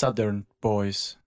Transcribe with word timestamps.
Southern 0.00 0.46
Boys. 0.62 1.18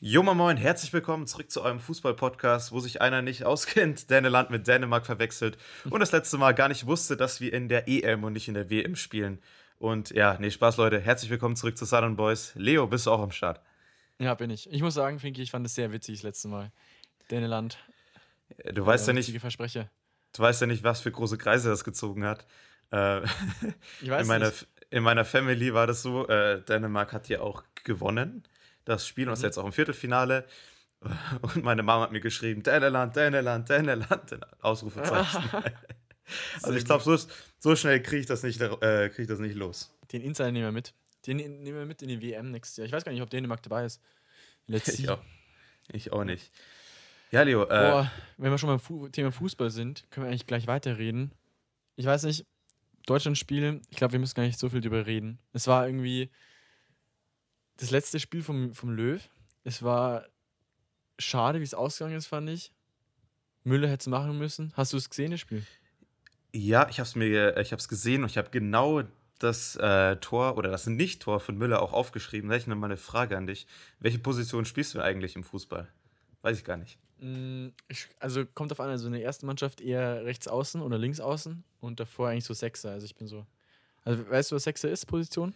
Junge 0.00 0.34
Moin, 0.34 0.56
herzlich 0.56 0.92
willkommen 0.92 1.28
zurück 1.28 1.52
zu 1.52 1.62
eurem 1.62 1.78
Fußball-Podcast, 1.78 2.72
wo 2.72 2.80
sich 2.80 3.00
einer 3.00 3.22
nicht 3.22 3.44
auskennt, 3.44 4.10
Däneland 4.10 4.50
mit 4.50 4.66
Dänemark 4.66 5.06
verwechselt 5.06 5.56
und 5.88 6.00
das 6.00 6.10
letzte 6.10 6.36
Mal 6.36 6.52
gar 6.52 6.66
nicht 6.66 6.86
wusste, 6.86 7.16
dass 7.16 7.40
wir 7.40 7.52
in 7.52 7.68
der 7.68 7.86
EM 7.86 8.24
und 8.24 8.32
nicht 8.32 8.48
in 8.48 8.54
der 8.54 8.70
WM 8.70 8.96
spielen. 8.96 9.40
Und 9.78 10.10
ja, 10.10 10.36
nee, 10.40 10.50
Spaß, 10.50 10.78
Leute. 10.78 10.98
Herzlich 10.98 11.30
willkommen 11.30 11.54
zurück 11.54 11.78
zu 11.78 11.84
Southern 11.84 12.16
Boys. 12.16 12.50
Leo, 12.56 12.88
bist 12.88 13.06
du 13.06 13.12
auch 13.12 13.22
am 13.22 13.30
Start? 13.30 13.60
Ja, 14.18 14.34
bin 14.34 14.50
ich. 14.50 14.68
Ich 14.72 14.82
muss 14.82 14.94
sagen, 14.94 15.20
Finki, 15.20 15.40
ich 15.42 15.52
fand 15.52 15.64
es 15.64 15.76
sehr 15.76 15.92
witzig 15.92 16.16
das 16.16 16.22
letzte 16.24 16.48
Mal. 16.48 16.72
Däneland. 17.30 17.78
Du 18.64 18.82
äh, 18.82 18.86
weißt 18.86 19.06
ja 19.06 19.12
nicht. 19.12 19.30
Verspreche. 19.38 19.88
Du 20.32 20.42
weißt 20.42 20.60
ja 20.60 20.66
nicht, 20.66 20.82
was 20.82 21.02
für 21.02 21.12
große 21.12 21.38
Kreise 21.38 21.68
das 21.68 21.84
gezogen 21.84 22.24
hat. 22.24 22.46
Äh, 22.90 23.22
ich 24.00 24.10
weiß 24.10 24.22
in 24.22 24.26
meiner, 24.26 24.46
nicht. 24.46 24.66
In 24.90 25.02
meiner 25.02 25.24
Family 25.24 25.74
war 25.74 25.86
das 25.86 26.02
so, 26.02 26.28
äh, 26.28 26.62
Dänemark 26.62 27.12
hat 27.12 27.28
ja 27.28 27.40
auch 27.40 27.64
gewonnen. 27.84 28.44
Das 28.84 29.06
Spiel, 29.06 29.26
mhm. 29.26 29.32
ist 29.32 29.42
jetzt 29.42 29.58
auch 29.58 29.64
im 29.64 29.72
Viertelfinale. 29.72 30.46
Und 31.42 31.62
meine 31.62 31.82
Mama 31.82 32.04
hat 32.04 32.12
mir 32.12 32.20
geschrieben, 32.20 32.62
Däneland, 32.62 33.16
Däneland, 33.16 33.68
Däneland, 33.68 34.38
Ausrufezeichen. 34.60 35.50
also 36.62 36.76
ich 36.76 36.84
glaube, 36.84 37.04
so, 37.04 37.16
so, 37.58 37.76
schnell 37.76 38.02
kriege 38.02 38.20
ich, 38.20 38.26
das 38.26 38.42
nicht, 38.42 38.60
äh, 38.60 39.08
krieg 39.08 39.20
ich 39.20 39.28
das 39.28 39.38
nicht 39.38 39.56
los. 39.56 39.92
Den 40.12 40.22
Insider 40.22 40.52
nehmen 40.52 40.66
wir 40.66 40.72
mit. 40.72 40.94
Den 41.26 41.38
nehmen 41.38 41.78
wir 41.78 41.86
mit 41.86 42.02
in 42.02 42.08
die 42.08 42.22
WM 42.22 42.52
nächstes 42.52 42.76
Jahr. 42.76 42.86
Ich 42.86 42.92
weiß 42.92 43.04
gar 43.04 43.12
nicht, 43.12 43.22
ob 43.22 43.30
Dänemark 43.30 43.62
dabei 43.62 43.84
ist. 43.84 44.00
Let's 44.66 44.86
see. 44.86 45.02
Ich 45.02 45.08
auch, 45.10 45.20
ich 45.92 46.12
auch 46.12 46.24
nicht. 46.24 46.52
Ja, 47.30 47.42
Leo. 47.42 47.64
Äh, 47.64 47.66
Boah, 47.66 48.12
wenn 48.36 48.50
wir 48.50 48.58
schon 48.58 48.68
beim 48.68 48.80
Fu 48.80 49.08
Thema 49.08 49.32
Fußball 49.32 49.70
sind, 49.70 50.08
können 50.10 50.26
wir 50.26 50.30
eigentlich 50.30 50.46
gleich 50.46 50.66
weiterreden. 50.66 51.32
Ich 51.96 52.06
weiß 52.06 52.22
nicht, 52.24 52.46
Deutschland-Spiel, 53.06 53.80
ich 53.88 53.96
glaube, 53.96 54.12
wir 54.12 54.20
müssen 54.20 54.34
gar 54.34 54.42
nicht 54.42 54.58
so 54.58 54.68
viel 54.68 54.80
drüber 54.80 55.06
reden. 55.06 55.38
Es 55.52 55.66
war 55.66 55.86
irgendwie 55.86 56.30
das 57.76 57.90
letzte 57.90 58.20
Spiel 58.20 58.42
vom, 58.42 58.72
vom 58.74 58.90
Löw. 58.90 59.20
Es 59.64 59.82
war 59.82 60.26
schade, 61.18 61.60
wie 61.60 61.64
es 61.64 61.74
ausgegangen 61.74 62.16
ist, 62.16 62.26
fand 62.26 62.50
ich. 62.50 62.72
Müller 63.64 63.88
hätte 63.88 64.02
es 64.02 64.06
machen 64.06 64.38
müssen. 64.38 64.72
Hast 64.76 64.92
du 64.92 64.96
es 64.96 65.10
gesehen, 65.10 65.30
das 65.30 65.40
Spiel? 65.40 65.64
Ja, 66.52 66.88
ich 66.88 67.00
habe 67.00 67.46
es 67.60 67.88
gesehen 67.88 68.22
und 68.22 68.30
ich 68.30 68.38
habe 68.38 68.50
genau 68.50 69.02
das 69.38 69.76
äh, 69.76 70.16
Tor 70.16 70.56
oder 70.56 70.70
das 70.70 70.86
Nicht-Tor 70.86 71.40
von 71.40 71.58
Müller 71.58 71.82
auch 71.82 71.92
aufgeschrieben. 71.92 72.48
Da 72.48 72.54
hätte 72.54 72.62
ich 72.62 72.68
noch 72.68 72.76
mal 72.76 72.86
eine 72.86 72.96
Frage 72.96 73.36
an 73.36 73.46
dich. 73.46 73.66
Welche 73.98 74.18
Position 74.18 74.64
spielst 74.64 74.94
du 74.94 75.00
eigentlich 75.00 75.36
im 75.36 75.44
Fußball? 75.44 75.88
Weiß 76.42 76.58
ich 76.58 76.64
gar 76.64 76.76
nicht. 76.76 76.98
Mm, 77.18 77.68
ich, 77.88 78.08
also 78.20 78.44
kommt 78.44 78.72
auf 78.72 78.80
an, 78.80 78.90
also 78.90 79.06
in 79.06 79.12
der 79.12 79.22
ersten 79.22 79.46
Mannschaft 79.46 79.80
eher 79.80 80.24
rechts 80.24 80.48
außen 80.48 80.82
oder 80.82 80.98
links 80.98 81.20
außen 81.20 81.64
und 81.80 82.00
davor 82.00 82.28
eigentlich 82.28 82.44
so 82.44 82.54
Sechser. 82.54 82.90
Also 82.90 83.06
ich 83.06 83.16
bin 83.16 83.26
so. 83.26 83.46
Also 84.04 84.28
weißt 84.28 84.50
du, 84.50 84.56
was 84.56 84.64
Sechser 84.64 84.90
ist, 84.90 85.06
Position? 85.06 85.54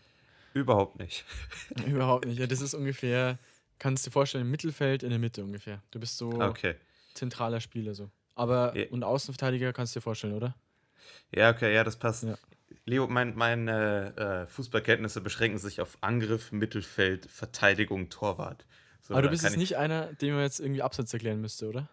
Überhaupt 0.54 0.98
nicht. 0.98 1.24
Überhaupt 1.86 2.26
nicht. 2.26 2.38
Ja, 2.38 2.46
das 2.46 2.60
ist 2.60 2.74
ungefähr, 2.74 3.38
kannst 3.78 4.04
du 4.04 4.10
dir 4.10 4.12
vorstellen, 4.12 4.44
im 4.44 4.50
Mittelfeld 4.50 5.02
in 5.02 5.10
der 5.10 5.18
Mitte 5.18 5.44
ungefähr. 5.44 5.82
Du 5.90 6.00
bist 6.00 6.18
so 6.18 6.30
okay. 6.30 6.74
zentraler 7.14 7.60
Spieler 7.60 7.94
so. 7.94 8.10
Aber 8.34 8.76
ja. 8.76 8.86
und 8.90 9.04
Außenverteidiger 9.04 9.72
kannst 9.72 9.94
du 9.94 10.00
dir 10.00 10.02
vorstellen, 10.02 10.34
oder? 10.34 10.54
Ja, 11.34 11.50
okay, 11.50 11.74
ja, 11.74 11.84
das 11.84 11.96
passt. 11.96 12.24
Ja. 12.24 12.36
Leo, 12.86 13.06
mein, 13.06 13.36
meine 13.36 14.16
äh, 14.16 14.46
Fußballkenntnisse 14.46 15.20
beschränken 15.20 15.58
sich 15.58 15.80
auf 15.80 15.98
Angriff, 16.00 16.50
Mittelfeld, 16.50 17.26
Verteidigung, 17.26 18.08
Torwart. 18.08 18.64
So, 19.10 19.14
Aber 19.16 19.22
du 19.22 19.30
bist 19.30 19.42
jetzt 19.42 19.56
nicht 19.56 19.76
einer, 19.76 20.12
dem 20.12 20.34
man 20.34 20.44
jetzt 20.44 20.60
irgendwie 20.60 20.82
Absatz 20.82 21.12
erklären 21.12 21.40
müsste, 21.40 21.68
oder? 21.68 21.88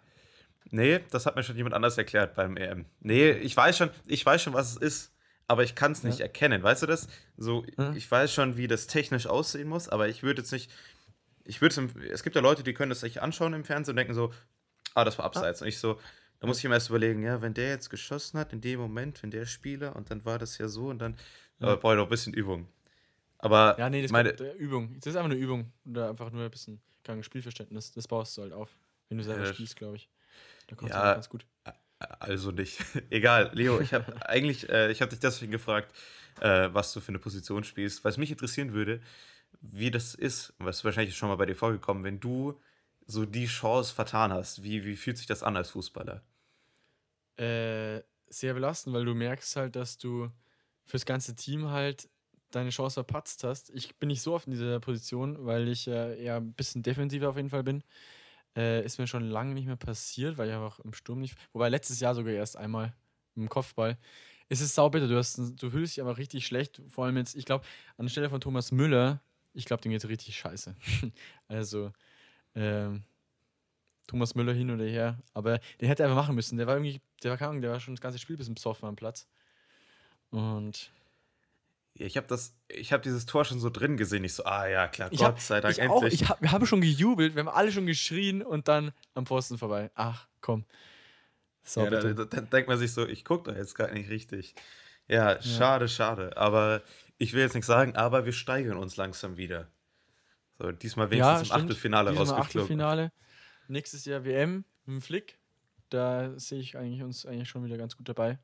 Nee, 0.70 1.00
das 1.10 1.26
hat 1.26 1.36
mir 1.36 1.42
schon 1.42 1.56
jemand 1.58 1.74
anders 1.74 1.98
erklärt 1.98 2.36
beim 2.36 2.58
EM. 2.58 2.86
Nee, 3.00 3.32
ich 3.32 3.58
weiß 3.58 3.76
schon, 3.76 3.90
ich 4.06 4.24
weiß 4.24 4.40
schon, 4.40 4.54
was 4.54 4.74
es 4.74 4.78
ist, 4.78 5.14
aber 5.48 5.64
ich 5.64 5.74
kann 5.74 5.94
es 5.94 6.04
nicht 6.04 6.20
ja. 6.20 6.26
erkennen. 6.26 6.62
Weißt 6.62 6.84
du 6.84 6.86
das? 6.86 7.08
So, 7.36 7.66
hm? 7.76 7.96
ich 7.96 8.12
weiß 8.12 8.32
schon, 8.32 8.56
wie 8.56 8.68
das 8.68 8.86
technisch 8.86 9.26
aussehen 9.26 9.68
muss, 9.68 9.90
aber 9.90 10.08
ich 10.10 10.22
würde 10.22 10.44
jetzt 10.44 10.52
nicht. 10.52 10.72
Ich 11.44 11.60
würde 11.60 11.90
es 12.12 12.22
gibt 12.22 12.36
ja 12.36 12.42
Leute, 12.44 12.62
die 12.62 12.76
können 12.76 12.92
das 12.92 13.00
sich 13.00 13.20
anschauen 13.20 13.56
im 13.56 13.66
Fernsehen 13.66 13.94
und 13.94 13.98
denken 13.98 14.14
so, 14.14 14.32
ah, 14.94 15.04
das 15.04 15.18
war 15.18 15.26
abseits. 15.26 15.64
Ah. 15.64 15.66
Und 15.66 15.70
ich 15.70 15.80
so, 15.80 16.00
da 16.40 16.46
muss 16.46 16.60
ich 16.60 16.66
mir 16.66 16.76
erst 16.76 16.90
überlegen, 16.90 17.24
ja, 17.24 17.42
wenn 17.42 17.56
der 17.56 17.70
jetzt 17.70 17.90
geschossen 17.90 18.40
hat, 18.40 18.54
in 18.54 18.62
dem 18.62 18.80
Moment, 18.80 19.24
wenn 19.24 19.32
der 19.32 19.48
Spieler, 19.48 19.96
und 19.96 20.12
dann 20.12 20.24
war 20.24 20.38
das 20.38 20.60
ja 20.60 20.68
so 20.68 20.90
und 20.90 21.00
dann, 21.00 21.18
ja. 21.62 21.74
äh, 21.74 21.78
brauche 21.78 21.94
ich 21.94 21.98
noch 21.98 22.06
ein 22.06 22.10
bisschen 22.10 22.36
Übung. 22.36 22.68
Aber 23.40 23.76
ja, 23.80 23.90
nee, 23.90 24.04
das 24.04 24.12
meine 24.12 24.36
kommt, 24.36 24.54
Übung. 24.60 24.96
Das 25.00 25.08
ist 25.08 25.16
einfach 25.16 25.32
eine 25.32 25.40
Übung 25.40 25.72
oder 25.84 26.10
einfach 26.10 26.32
nur 26.32 26.44
ein 26.44 26.52
bisschen 26.52 26.80
kein 27.08 27.24
Spielverständnis. 27.24 27.92
Das 27.92 28.08
baust 28.08 28.38
du 28.38 28.44
halt 28.44 28.54
auf, 28.54 28.70
wenn 29.10 29.18
du 29.18 29.24
selber 29.24 29.46
ja, 29.46 29.54
spielst, 29.54 29.76
glaube 29.76 29.98
ich. 29.98 30.10
Da 30.68 30.76
kommt 30.76 30.92
ja, 30.92 31.14
ganz 31.14 31.30
gut. 31.30 31.46
Also 31.98 32.52
nicht. 32.52 32.80
Egal, 33.10 33.50
Leo, 33.54 33.80
ich 33.80 33.94
habe 33.94 34.14
eigentlich, 34.28 34.70
äh, 34.70 34.92
ich 34.92 35.02
habe 35.02 35.10
dich 35.10 35.20
deswegen 35.20 35.52
gefragt, 35.52 35.94
äh, 36.42 36.70
was 36.72 36.94
du 36.94 37.00
für 37.00 37.10
eine 37.10 37.20
Position 37.20 37.64
spielst, 37.64 38.04
weil 38.04 38.12
es 38.12 38.18
mich 38.18 38.32
interessieren 38.32 38.74
würde, 38.74 39.02
wie 39.62 39.90
das 39.90 40.14
ist, 40.14 40.54
was 40.60 40.84
wahrscheinlich 40.84 41.18
schon 41.18 41.30
mal 41.30 41.38
bei 41.38 41.46
dir 41.46 41.56
vorgekommen, 41.56 42.04
wenn 42.04 42.20
du 42.20 42.60
so 43.08 43.26
die 43.26 43.48
Chance 43.48 43.96
vertan 43.96 44.32
hast. 44.32 44.64
Wie, 44.64 44.86
wie 44.86 44.96
fühlt 44.96 45.18
sich 45.18 45.26
das 45.26 45.42
an 45.42 45.56
als 45.56 45.72
Fußballer? 45.72 46.22
Äh, 47.38 48.02
sehr 48.30 48.54
belastend, 48.54 48.94
weil 48.94 49.06
du 49.06 49.16
merkst 49.16 49.56
halt, 49.56 49.76
dass 49.76 49.98
du 49.98 50.28
fürs 50.86 51.06
ganze 51.06 51.36
Team 51.36 51.70
halt 51.70 52.10
deine 52.52 52.70
Chance 52.70 52.96
verpatzt 52.96 53.44
hast. 53.44 53.70
Ich 53.72 53.96
bin 53.98 54.08
nicht 54.08 54.22
so 54.22 54.34
oft 54.34 54.48
in 54.48 54.54
dieser 54.54 54.80
Position, 54.80 55.46
weil 55.46 55.68
ich 55.68 55.88
äh, 55.88 56.22
eher 56.22 56.38
ein 56.38 56.54
bisschen 56.54 56.84
defensiver 56.84 57.30
auf 57.30 57.36
jeden 57.36 57.50
Fall 57.50 57.64
bin. 57.64 57.84
Äh, 58.56 58.84
ist 58.86 58.98
mir 58.98 59.08
schon 59.08 59.30
lange 59.30 59.54
nicht 59.54 59.68
mehr 59.68 59.76
passiert, 59.76 60.38
weil 60.38 60.50
ich 60.50 60.56
einfach 60.56 60.80
im 60.80 60.94
Sturm 60.94 61.20
nicht. 61.20 61.36
Wobei 61.54 61.70
letztes 61.70 62.00
Jahr 62.00 62.16
sogar 62.16 62.34
erst 62.34 62.58
einmal 62.58 62.94
im 63.36 63.50
Kopfball. 63.50 63.98
Es 64.50 64.62
ist 64.62 64.76
saubitter, 64.76 65.08
du, 65.08 65.16
du 65.16 65.70
fühlst 65.70 65.98
dich 65.98 66.02
aber 66.02 66.18
richtig 66.18 66.46
schlecht. 66.46 66.82
Vor 66.88 67.06
allem 67.06 67.18
jetzt, 67.18 67.36
ich 67.36 67.46
glaube, 67.46 67.66
an 67.98 68.06
der 68.06 68.12
Stelle 68.12 68.30
von 68.30 68.40
Thomas 68.40 68.72
Müller, 68.72 69.22
ich 69.54 69.66
glaube, 69.66 69.82
dem 69.82 69.92
geht 69.92 70.08
richtig 70.08 70.38
scheiße. 70.38 70.74
also, 71.48 71.92
ähm, 72.56 73.04
Thomas 74.08 74.36
Müller 74.36 74.54
hin 74.54 74.72
oder 74.72 74.86
her. 74.86 75.20
Aber 75.34 75.60
den 75.82 75.90
hätte 75.90 76.04
er 76.04 76.10
einfach 76.10 76.24
machen 76.24 76.36
müssen. 76.36 76.58
Der 76.58 76.66
war 76.66 76.76
irgendwie, 76.76 77.02
der 77.24 77.38
war 77.38 77.60
der 77.60 77.72
war 77.72 77.80
schon 77.80 77.94
das 77.94 78.02
ganze 78.02 78.20
Spiel 78.20 78.38
bis 78.38 78.48
im 78.48 78.58
Soft 78.58 78.84
am 78.84 78.96
Platz. 78.96 79.28
Und 80.30 80.92
ich 82.00 82.18
habe 82.18 82.28
das, 82.28 82.56
ich 82.68 82.94
habe 82.94 83.04
dieses 83.04 83.26
Tor 83.26 83.46
schon 83.46 83.60
so 83.60 83.70
drin 83.70 83.98
gesehen. 83.98 84.24
Ich 84.24 84.34
so, 84.34 84.46
ah 84.46 84.68
ja, 84.68 84.88
klar, 84.88 85.12
ich 85.12 85.20
Gott 85.20 85.28
hab, 85.28 85.40
sei 85.40 85.62
Dank 85.62 85.74
ich 85.74 85.80
endlich. 85.80 86.14
Auch, 86.14 86.22
ich 86.22 86.30
habe 86.30 86.52
hab 86.52 86.68
schon 86.68 86.82
gejubelt, 86.82 87.36
wir 87.36 87.42
haben 87.42 87.50
alle 87.50 87.72
schon 87.72 87.86
geschrien 87.86 88.42
und 88.42 88.68
dann 88.68 88.92
am 89.14 89.26
Pfosten 89.26 89.58
vorbei. 89.58 89.92
Ach, 89.96 90.28
komm. 90.42 90.66
So, 91.64 91.84
ja, 91.84 91.90
da, 91.90 92.02
da, 92.02 92.26
da, 92.26 92.42
denkt 92.42 92.70
man 92.70 92.78
sich 92.78 92.94
so, 92.94 93.06
ich 93.06 93.26
gucke 93.26 93.52
da 93.52 93.58
jetzt 93.58 93.76
gar 93.76 93.92
nicht 93.92 94.10
richtig. 94.10 94.56
Ja, 95.08 95.34
ja, 95.34 95.42
schade, 95.42 95.90
schade. 95.90 96.38
Aber 96.38 96.82
ich 97.18 97.34
will 97.34 97.42
jetzt 97.42 97.56
nichts 97.56 97.68
sagen, 97.68 97.96
aber 97.96 98.26
wir 98.26 98.34
steigern 98.34 98.78
uns 98.78 98.96
langsam 98.96 99.38
wieder. 99.38 99.68
So, 100.60 100.72
diesmal 100.72 101.10
wenigstens 101.12 101.50
ja, 101.50 101.56
im 101.56 101.62
Achtelfinale 101.62 102.12
diesmal 102.12 102.28
rausgeflogen. 102.28 102.62
Achtelfinale. 102.62 103.12
Nächstes 103.68 104.06
Jahr 104.06 104.24
WM 104.24 104.66
mit 104.86 104.96
dem 104.96 105.02
Flick. 105.02 105.38
Da 105.90 106.38
sehe 106.38 106.60
ich 106.60 106.78
eigentlich 106.78 107.04
uns 107.04 107.26
eigentlich 107.26 107.50
schon 107.50 107.64
wieder 107.64 107.78
ganz 107.78 107.98
gut 107.98 108.10
dabei. 108.10 108.40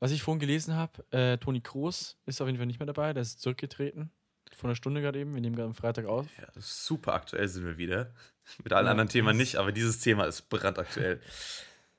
Was 0.00 0.10
ich 0.10 0.22
vorhin 0.22 0.40
gelesen 0.40 0.74
habe, 0.74 1.04
äh, 1.12 1.36
Toni 1.36 1.60
Kroos 1.60 2.16
ist 2.26 2.40
auf 2.40 2.48
jeden 2.48 2.58
Fall 2.58 2.66
nicht 2.66 2.80
mehr 2.80 2.86
dabei, 2.86 3.12
der 3.12 3.22
ist 3.22 3.40
zurückgetreten. 3.40 4.10
Von 4.56 4.70
einer 4.70 4.74
Stunde 4.74 5.00
gerade 5.00 5.18
eben, 5.18 5.34
wir 5.34 5.40
nehmen 5.40 5.54
gerade 5.54 5.68
am 5.68 5.74
Freitag 5.74 6.06
auf. 6.06 6.26
Ja, 6.38 6.48
super 6.56 7.14
aktuell 7.14 7.46
sind 7.46 7.64
wir 7.64 7.78
wieder. 7.78 8.12
Mit 8.64 8.72
allen 8.72 8.86
ja, 8.86 8.90
anderen 8.90 9.08
Themen 9.08 9.36
nicht, 9.36 9.56
aber 9.56 9.72
dieses 9.72 10.00
Thema 10.00 10.24
ist 10.24 10.48
brandaktuell. 10.48 11.20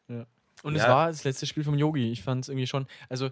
Ja. 0.08 0.26
Und 0.64 0.76
es 0.76 0.84
war 0.84 1.08
das 1.08 1.24
letzte 1.24 1.46
Spiel 1.46 1.64
vom 1.64 1.78
Yogi. 1.78 2.12
Ich 2.12 2.24
fand 2.24 2.44
es 2.44 2.50
irgendwie 2.50 2.68
schon, 2.68 2.88
also 3.08 3.32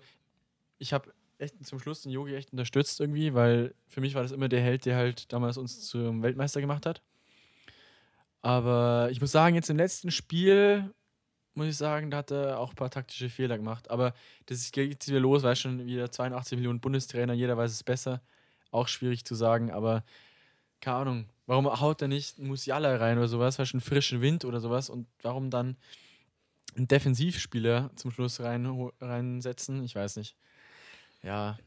ich 0.78 0.94
habe 0.94 1.12
echt 1.40 1.66
zum 1.66 1.80
Schluss 1.80 2.02
den 2.02 2.12
Yogi 2.12 2.36
echt 2.36 2.52
unterstützt 2.52 3.00
irgendwie, 3.00 3.34
weil 3.34 3.74
für 3.88 4.02
mich 4.02 4.14
war 4.16 4.24
das 4.24 4.32
immer 4.32 4.50
der 4.50 4.62
Held, 4.62 4.86
der 4.86 4.96
halt 4.96 5.32
damals 5.34 5.58
uns 5.58 5.82
zum 5.82 6.22
Weltmeister 6.22 6.62
gemacht 6.62 6.86
hat. 6.86 7.02
Aber 8.42 9.10
ich 9.12 9.20
muss 9.20 9.32
sagen, 9.32 9.56
jetzt 9.56 9.70
im 9.70 9.78
letzten 9.78 10.12
Spiel 10.12 10.94
muss 11.60 11.68
ich 11.68 11.78
sagen, 11.78 12.10
da 12.10 12.18
hat 12.18 12.32
er 12.32 12.60
auch 12.60 12.72
ein 12.72 12.76
paar 12.76 12.90
taktische 12.90 13.30
Fehler 13.30 13.58
gemacht. 13.58 13.92
Aber 13.92 14.14
das 14.48 14.72
geht 14.72 15.08
wieder 15.08 15.20
los, 15.20 15.44
weil 15.44 15.56
schon 15.56 15.86
wieder 15.86 16.12
82 16.12 16.58
Millionen 16.58 16.80
Bundestrainer, 16.80 17.34
jeder 17.34 17.58
weiß 17.58 17.72
es 17.72 17.84
besser. 17.84 18.22
Auch 18.72 18.88
schwierig 18.88 19.26
zu 19.26 19.36
sagen, 19.36 19.72
aber 19.72 20.04
keine 20.82 20.98
Ahnung. 20.98 21.26
Warum 21.46 21.68
haut 21.82 22.02
er 22.02 22.08
nicht 22.08 22.40
Musiala 22.40 22.96
rein 22.96 23.18
oder 23.18 23.28
sowas, 23.28 23.60
weil 23.60 23.66
schon 23.66 23.82
frischen 23.82 24.22
Wind 24.22 24.46
oder 24.46 24.60
sowas 24.60 24.90
und 24.90 25.08
warum 25.22 25.50
dann 25.50 25.76
einen 26.76 26.88
Defensivspieler 26.88 27.92
zum 27.96 28.12
Schluss 28.12 28.40
rein, 28.40 28.66
reinsetzen? 29.02 29.84
Ich 29.84 29.96
weiß 29.96 30.16
nicht. 30.16 30.36
Ja, 31.24 31.58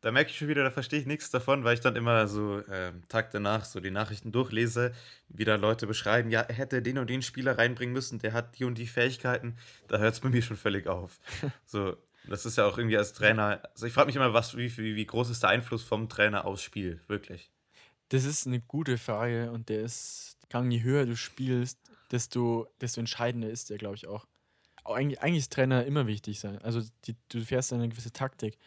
da 0.00 0.12
merke 0.12 0.30
ich 0.30 0.38
schon 0.38 0.48
wieder, 0.48 0.64
da 0.64 0.70
verstehe 0.70 1.00
ich 1.00 1.06
nichts 1.06 1.30
davon, 1.30 1.64
weil 1.64 1.74
ich 1.74 1.80
dann 1.80 1.96
immer 1.96 2.26
so 2.26 2.58
äh, 2.60 2.92
Tag 3.08 3.30
danach 3.32 3.64
so 3.64 3.80
die 3.80 3.90
Nachrichten 3.90 4.32
durchlese, 4.32 4.92
wie 5.28 5.44
da 5.44 5.56
Leute 5.56 5.86
beschreiben, 5.86 6.30
ja, 6.30 6.40
er 6.40 6.54
hätte 6.54 6.80
den 6.80 6.98
und 6.98 7.10
den 7.10 7.22
Spieler 7.22 7.58
reinbringen 7.58 7.92
müssen, 7.92 8.18
der 8.18 8.32
hat 8.32 8.58
die 8.58 8.64
und 8.64 8.78
die 8.78 8.86
Fähigkeiten. 8.86 9.56
Da 9.88 9.98
hört 9.98 10.14
es 10.14 10.20
bei 10.20 10.30
mir 10.30 10.42
schon 10.42 10.56
völlig 10.56 10.86
auf. 10.86 11.18
so, 11.66 11.96
das 12.24 12.46
ist 12.46 12.56
ja 12.56 12.66
auch 12.66 12.78
irgendwie 12.78 12.96
als 12.96 13.12
Trainer. 13.12 13.60
Also 13.72 13.86
ich 13.86 13.92
frage 13.92 14.06
mich 14.06 14.16
immer, 14.16 14.32
was, 14.32 14.56
wie, 14.56 14.74
wie, 14.78 14.96
wie 14.96 15.06
groß 15.06 15.30
ist 15.30 15.42
der 15.42 15.50
Einfluss 15.50 15.82
vom 15.82 16.08
Trainer 16.08 16.46
aufs 16.46 16.62
Spiel, 16.62 17.00
wirklich? 17.06 17.50
Das 18.08 18.24
ist 18.24 18.46
eine 18.46 18.60
gute 18.60 18.98
Frage 18.98 19.52
und 19.52 19.68
der 19.68 19.82
ist, 19.82 20.36
kann, 20.48 20.70
je 20.70 20.82
höher 20.82 21.06
du 21.06 21.16
spielst, 21.16 21.78
desto, 22.10 22.68
desto 22.80 23.00
entscheidender 23.00 23.50
ist 23.50 23.70
der, 23.70 23.78
glaube 23.78 23.96
ich, 23.96 24.06
auch. 24.06 24.26
auch. 24.84 24.94
Eigentlich, 24.96 25.20
eigentlich 25.20 25.40
ist 25.40 25.52
Trainer 25.52 25.84
immer 25.84 26.06
wichtig 26.06 26.40
sein. 26.40 26.58
Also 26.62 26.82
die, 27.04 27.16
du 27.28 27.40
fährst 27.40 27.72
eine 27.72 27.88
gewisse 27.88 28.12
Taktik. 28.12 28.58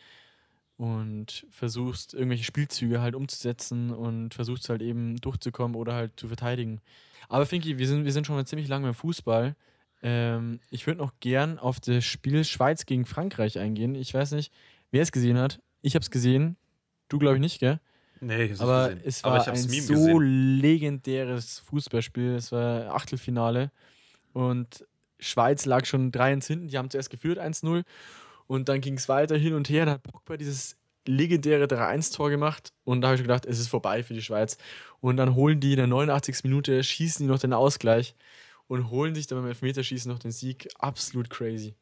Und 0.78 1.46
versuchst 1.52 2.14
irgendwelche 2.14 2.44
Spielzüge 2.44 3.02
halt 3.02 3.16
umzusetzen 3.16 3.92
und 3.92 4.34
versuchst 4.34 4.70
halt 4.70 4.82
eben 4.82 5.18
durchzukommen 5.18 5.76
oder 5.76 5.94
halt 5.94 6.20
zu 6.20 6.28
verteidigen. 6.28 6.82
Aber 7.30 7.46
Finki, 7.46 7.78
wir 7.78 7.88
sind, 7.88 8.06
wir 8.06 8.12
sind 8.12 8.28
schon 8.28 8.36
mal 8.36 8.46
ziemlich 8.46 8.68
lange 8.68 8.88
beim 8.88 8.94
Fußball. 8.94 9.56
Ähm, 10.02 10.60
ich 10.70 10.86
würde 10.86 11.00
noch 11.00 11.14
gern 11.20 11.60
auf 11.60 11.80
das 11.80 12.04
Spiel 12.04 12.44
Schweiz 12.44 12.86
gegen 12.86 13.06
Frankreich 13.06 13.60
eingehen. 13.60 13.96
Ich 13.96 14.14
weiß 14.14 14.32
nicht, 14.32 14.52
wer 14.92 15.02
es 15.04 15.12
gesehen 15.12 15.38
hat. 15.38 15.62
Ich 15.82 15.96
habe 15.96 16.04
es 16.04 16.12
gesehen. 16.12 16.58
Du 17.08 17.20
glaube 17.20 17.36
ich 17.36 17.42
nicht, 17.42 17.60
gell? 17.60 17.80
Nee, 18.20 18.46
ich 18.46 18.60
Aber 18.62 18.90
gesehen. 18.90 19.04
es 19.06 19.24
war 19.24 19.48
ein 19.48 19.66
Meme 19.66 19.82
so 19.82 19.94
gesehen. 19.94 20.60
legendäres 20.60 21.60
Fußballspiel. 21.60 22.36
Es 22.36 22.52
war 22.52 22.94
Achtelfinale 22.96 23.72
und 24.34 24.86
Schweiz 25.20 25.66
lag 25.66 25.86
schon 25.86 26.12
3-1 26.12 26.48
hinten. 26.48 26.68
Die 26.68 26.78
haben 26.78 26.90
zuerst 26.90 27.10
geführt 27.10 27.40
1-0 27.40 27.84
und 28.54 28.70
dann 28.70 28.82
ging 28.82 28.98
es 28.98 29.10
weiter 29.10 29.36
hin 29.36 29.56
und 29.56 29.68
her. 29.68 29.86
Dann 29.86 29.96
hat 29.96 30.04
Pogba 30.04 30.38
dieses 30.38 30.78
legendäre 31.08 31.66
3-1-Tor 31.66 32.30
gemacht 32.30 32.72
und 32.84 33.02
da 33.02 33.08
habe 33.08 33.16
ich 33.16 33.24
gedacht, 33.24 33.48
es 33.48 33.58
ist 33.58 33.68
vorbei 33.68 34.04
für 34.04 34.14
die 34.14 34.22
Schweiz. 34.22 34.60
Und 35.02 35.18
dann 35.18 35.34
holen 35.34 35.60
die 35.60 35.72
in 35.72 35.78
der 35.78 35.88
89. 35.88 36.44
Minute, 36.44 36.84
schießen 36.84 37.26
die 37.26 37.32
noch 37.32 37.40
den 37.40 37.52
Ausgleich 37.52 38.16
und 38.68 38.92
holen 38.92 39.16
sich 39.16 39.26
dann 39.26 39.40
beim 39.40 39.48
Elfmeterschießen 39.48 40.12
noch 40.12 40.20
den 40.20 40.32
Sieg. 40.32 40.70
Absolut 40.78 41.32
crazy. 41.32 41.74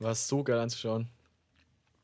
War 0.00 0.16
so 0.16 0.42
geil 0.42 0.58
anzuschauen. 0.58 1.08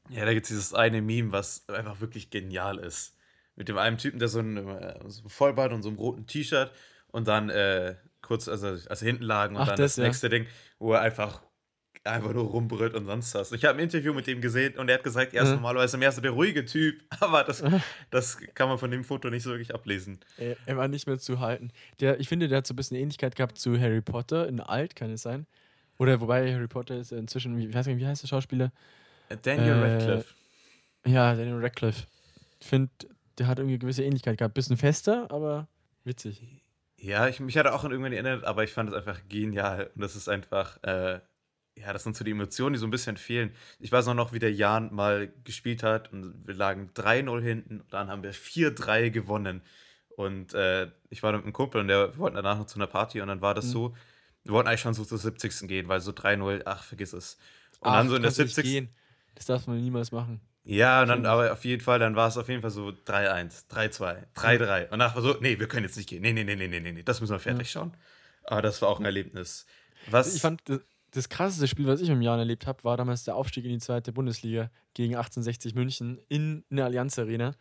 Ja, 0.09 0.25
da 0.25 0.35
gibt 0.35 0.47
es 0.47 0.51
dieses 0.51 0.73
eine 0.73 1.03
Meme, 1.03 1.33
was 1.33 1.69
einfach 1.69 2.01
wirklich 2.01 2.31
genial 2.31 2.79
ist. 2.79 3.17
Mit 3.57 3.69
dem 3.69 3.77
einen 3.77 3.99
Typen, 3.99 4.21
der 4.21 4.29
so 4.29 4.39
ein, 4.39 4.57
äh, 4.57 5.01
so 5.09 5.25
ein 5.25 5.29
Vollbart 5.29 5.73
und 5.73 5.83
so 5.83 5.89
einem 5.89 5.99
roten 5.99 6.29
T-Shirt 6.29 6.71
und 7.09 7.27
dann 7.27 7.51
äh, 7.51 7.97
kurz, 8.23 8.47
also, 8.47 8.69
also 8.69 9.05
hinten 9.05 9.25
lagen 9.25 9.57
und 9.57 9.63
Ach, 9.63 9.67
dann 9.67 9.77
das, 9.79 9.95
das, 9.95 9.97
ja. 9.97 10.05
nächste 10.05 10.29
Ding, 10.29 10.47
wo 10.79 10.93
er 10.93 11.01
einfach, 11.01 11.43
einfach 12.05 12.33
nur 12.33 12.45
rumbrüllt 12.45 12.95
und 12.95 13.07
sonst 13.07 13.35
was. 13.35 13.53
Ich 13.53 13.65
habe 13.65 13.79
ein 13.79 13.85
Interview 13.85 14.15
mit 14.15 14.27
dem 14.27 14.41
gesehen 14.41 14.79
und 14.79 14.89
er 14.89 14.95
hat 14.97 15.05
gesagt, 15.05 15.35
er 15.35 15.43
ist 15.43 15.49
Mhm. 15.51 15.55
normalerweise 15.57 15.99
mehr 15.99 16.11
so 16.13 16.21
der 16.21 16.31
ruhige 16.31 16.65
Typ, 16.65 17.03
aber 17.21 17.45
das, 17.45 17.63
das 18.11 18.39
kann 18.55 18.69
man 18.69 18.79
von 18.79 18.91
dem 18.91 19.05
Foto 19.05 19.29
nicht 19.31 19.43
so 19.43 19.51
wirklich 19.51 19.75
ablesen. 19.75 20.19
Er, 20.39 20.57
er 20.67 20.77
war 20.77 20.89
nicht 20.89 21.07
mehr 21.07 21.19
zu 21.19 21.41
halten. 21.41 21.71
Der, 22.01 22.19
ich 22.21 22.29
finde, 22.29 22.49
der 22.49 22.59
hat 22.59 22.67
so 22.67 22.73
ein 22.75 22.77
bisschen 22.77 22.97
Ähnlichkeit 22.97 23.37
gehabt 23.37 23.59
zu 23.59 23.79
Harry 23.79 24.01
Potter 24.01 24.49
in 24.49 24.61
alt, 24.61 24.97
kann 24.97 25.11
es 25.11 25.23
sein. 25.23 25.47
Oder 25.99 26.21
wobei 26.23 26.53
Harry 26.55 26.69
Potter 26.69 26.97
ist 26.97 27.13
inzwischen, 27.13 27.57
wie, 27.59 27.67
ich 27.67 27.75
weiß 27.75 27.87
nicht, 27.87 27.99
wie 27.99 28.07
heißt 28.07 28.23
der 28.23 28.29
Schauspieler? 28.29 28.73
Äh, 29.29 29.37
Daniel 29.43 29.75
Äh, 29.75 29.93
Radcliffe. 29.95 30.35
Ja, 31.07 31.35
Daniel 31.35 31.59
Radcliffe. 31.63 32.07
Ich 32.61 32.67
finde, 32.67 32.91
der 33.39 33.47
hat 33.47 33.59
irgendwie 33.59 33.75
eine 33.75 33.79
gewisse 33.81 34.03
Ähnlichkeit 34.05 34.39
gehabt. 34.39 34.55
Bisschen 34.55 34.77
fester, 34.79 35.27
aber 35.31 35.69
witzig. 36.05 36.43
Ja, 36.97 37.29
ich, 37.29 37.41
mich 37.41 37.57
hat 37.57 37.67
er 37.67 37.75
auch 37.75 37.85
an 37.85 37.91
irgendwann 37.91 38.13
erinnert, 38.13 38.45
aber 38.45 38.65
ich 38.65 38.73
fand 38.73 38.89
es 38.91 38.95
einfach 38.95 39.21
genial. 39.29 39.91
Und 39.95 40.01
das 40.03 40.17
ist 40.17 40.29
einfach, 40.29 40.83
äh, 40.83 41.21
ja, 41.77 41.93
das 41.93 42.03
sind 42.05 42.17
so 42.17 42.25
die 42.25 42.33
Emotionen, 42.33 42.75
die 42.75 42.79
so 42.79 42.87
ein 42.87 42.91
bisschen 42.91 43.17
fehlen. 43.17 43.55
Ich 43.79 43.91
weiß 43.93 44.09
auch 44.09 44.15
noch, 44.15 44.33
wie 44.33 44.39
der 44.39 44.53
Jan 44.53 44.95
mal 44.95 45.33
gespielt 45.45 45.83
hat 45.83 46.13
und 46.13 46.47
wir 46.47 46.55
lagen 46.55 46.91
3-0 46.95 47.41
hinten 47.41 47.81
und 47.81 47.93
dann 47.93 48.09
haben 48.09 48.23
wir 48.23 48.35
4-3 48.35 49.11
gewonnen. 49.11 49.63
Und 50.17 50.53
äh, 50.53 50.91
ich 51.09 51.23
war 51.23 51.33
mit 51.33 51.43
einem 51.45 51.53
Kumpel 51.53 51.81
und 51.81 51.89
der, 51.89 52.13
wir 52.13 52.19
wollten 52.19 52.37
danach 52.37 52.59
noch 52.59 52.67
zu 52.67 52.77
einer 52.77 52.87
Party 52.87 53.21
und 53.21 53.29
dann 53.29 53.41
war 53.41 53.55
das 53.55 53.67
Mhm. 53.67 53.71
so, 53.71 53.97
wir 54.45 54.53
wollten 54.53 54.69
eigentlich 54.69 54.81
schon 54.81 54.95
so 54.95 55.05
zur 55.05 55.19
70. 55.19 55.67
gehen, 55.69 55.89
weil 55.89 56.01
so 56.01 56.13
3-0, 56.13 56.63
ach, 56.67 56.83
vergiss 56.83 57.13
es. 57.13 57.39
Und 57.81 57.89
Ach, 57.89 57.97
dann 57.97 58.09
so 58.09 58.17
in 58.17 58.23
der 58.23 58.29
kannst 58.29 58.39
du 58.39 58.43
nicht 58.43 58.55
70. 58.55 58.73
gehen. 58.73 58.89
Das 59.35 59.47
darf 59.47 59.67
man 59.67 59.81
niemals 59.81 60.13
machen. 60.13 60.41
Ja, 60.65 61.01
und 61.03 61.09
dann 61.09 61.25
aber 61.25 61.53
auf 61.53 61.65
jeden 61.65 61.81
Fall, 61.81 61.99
dann 61.99 62.17
war 62.17 62.29
es 62.29 62.37
auf 62.37 62.49
jeden 62.49 62.61
Fall 62.61 62.71
so 62.71 62.89
3-1, 62.89 63.69
3-2, 63.71 64.27
3-3. 64.35 64.91
Und 64.91 64.99
nachher 64.99 65.23
so, 65.23 65.37
nee, 65.41 65.59
wir 65.59 65.69
können 65.69 65.85
jetzt 65.87 65.97
nicht 65.97 66.09
gehen. 66.09 66.21
Nee, 66.21 66.35
nee, 66.35 66.45
nee, 66.45 66.57
nee, 66.57 66.69
nee, 66.69 66.81
nee, 66.81 66.93
nee, 66.93 67.03
das 67.03 67.21
müssen 67.23 67.33
wir 67.33 67.39
fertig 67.41 67.71
schauen. 67.71 67.95
Aber 68.45 68.61
das 68.61 68.83
war 68.83 68.89
auch 68.91 68.99
ein 68.99 69.07
Erlebnis. 69.07 69.67
Was? 70.11 70.35
Ich 70.35 70.43
fand, 70.43 70.63
das, 71.13 71.29
krasseste 71.29 71.67
Spiel, 71.69 71.87
was 71.87 72.01
ich 72.01 72.09
mit 72.09 72.17
dem 72.17 72.23
Jan 72.23 72.39
erlebt 72.39 72.67
habe, 72.67 72.83
war 72.85 72.97
damals 72.97 73.25
der 73.25 73.37
Aufstieg 73.37 73.65
in 73.65 73.71
die 73.73 73.79
zweite 73.79 74.13
Bundesliga 74.13 74.71
gegen 74.95 75.15
1860 75.17 75.75
München 75.75 76.19
in 76.29 76.65
eine 76.71 76.85
Allianz 76.85 77.19
Arena, 77.19 77.55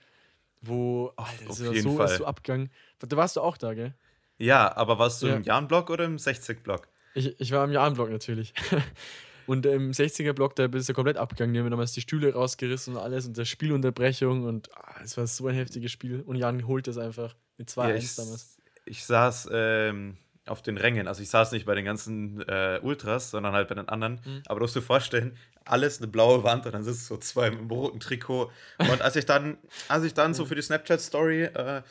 wo 0.61 1.13
Alter, 1.15 1.45
das 1.47 1.61
auf 1.61 1.73
jeden 1.73 1.89
so, 1.91 1.97
Fall. 1.97 2.05
ist 2.07 2.17
so 2.17 2.25
abgegangen. 2.25 2.69
Da 2.99 3.15
warst 3.17 3.35
du 3.35 3.41
auch 3.41 3.57
da, 3.57 3.73
gell? 3.73 3.93
ja, 4.37 4.75
aber 4.75 4.99
warst 4.99 5.21
du 5.21 5.27
Ja. 5.27 5.35
im 5.35 5.43
Jan-Block 5.43 5.89
oder 5.89 6.05
im 6.05 6.17
60-Block? 6.17 6.87
Ich, 7.15 7.39
ich 7.39 7.51
war 7.51 7.63
im 7.65 7.71
Jan-Block 7.71 8.09
natürlich. 8.09 8.53
Und 9.47 9.65
im 9.65 9.91
60er-Block, 9.91 10.55
da 10.55 10.67
bist 10.67 10.87
du 10.87 10.93
komplett 10.93 11.17
abgegangen. 11.17 11.55
Die 11.55 11.59
haben 11.59 11.71
damals 11.71 11.91
die 11.93 12.01
Stühle 12.01 12.31
rausgerissen 12.33 12.95
und 12.95 13.01
alles 13.01 13.25
und 13.25 13.35
der 13.35 13.45
Spielunterbrechung 13.45 14.43
und 14.43 14.69
ah, 14.77 15.01
es 15.03 15.17
war 15.17 15.25
so 15.25 15.47
ein 15.47 15.55
heftiges 15.55 15.91
Spiel. 15.91 16.21
Und 16.21 16.35
Jan 16.35 16.67
holt 16.67 16.85
das 16.85 16.99
einfach 16.99 17.35
mit 17.57 17.67
2-1 17.67 18.17
Ja, 18.19 18.23
damals. 18.25 18.57
ich 18.85 19.03
saß 19.03 19.49
ähm, 19.51 20.17
auf 20.49 20.61
den 20.61 20.77
Rängen. 20.77 21.07
Also 21.07 21.21
ich 21.21 21.29
saß 21.29 21.51
nicht 21.51 21.65
bei 21.65 21.75
den 21.75 21.85
ganzen 21.85 22.41
äh, 22.47 22.79
Ultras, 22.81 23.31
sondern 23.31 23.53
halt 23.53 23.67
bei 23.67 23.75
den 23.75 23.89
anderen. 23.89 24.21
Mhm. 24.25 24.43
Aber 24.47 24.59
du 24.59 24.63
musst 24.63 24.75
dir 24.75 24.81
vorstellen, 24.81 25.37
alles 25.65 25.99
eine 25.99 26.07
blaue 26.07 26.43
Wand 26.43 26.65
und 26.65 26.73
dann 26.73 26.83
sitzen 26.83 27.05
so 27.05 27.17
zwei 27.17 27.49
mit 27.49 27.59
einem 27.59 27.69
roten 27.69 27.99
Trikot. 27.99 28.51
Und 28.79 29.01
als 29.01 29.15
ich 29.15 29.25
dann, 29.25 29.57
als 29.87 30.03
ich 30.03 30.13
dann 30.13 30.33
so 30.33 30.45
für 30.45 30.55
die 30.55 30.61
Snapchat-Story 30.61 31.43
äh, 31.43 31.83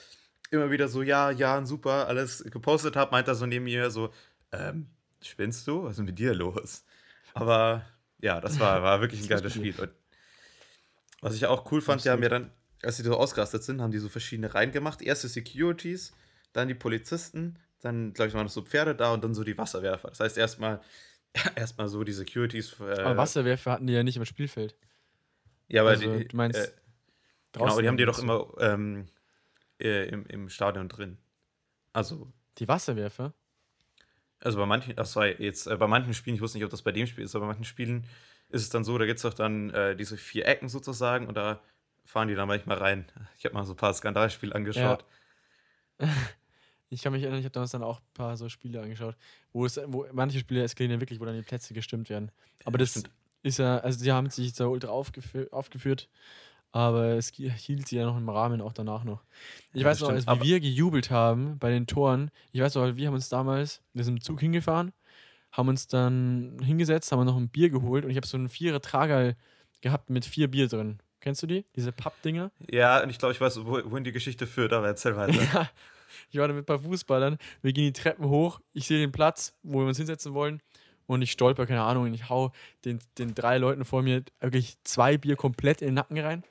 immer 0.50 0.70
wieder 0.70 0.88
so, 0.88 1.02
ja, 1.02 1.30
ja, 1.30 1.64
super, 1.64 2.08
alles 2.08 2.44
gepostet 2.44 2.96
habe, 2.96 3.10
meint 3.10 3.28
er 3.28 3.34
so 3.34 3.46
neben 3.46 3.64
mir 3.64 3.90
so, 3.90 4.12
ähm, 4.52 4.88
spinnst 5.22 5.66
du? 5.66 5.84
Was 5.84 5.92
ist 5.92 5.96
denn 5.98 6.06
mit 6.06 6.18
dir 6.18 6.34
los? 6.34 6.84
Aber 7.34 7.84
ja, 8.20 8.40
das 8.40 8.58
war, 8.58 8.82
war 8.82 9.00
wirklich 9.00 9.22
ein 9.22 9.28
geiles 9.28 9.54
Spiel. 9.54 9.78
Und 9.78 9.90
was 11.20 11.34
ich 11.34 11.46
auch 11.46 11.70
cool 11.72 11.80
fand, 11.80 12.04
die 12.04 12.10
haben 12.10 12.22
ja 12.22 12.28
dann, 12.28 12.50
als 12.82 12.96
sie 12.96 13.02
so 13.02 13.16
ausgerastet 13.16 13.62
sind, 13.62 13.80
haben 13.80 13.92
die 13.92 13.98
so 13.98 14.08
verschiedene 14.08 14.54
Reihen 14.54 14.72
gemacht. 14.72 15.02
Erst 15.02 15.24
die 15.24 15.28
Securities, 15.28 16.12
dann 16.52 16.68
die 16.68 16.74
Polizisten, 16.74 17.58
dann, 17.80 18.12
glaube 18.12 18.28
ich, 18.28 18.34
waren 18.34 18.44
noch 18.44 18.52
so 18.52 18.62
Pferde 18.62 18.94
da 18.94 19.12
und 19.12 19.22
dann 19.24 19.34
so 19.34 19.44
die 19.44 19.56
Wasserwerfer. 19.56 20.08
Das 20.08 20.20
heißt, 20.20 20.38
erstmal 20.38 20.80
erstmal 21.56 21.88
so 21.88 22.04
die 22.04 22.12
Securities. 22.12 22.76
Äh, 22.80 23.00
Aber 23.00 23.16
Wasserwerfer 23.16 23.72
hatten 23.72 23.86
die 23.86 23.92
ja 23.92 24.02
nicht 24.02 24.16
im 24.16 24.24
Spielfeld. 24.24 24.76
Ja, 25.68 25.82
aber 25.82 25.90
also, 25.90 26.18
die, 26.18 26.26
du 26.26 26.36
meinst 26.36 26.58
äh, 26.58 26.70
genau, 27.52 27.80
die 27.80 27.88
haben 27.88 27.96
die 27.96 28.04
doch 28.04 28.14
so. 28.14 28.22
immer 28.22 28.48
ähm, 28.60 29.08
äh, 29.80 30.08
im, 30.08 30.26
im 30.26 30.48
Stadion 30.48 30.88
drin. 30.88 31.18
Also, 31.92 32.32
Die 32.58 32.68
Wasserwerfer? 32.68 33.34
also 34.40 34.58
bei 34.58 34.66
manchen, 34.66 34.94
ach 34.96 35.06
sorry, 35.06 35.34
jetzt 35.38 35.66
äh, 35.66 35.76
bei 35.76 35.86
manchen 35.86 36.14
Spielen, 36.14 36.36
ich 36.36 36.42
wusste 36.42 36.58
nicht, 36.58 36.64
ob 36.64 36.70
das 36.70 36.82
bei 36.82 36.92
dem 36.92 37.06
Spiel 37.06 37.24
ist, 37.24 37.34
aber 37.34 37.46
bei 37.46 37.52
manchen 37.52 37.64
Spielen 37.64 38.04
ist 38.50 38.62
es 38.62 38.70
dann 38.70 38.84
so, 38.84 38.96
da 38.96 39.04
gibt 39.04 39.18
es 39.18 39.22
doch 39.22 39.34
dann 39.34 39.70
äh, 39.70 39.96
diese 39.96 40.16
vier 40.16 40.46
Ecken 40.46 40.68
sozusagen 40.68 41.26
und 41.26 41.36
da 41.36 41.60
fahren 42.04 42.28
die 42.28 42.34
dann 42.34 42.48
manchmal 42.48 42.78
rein. 42.78 43.04
Ich 43.36 43.44
habe 43.44 43.54
mal 43.54 43.64
so 43.64 43.74
ein 43.74 43.76
paar 43.76 43.92
Skandalspiele 43.92 44.54
angeschaut. 44.54 45.04
Ich 46.90 47.02
kann 47.02 47.12
mich 47.12 47.22
erinnern, 47.22 47.40
ich 47.40 47.44
habe 47.44 47.52
damals 47.52 47.70
dann 47.72 47.82
auch 47.82 47.98
ein 48.00 48.06
paar 48.14 48.36
so 48.36 48.48
Spiele 48.48 48.80
angeschaut, 48.80 49.14
wo 49.52 49.66
es, 49.66 49.78
wo 49.86 50.06
manche 50.12 50.38
Spiele 50.38 50.62
eskalieren 50.62 50.96
ja 50.96 51.00
wirklich, 51.00 51.20
wo 51.20 51.24
dann 51.26 51.36
die 51.36 51.42
Plätze 51.42 51.74
gestimmt 51.74 52.08
werden. 52.08 52.30
Aber 52.64 52.78
das 52.78 52.90
stimmt. 52.90 53.10
ist 53.42 53.58
ja, 53.58 53.78
also 53.78 54.02
die 54.02 54.10
haben 54.12 54.30
sich 54.30 54.52
da 54.54 54.66
ultra 54.66 54.88
aufgefü 54.88 55.46
aufgeführt, 55.50 56.08
aber 56.72 57.08
es 57.16 57.28
hielt 57.34 57.88
sie 57.88 57.96
ja 57.96 58.06
noch 58.06 58.16
im 58.16 58.28
Rahmen 58.28 58.60
auch 58.60 58.72
danach 58.72 59.04
noch. 59.04 59.22
Ich 59.72 59.82
Ja, 59.82 59.88
weiß 59.88 59.98
das 59.98 60.08
noch, 60.08 60.14
als 60.14 60.24
wie 60.26 60.30
aber- 60.30 60.42
wir 60.44 60.60
gejubelt 60.60 61.10
haben 61.10 61.58
bei 61.58 61.70
den 61.70 61.86
Toren, 61.86 62.30
ich 62.52 62.60
weiß 62.60 62.74
noch, 62.76 62.96
wir 62.96 63.06
haben 63.06 63.14
uns 63.14 63.28
damals, 63.28 63.82
wir 63.92 64.04
sind 64.04 64.16
im 64.16 64.20
Zug 64.22 64.40
hingefahren, 64.40 64.92
haben 65.52 65.68
uns 65.68 65.86
dann 65.88 66.58
hingesetzt, 66.62 67.12
haben 67.12 67.24
noch 67.26 67.36
ein 67.36 67.48
Bier 67.48 67.70
geholt 67.70 68.04
und 68.04 68.10
ich 68.10 68.16
habe 68.16 68.26
so 68.26 68.36
einen 68.36 68.48
vierer 68.48 68.80
Tragerl 68.80 69.36
gehabt 69.80 70.10
mit 70.10 70.24
vier 70.24 70.48
Bier 70.48 70.68
drin. 70.68 71.00
Kennst 71.20 71.42
du 71.42 71.46
die? 71.46 71.64
Diese 71.74 71.90
Pappdinger? 71.92 72.50
Ja, 72.70 73.02
und 73.02 73.10
ich 73.10 73.18
glaube, 73.18 73.32
ich 73.32 73.40
weiß, 73.40 73.64
wo- 73.66 73.90
wohin 73.90 74.04
die 74.04 74.12
Geschichte 74.12 74.46
führt, 74.46 74.72
aber 74.72 74.86
erzähl 74.86 75.16
weiter. 75.16 75.32
Ja, 75.54 75.68
ich 76.30 76.38
war 76.38 76.48
da 76.48 76.54
mit 76.54 76.62
ein 76.64 76.66
paar 76.66 76.78
Fußballern. 76.80 77.38
Wir 77.62 77.72
gehen 77.72 77.84
die 77.92 77.92
Treppen 78.00 78.28
hoch. 78.28 78.60
Ich 78.72 78.86
sehe 78.86 78.98
den 78.98 79.12
Platz, 79.12 79.56
wo 79.62 79.80
wir 79.80 79.86
uns 79.86 79.96
hinsetzen 79.98 80.34
wollen. 80.34 80.60
Und 81.06 81.22
ich 81.22 81.32
stolper, 81.32 81.66
keine 81.66 81.82
Ahnung, 81.82 82.04
und 82.04 82.14
ich 82.14 82.28
hau 82.28 82.52
den, 82.84 82.98
den 83.16 83.34
drei 83.34 83.56
Leuten 83.58 83.84
vor 83.86 84.02
mir 84.02 84.22
wirklich 84.40 84.76
zwei 84.84 85.16
Bier 85.16 85.36
komplett 85.36 85.80
in 85.80 85.88
den 85.88 85.94
Nacken 85.94 86.18
rein. 86.18 86.44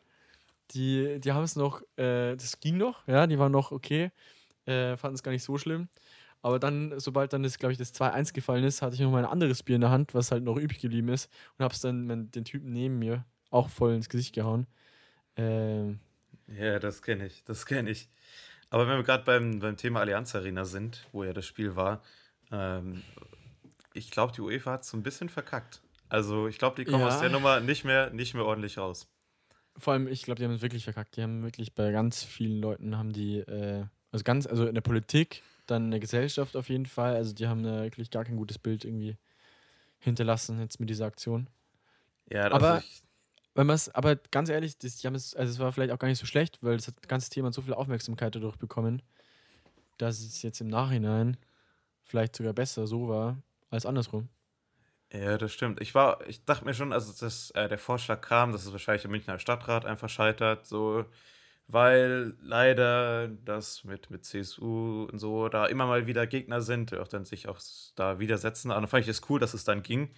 Die, 0.72 1.20
die 1.20 1.32
haben 1.32 1.44
es 1.44 1.56
noch, 1.56 1.82
äh, 1.98 2.36
das 2.36 2.60
ging 2.60 2.78
noch, 2.78 3.08
ja, 3.08 3.28
die 3.28 3.40
waren 3.40 3.52
noch 3.52 3.72
okay, 3.72 4.12
äh, 4.66 4.98
fanden 4.98 5.16
es 5.16 5.24
gar 5.24 5.32
nicht 5.32 5.44
so 5.44 5.58
schlimm. 5.58 5.88
Aber 6.42 6.60
dann, 6.60 7.00
sobald 7.00 7.34
dann 7.34 7.44
das, 7.44 7.58
glaube 7.58 7.72
ich, 7.72 7.78
das 7.78 7.94
2-1 7.94 8.34
gefallen 8.34 8.64
ist, 8.64 8.82
hatte 8.82 8.96
ich 8.96 9.02
noch 9.02 9.12
mal 9.12 9.24
ein 9.24 9.32
anderes 9.32 9.64
Bier 9.64 9.76
in 9.76 9.82
der 9.82 9.90
Hand, 9.92 10.14
was 10.14 10.32
halt 10.32 10.44
noch 10.44 10.58
übrig 10.58 10.80
geblieben 10.80 11.10
ist. 11.10 11.30
Und 11.58 11.64
hab's 11.64 11.82
dann 11.82 12.06
mein- 12.06 12.32
den 12.32 12.44
Typen 12.46 12.74
neben 12.74 13.00
mir 13.00 13.26
auch 13.50 13.70
voll 13.70 13.94
ins 13.94 14.10
Gesicht 14.10 14.34
gehauen. 14.36 14.68
Ähm, 15.36 16.00
Ja, 16.48 16.80
das 16.80 17.02
kenne 17.02 17.26
ich, 17.28 17.44
das 17.44 17.66
kenne 17.66 17.90
ich. 17.90 18.10
Aber 18.70 18.88
wenn 18.88 18.98
wir 18.98 19.04
gerade 19.04 19.24
beim, 19.24 19.60
beim 19.60 19.78
Thema 19.78 20.02
Allianz 20.02 20.36
Arena 20.36 20.66
sind, 20.66 21.08
wo 21.12 21.24
ja 21.24 21.34
das 21.34 21.46
Spiel 21.46 21.76
war, 21.76 22.02
ähm, 22.52 23.02
ich 23.94 24.12
glaube, 24.12 24.34
die 24.34 24.42
UEFA 24.42 24.74
hat 24.74 24.82
es 24.84 24.90
so 24.90 24.98
ein 24.98 25.04
bisschen 25.04 25.30
verkackt. 25.30 25.82
Also 26.10 26.48
ich 26.48 26.58
glaube, 26.58 26.76
die 26.76 26.86
kommen 26.90 27.02
Ja. 27.02 27.08
aus 27.08 27.20
der 27.20 27.30
Nummer 27.30 27.60
nicht 27.60 27.84
mehr, 27.84 28.10
nicht 28.12 28.34
mehr 28.34 28.46
ordentlich 28.46 28.78
raus. 28.78 29.08
Vor 29.78 29.94
allem, 29.94 30.08
ich 30.08 30.24
glaube, 30.24 30.40
die 30.40 30.46
haben 30.46 30.54
es 30.54 30.62
wirklich 30.62 30.84
verkackt. 30.84 31.16
Die 31.18 31.22
haben 31.24 31.44
wirklich 31.44 31.76
bei 31.76 31.92
ganz 31.92 32.24
vielen 32.24 32.62
Leuten 32.62 32.98
haben 32.98 33.14
die, 33.14 33.40
äh, 33.40 33.86
also 34.12 34.24
ganz, 34.24 34.48
also 34.48 34.66
in 34.68 34.74
der 34.76 34.82
Politik, 34.82 35.44
dann 35.66 35.86
in 35.86 35.92
der 35.92 36.00
Gesellschaft 36.00 36.56
auf 36.56 36.70
jeden 36.70 36.86
Fall. 36.86 37.16
Also 37.16 37.34
die 37.34 37.48
haben 37.48 37.64
da 37.64 37.84
wirklich 37.84 38.10
gar 38.10 38.24
kein 38.26 38.38
gutes 38.38 38.58
Bild 38.58 38.86
irgendwie 38.86 39.18
hinterlassen 40.00 40.60
jetzt 40.60 40.80
mit 40.80 40.90
dieser 40.90 41.06
Aktion. 41.06 41.50
Ja, 42.30 42.52
Aber- 42.52 42.74
also 42.76 42.86
ich, 42.86 43.04
Wenn 43.58 43.66
man 43.66 43.74
es, 43.74 43.90
aber 43.90 44.16
ganz 44.16 44.50
ehrlich, 44.50 44.78
das, 44.78 44.98
die 44.98 45.08
haben 45.08 45.16
es, 45.16 45.36
also 45.36 45.52
es 45.52 45.58
war 45.58 45.72
vielleicht 45.72 45.92
auch 45.92 45.98
gar 45.98 46.08
nicht 46.08 46.20
so 46.20 46.28
schlecht, 46.28 46.60
weil 46.62 46.78
das 46.78 46.94
ganze 47.08 47.32
Thema 47.32 47.52
so 47.52 47.64
viel 47.64 47.74
Aufmerksamkeit 47.74 48.36
dadurch 48.36 48.56
bekommen, 48.58 49.02
dass 49.98 50.20
es 50.20 50.44
jetzt 50.44 50.62
im 50.62 50.68
Nachhinein 50.68 51.38
vielleicht 52.04 52.36
sogar 52.36 52.54
besser 52.54 52.86
so 52.86 53.10
war 53.10 53.42
als 53.72 53.88
andersrum. 53.88 54.30
Ja, 55.12 55.40
das 55.40 55.54
stimmt. 55.54 55.82
Ich 55.82 55.96
war, 55.96 56.20
ich 56.28 56.46
dachte 56.46 56.66
mir 56.66 56.76
schon, 56.76 56.94
also 56.94 57.12
dass 57.20 57.50
äh, 57.52 57.68
der 57.68 57.80
Vorschlag 57.80 58.22
kam, 58.22 58.52
dass 58.52 58.64
es 58.64 58.72
wahrscheinlich 58.72 59.06
im 59.06 59.12
Münchner 59.12 59.40
Stadtrat 59.40 59.86
einfach 59.86 60.10
scheitert, 60.10 60.68
so, 60.68 61.06
weil 61.66 62.36
leider 62.40 63.28
das 63.28 63.84
mit, 63.86 64.12
mit 64.12 64.24
CSU 64.24 65.08
und 65.12 65.18
so 65.18 65.50
da 65.50 65.66
immer 65.66 65.88
mal 65.88 66.06
wieder 66.06 66.28
Gegner 66.28 66.62
sind, 66.62 66.92
die 66.92 66.98
auch 66.98 67.08
dann 67.08 67.26
sich 67.26 67.48
auch 67.48 67.60
da 67.96 68.20
widersetzen. 68.20 68.70
Aber 68.70 68.82
dann 68.82 68.90
fand 68.90 69.02
ich 69.06 69.10
es 69.10 69.28
cool, 69.32 69.40
dass 69.40 69.56
es 69.56 69.64
dann 69.64 69.82
ging. 69.82 70.12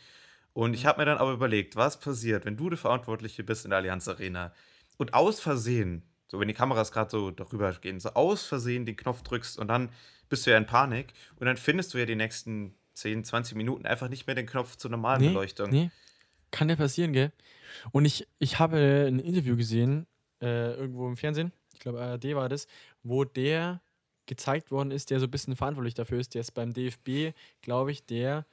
Und 0.53 0.73
ich 0.73 0.83
mhm. 0.83 0.87
habe 0.87 1.01
mir 1.01 1.05
dann 1.05 1.17
aber 1.17 1.31
überlegt, 1.31 1.75
was 1.75 1.99
passiert, 1.99 2.45
wenn 2.45 2.57
du 2.57 2.69
der 2.69 2.77
Verantwortliche 2.77 3.43
bist 3.43 3.65
in 3.65 3.71
der 3.71 3.79
Allianz 3.79 4.07
Arena 4.07 4.53
und 4.97 5.13
aus 5.13 5.39
Versehen, 5.39 6.03
so 6.27 6.39
wenn 6.39 6.47
die 6.47 6.53
Kameras 6.53 6.91
gerade 6.91 7.11
so 7.11 7.31
darüber 7.31 7.71
gehen, 7.73 7.99
so 7.99 8.09
aus 8.09 8.45
Versehen 8.45 8.85
den 8.85 8.95
Knopf 8.95 9.21
drückst 9.23 9.57
und 9.57 9.67
dann 9.67 9.89
bist 10.29 10.45
du 10.45 10.51
ja 10.51 10.57
in 10.57 10.65
Panik 10.65 11.13
und 11.37 11.45
dann 11.45 11.57
findest 11.57 11.93
du 11.93 11.97
ja 11.97 12.05
die 12.05 12.15
nächsten 12.15 12.75
10, 12.93 13.23
20 13.23 13.55
Minuten 13.55 13.85
einfach 13.85 14.09
nicht 14.09 14.27
mehr 14.27 14.35
den 14.35 14.45
Knopf 14.45 14.75
zur 14.75 14.91
normalen 14.91 15.21
nee, 15.21 15.27
Beleuchtung. 15.29 15.69
Nee, 15.69 15.91
kann 16.51 16.69
ja 16.69 16.75
passieren, 16.75 17.13
gell? 17.13 17.31
Und 17.91 18.05
ich, 18.05 18.27
ich 18.39 18.59
habe 18.59 19.07
ein 19.07 19.19
Interview 19.19 19.55
gesehen, 19.55 20.07
äh, 20.41 20.73
irgendwo 20.73 21.07
im 21.07 21.17
Fernsehen, 21.17 21.53
ich 21.73 21.79
glaube 21.79 22.01
ARD 22.01 22.35
war 22.35 22.49
das, 22.49 22.67
wo 23.03 23.23
der 23.23 23.81
gezeigt 24.25 24.69
worden 24.69 24.91
ist, 24.91 25.09
der 25.09 25.19
so 25.19 25.25
ein 25.25 25.31
bisschen 25.31 25.55
verantwortlich 25.55 25.95
dafür 25.95 26.19
ist, 26.19 26.35
der 26.35 26.41
ist 26.41 26.51
beim 26.51 26.73
DFB, 26.73 27.35
glaube 27.61 27.91
ich, 27.91 28.05
der 28.05 28.45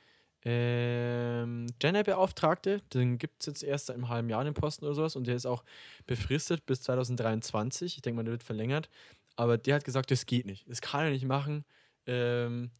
ähm, 0.49 1.67
Gender-Beauftragte, 1.81 2.81
den 2.95 3.19
gibt 3.19 3.41
es 3.41 3.47
jetzt 3.47 3.65
erst 3.65 3.91
im 3.91 4.09
halben 4.09 4.31
Jahr 4.31 4.45
den 4.45 4.55
Posten 4.55 4.85
oder 4.85 4.95
sowas 4.95 5.17
und 5.17 5.27
der 5.27 5.35
ist 5.35 5.45
auch 5.45 5.65
befristet 6.07 6.65
bis 6.67 6.83
2023. 6.83 7.97
Ich 7.97 8.03
denke 8.03 8.19
mal, 8.19 8.23
der 8.23 8.31
wird 8.31 8.45
verlängert. 8.45 8.89
Aber 9.35 9.59
der 9.59 9.75
hat 9.75 9.85
gesagt, 9.85 10.13
das 10.13 10.25
geht 10.25 10.47
nicht. 10.47 10.65
Das 10.71 10.81
kann 10.81 11.05
er 11.05 11.11
nicht 11.11 11.25
machen. 11.25 11.65
Ähm, 12.07 12.71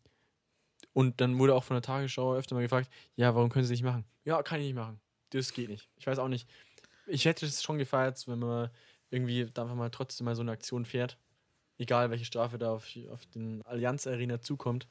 und 0.93 1.21
dann 1.21 1.41
wurde 1.41 1.57
auch 1.57 1.65
von 1.65 1.75
der 1.75 1.83
Tagesschau 1.83 2.37
öfter 2.37 2.55
mal 2.55 2.63
gefragt, 2.63 2.89
ja, 3.17 3.35
warum 3.35 3.51
können 3.51 3.65
sie 3.65 3.73
nicht 3.73 3.83
machen? 3.83 4.05
Ja, 4.25 4.41
kann 4.45 4.61
ich 4.61 4.67
nicht 4.67 4.77
machen. 4.77 5.01
Das 5.31 5.53
geht 5.53 5.69
nicht. 5.69 5.89
Ich 5.97 6.07
weiß 6.07 6.21
auch 6.21 6.29
nicht. 6.29 6.49
Ich 7.09 7.25
hätte 7.25 7.47
es 7.47 7.65
schon 7.65 7.79
gefeiert, 7.79 8.23
wenn 8.29 8.39
man 8.39 8.71
irgendwie 9.11 9.51
da 9.53 9.63
einfach 9.63 9.75
mal 9.75 9.91
trotzdem 9.91 10.27
mal 10.27 10.37
so 10.37 10.43
eine 10.43 10.53
Aktion 10.53 10.85
fährt. 10.85 11.19
Egal, 11.79 12.11
welche 12.11 12.25
Strafe 12.25 12.59
da 12.59 12.71
auf, 12.73 12.87
auf 13.11 13.27
den 13.27 13.63
Allianz 13.63 14.07
Arena 14.07 14.41
zukommt. 14.41 14.87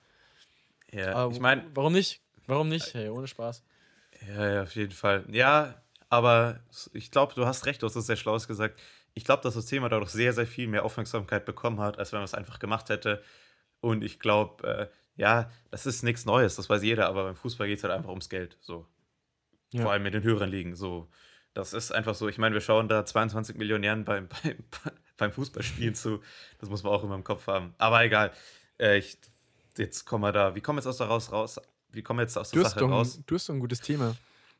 Ja, 0.91 1.15
Aber 1.15 1.33
ich 1.33 1.39
meine. 1.39 1.63
Warum 1.73 1.93
nicht? 1.93 2.21
Warum 2.47 2.69
nicht? 2.69 2.93
Hey, 2.93 3.09
ohne 3.09 3.27
Spaß. 3.27 3.63
Ja, 4.27 4.49
ja, 4.49 4.63
auf 4.63 4.75
jeden 4.75 4.91
Fall. 4.91 5.25
Ja, 5.29 5.81
aber 6.09 6.59
ich 6.93 7.11
glaube, 7.11 7.33
du 7.35 7.45
hast 7.45 7.65
recht, 7.65 7.81
du 7.81 7.87
hast 7.87 7.95
das 7.95 8.05
sehr 8.05 8.15
schlau 8.15 8.37
gesagt. 8.37 8.79
Ich 9.13 9.25
glaube, 9.25 9.43
dass 9.43 9.55
das 9.55 9.65
Thema 9.65 9.89
dadurch 9.89 10.11
sehr, 10.11 10.33
sehr 10.33 10.47
viel 10.47 10.67
mehr 10.67 10.85
Aufmerksamkeit 10.85 11.45
bekommen 11.45 11.79
hat, 11.79 11.99
als 11.99 12.11
wenn 12.11 12.19
man 12.19 12.25
es 12.25 12.33
einfach 12.33 12.59
gemacht 12.59 12.89
hätte. 12.89 13.23
Und 13.81 14.03
ich 14.03 14.19
glaube, 14.19 14.67
äh, 14.67 14.87
ja, 15.15 15.49
das 15.71 15.85
ist 15.85 16.03
nichts 16.03 16.25
Neues, 16.25 16.55
das 16.55 16.69
weiß 16.69 16.83
jeder, 16.83 17.07
aber 17.07 17.23
beim 17.23 17.35
Fußball 17.35 17.67
geht 17.67 17.77
es 17.77 17.83
halt 17.83 17.93
einfach 17.93 18.09
ums 18.09 18.29
Geld. 18.29 18.57
So. 18.61 18.85
Ja. 19.71 19.83
Vor 19.83 19.91
allem 19.91 20.05
in 20.05 20.13
den 20.13 20.23
höheren 20.23 20.49
Ligen. 20.49 20.75
So. 20.75 21.09
Das 21.53 21.73
ist 21.73 21.91
einfach 21.91 22.15
so, 22.15 22.27
ich 22.27 22.37
meine, 22.37 22.53
wir 22.53 22.61
schauen 22.61 22.89
da 22.89 23.05
22 23.05 23.55
Millionären 23.55 24.03
beim, 24.03 24.27
beim, 24.43 24.65
beim 25.17 25.31
Fußballspielen 25.31 25.95
zu. 25.95 26.21
Das 26.59 26.69
muss 26.69 26.83
man 26.83 26.91
auch 26.93 27.03
immer 27.03 27.15
im 27.15 27.23
Kopf 27.23 27.47
haben. 27.47 27.73
Aber 27.77 28.03
egal. 28.03 28.31
Äh, 28.77 28.97
ich, 28.97 29.17
jetzt 29.77 30.05
kommen 30.05 30.23
wir 30.23 30.33
da. 30.33 30.55
Wie 30.55 30.61
kommen 30.61 30.77
wir 30.77 30.81
jetzt 30.81 30.87
aus 30.87 30.97
der 30.97 31.07
raus 31.07 31.31
raus? 31.31 31.59
Wie 31.91 32.01
kommen 32.03 32.19
wir 32.19 32.23
jetzt 32.23 32.37
aus 32.37 32.51
der 32.51 32.63
Sache 32.63 32.79
doch, 32.79 32.89
raus? 32.89 33.21
Du 33.25 33.35
hast 33.35 33.49
doch 33.49 33.53
ein 33.53 33.59
gutes 33.59 33.81
Thema. 33.81 34.15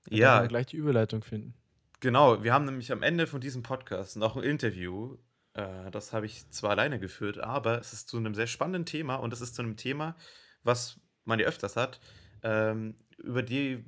Da 0.06 0.16
ja. 0.16 0.42
Wir 0.42 0.48
gleich 0.48 0.68
die 0.68 0.78
Überleitung 0.78 1.24
finden. 1.24 1.54
Genau, 2.00 2.44
wir 2.44 2.54
haben 2.54 2.66
nämlich 2.66 2.92
am 2.92 3.04
Ende 3.04 3.28
von 3.28 3.42
diesem 3.42 3.64
Podcast 3.64 4.18
noch 4.18 4.36
ein 4.36 4.44
Interview. 4.44 5.18
Äh, 5.54 5.90
das 5.92 6.14
habe 6.14 6.26
ich 6.26 6.50
zwar 6.52 6.72
alleine 6.72 7.00
geführt, 7.00 7.40
aber 7.40 7.80
es 7.80 7.94
ist 7.94 8.10
zu 8.10 8.18
einem 8.18 8.36
sehr 8.36 8.48
spannenden 8.48 8.86
Thema 8.86 9.16
und 9.16 9.34
es 9.34 9.42
ist 9.42 9.56
zu 9.56 9.62
einem 9.62 9.78
Thema, 9.78 10.16
was 10.64 11.00
man 11.24 11.40
ja 11.40 11.48
öfters 11.48 11.76
hat, 11.76 12.00
ähm, 12.44 12.96
über 13.18 13.42
die, 13.42 13.86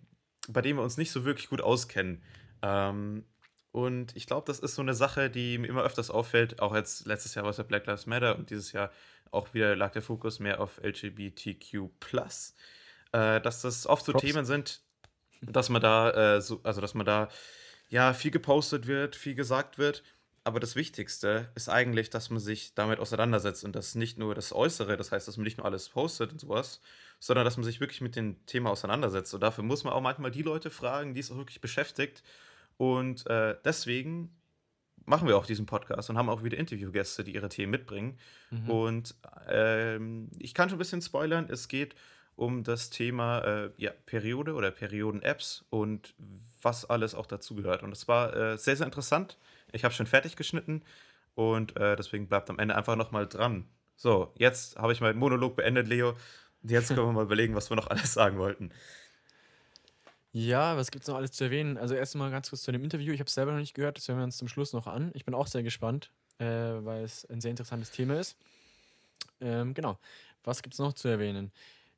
bei 0.48 0.62
dem 0.62 0.78
wir 0.78 0.84
uns 0.84 0.98
nicht 0.98 1.12
so 1.12 1.26
wirklich 1.26 1.50
gut 1.50 1.62
auskennen. 1.62 2.24
Ähm, 2.62 3.26
und 3.72 4.16
ich 4.16 4.26
glaube, 4.26 4.48
das 4.48 4.60
ist 4.60 4.76
so 4.76 4.82
eine 4.82 4.96
Sache, 4.96 5.30
die 5.30 5.58
mir 5.60 5.68
immer 5.68 5.84
öfters 5.84 6.10
auffällt. 6.10 6.60
Auch 6.60 6.74
jetzt 6.74 7.06
letztes 7.06 7.36
Jahr 7.36 7.44
war 7.44 7.52
es 7.52 7.58
ja 7.58 7.64
Black 7.64 7.86
Lives 7.86 8.08
Matter 8.08 8.38
und 8.38 8.50
dieses 8.50 8.72
Jahr 8.72 8.92
auch 9.30 9.54
wieder 9.54 9.76
lag 9.76 9.92
der 9.92 10.02
Fokus 10.02 10.40
mehr 10.40 10.62
auf 10.62 10.82
LGBTQ. 10.82 11.90
Äh, 13.12 13.42
dass 13.42 13.62
das 13.62 13.88
oft 13.88 14.06
so 14.06 14.12
Props. 14.12 14.26
Themen 14.26 14.46
sind, 14.46 14.82
dass 15.42 15.70
man 15.70 15.82
da, 15.82 16.36
äh, 16.38 16.42
so, 16.42 16.60
also 16.64 16.82
dass 16.82 16.94
man 16.94 17.06
da 17.06 17.30
ja 17.90 18.14
viel 18.14 18.32
gepostet 18.32 18.88
wird, 18.88 19.16
viel 19.16 19.36
gesagt 19.36 19.78
wird 19.78 20.04
aber 20.48 20.62
das 20.62 20.78
Wichtigste 20.78 21.50
ist 21.56 21.68
eigentlich, 21.68 22.10
dass 22.10 22.30
man 22.30 22.40
sich 22.40 22.74
damit 22.74 23.00
auseinandersetzt 23.00 23.66
und 23.66 23.76
das 23.76 23.96
nicht 23.96 24.18
nur 24.18 24.34
das 24.34 24.54
Äußere, 24.54 24.96
das 24.96 25.12
heißt, 25.12 25.28
dass 25.28 25.36
man 25.36 25.44
nicht 25.44 25.58
nur 25.58 25.66
alles 25.66 25.90
postet 25.90 26.32
und 26.32 26.40
sowas, 26.40 26.80
sondern 27.20 27.44
dass 27.44 27.58
man 27.58 27.66
sich 27.66 27.82
wirklich 27.82 28.00
mit 28.00 28.16
dem 28.16 28.46
Thema 28.46 28.70
auseinandersetzt. 28.70 29.34
Und 29.34 29.42
dafür 29.42 29.66
muss 29.66 29.84
man 29.84 29.92
auch 29.92 30.00
manchmal 30.00 30.32
die 30.32 30.44
Leute 30.44 30.70
fragen, 30.70 31.14
die 31.14 31.20
es 31.20 31.32
auch 31.32 31.36
wirklich 31.36 31.60
beschäftigt. 31.60 32.24
Und 32.78 33.28
äh, 33.28 33.58
deswegen 33.66 34.34
machen 35.06 35.28
wir 35.28 35.36
auch 35.36 35.46
diesen 35.46 35.66
Podcast 35.66 36.10
und 36.10 36.18
haben 36.18 36.30
auch 36.30 36.46
wieder 36.46 36.58
Interviewgäste, 36.58 37.26
die 37.26 37.34
ihre 37.34 37.50
Themen 37.50 37.72
mitbringen. 37.72 38.18
Mhm. 38.50 38.70
Und 38.70 39.16
ähm, 39.50 40.30
ich 40.40 40.54
kann 40.54 40.70
schon 40.70 40.78
ein 40.78 40.80
bisschen 40.80 41.02
spoilern, 41.02 41.50
es 41.50 41.68
geht 41.68 41.94
um 42.38 42.64
das 42.64 42.92
Thema 42.92 43.40
äh, 43.40 43.70
ja, 43.78 43.92
Periode 44.06 44.54
oder 44.54 44.72
Perioden-Apps 44.72 45.66
und 45.70 46.14
was 46.62 46.86
alles 46.86 47.16
auch 47.16 47.26
dazu 47.26 47.56
gehört. 47.56 47.84
Und 47.84 47.92
es 47.92 48.08
war 48.08 48.34
äh, 48.36 48.58
sehr, 48.58 48.78
sehr 48.78 48.86
interessant. 48.86 49.38
Ich 49.72 49.84
habe 49.84 49.94
schon 49.94 50.06
fertig 50.06 50.36
geschnitten 50.36 50.84
und 51.36 51.76
äh, 51.78 51.96
deswegen 51.96 52.28
bleibt 52.28 52.50
am 52.50 52.60
Ende 52.60 52.76
einfach 52.76 52.96
nochmal 52.96 53.28
dran. 53.28 53.66
So, 53.96 54.32
jetzt 54.36 54.78
habe 54.78 54.94
ich 54.94 55.02
meinen 55.02 55.18
Monolog 55.18 55.56
beendet, 55.56 55.88
Leo. 55.88 56.14
Jetzt 56.62 56.90
können 56.90 57.08
wir 57.08 57.12
mal 57.12 57.24
überlegen, 57.24 57.56
was 57.56 57.72
wir 57.72 57.76
noch 57.76 57.88
alles 57.88 58.14
sagen 58.14 58.38
wollten. 58.38 58.72
Ja, 60.32 60.78
was 60.78 60.92
gibt 60.92 61.04
es 61.04 61.08
noch 61.08 61.16
alles 61.16 61.32
zu 61.32 61.46
erwähnen? 61.46 61.78
Also 61.78 61.96
erstmal 61.96 62.30
ganz 62.30 62.50
kurz 62.50 62.62
zu 62.62 62.72
dem 62.72 62.84
Interview. 62.84 63.14
Ich 63.14 63.20
habe 63.20 63.28
es 63.28 63.34
selber 63.34 63.52
noch 63.52 63.60
nicht 63.60 63.74
gehört, 63.74 63.98
das 63.98 64.08
hören 64.08 64.20
wir 64.20 64.24
uns 64.24 64.38
zum 64.38 64.48
Schluss 64.48 64.74
noch 64.74 64.86
an. 64.86 65.10
Ich 65.16 65.26
bin 65.26 65.34
auch 65.34 65.48
sehr 65.48 65.64
gespannt, 65.64 66.12
äh, 66.38 66.46
weil 66.46 67.04
es 67.04 67.26
ein 67.26 67.42
sehr 67.42 67.50
interessantes 67.50 67.90
Thema 67.90 68.20
ist. 68.20 68.38
Ähm, 69.42 69.74
genau. 69.74 69.98
Was 70.44 70.62
gibt 70.62 70.76
es 70.76 70.80
noch 70.80 70.94
zu 70.94 71.08
erwähnen? 71.08 71.52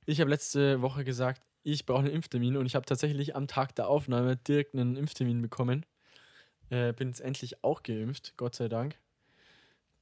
Ich 0.09 0.19
habe 0.19 0.31
letzte 0.31 0.81
Woche 0.81 1.03
gesagt, 1.03 1.43
ich 1.61 1.85
brauche 1.85 1.99
einen 1.99 2.09
Impftermin 2.09 2.57
und 2.57 2.65
ich 2.65 2.73
habe 2.73 2.83
tatsächlich 2.83 3.35
am 3.35 3.47
Tag 3.47 3.75
der 3.75 3.87
Aufnahme 3.87 4.37
direkt 4.37 4.73
einen 4.73 4.95
Impftermin 4.95 5.39
bekommen. 5.39 5.85
Äh, 6.71 6.93
bin 6.93 7.09
jetzt 7.09 7.21
endlich 7.21 7.63
auch 7.63 7.83
geimpft, 7.83 8.33
Gott 8.35 8.55
sei 8.55 8.69
Dank. 8.69 8.97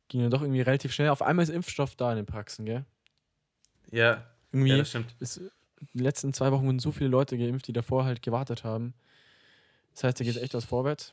Ging 0.08 0.22
ja 0.22 0.30
doch 0.30 0.42
irgendwie 0.42 0.62
relativ 0.62 0.94
schnell. 0.94 1.10
Auf 1.10 1.22
einmal 1.22 1.44
ist 1.44 1.50
Impfstoff 1.50 1.98
da 1.98 2.12
in 2.12 2.16
den 2.16 2.26
Praxen, 2.26 2.66
gell? 2.66 2.86
Ja, 3.92 4.26
irgendwie 4.54 4.72
ja, 4.72 4.78
das 4.78 4.90
stimmt. 4.90 5.14
Ist, 5.20 5.42
die 5.94 6.04
letzten 6.04 6.32
zwei 6.32 6.54
Wochen 6.54 6.66
wurden 6.66 6.80
so 6.80 6.94
viele 6.94 7.10
Leute 7.10 7.38
geimpft, 7.38 7.68
die 7.68 7.74
davor 7.74 8.06
halt 8.06 8.22
gewartet 8.22 8.64
haben. 8.64 8.94
Das 9.94 10.06
heißt, 10.06 10.22
da 10.22 10.24
geht 10.24 10.38
echt 10.38 10.54
was 10.54 10.64
vorwärts. 10.64 11.12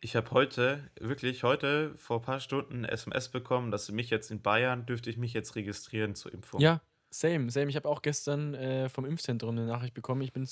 Ich 0.00 0.16
habe 0.16 0.28
heute, 0.32 0.90
wirklich 0.98 1.44
heute, 1.44 1.94
vor 1.96 2.18
ein 2.18 2.22
paar 2.22 2.40
Stunden 2.40 2.84
ein 2.84 2.86
SMS 2.86 3.28
bekommen, 3.28 3.70
dass 3.70 3.88
mich 3.92 4.10
jetzt 4.10 4.32
in 4.32 4.42
Bayern, 4.42 4.84
dürfte 4.84 5.10
ich 5.10 5.16
mich 5.16 5.32
jetzt 5.32 5.54
registrieren 5.54 6.16
zur 6.16 6.34
Impfung. 6.34 6.60
Ja, 6.60 6.80
same, 7.12 7.50
same. 7.50 7.68
Ich 7.68 7.76
habe 7.76 7.88
auch 7.88 8.02
gestern 8.02 8.54
äh, 8.54 8.88
vom 8.88 9.04
Impfzentrum 9.04 9.50
eine 9.50 9.66
Nachricht 9.66 9.94
bekommen. 9.94 10.22
Ich 10.22 10.32
bin 10.32 10.48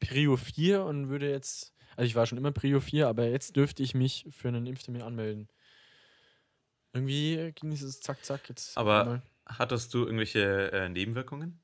Prio 0.00 0.36
4 0.36 0.84
und 0.84 1.08
würde 1.08 1.30
jetzt 1.30 1.72
also 1.96 2.06
ich 2.06 2.14
war 2.14 2.26
schon 2.26 2.38
immer 2.38 2.52
Prio 2.52 2.80
4, 2.80 3.08
aber 3.08 3.28
jetzt 3.28 3.56
dürfte 3.56 3.82
ich 3.82 3.94
mich 3.94 4.26
für 4.30 4.48
einen 4.48 4.66
Impftermin 4.66 5.02
anmelden. 5.02 5.48
Irgendwie 6.92 7.52
ging 7.54 7.70
dieses 7.70 8.00
Zack, 8.00 8.24
Zack 8.24 8.48
jetzt. 8.48 8.76
Aber 8.76 9.22
hattest 9.46 9.94
du 9.94 10.04
irgendwelche 10.04 10.72
äh, 10.72 10.88
Nebenwirkungen? 10.88 11.60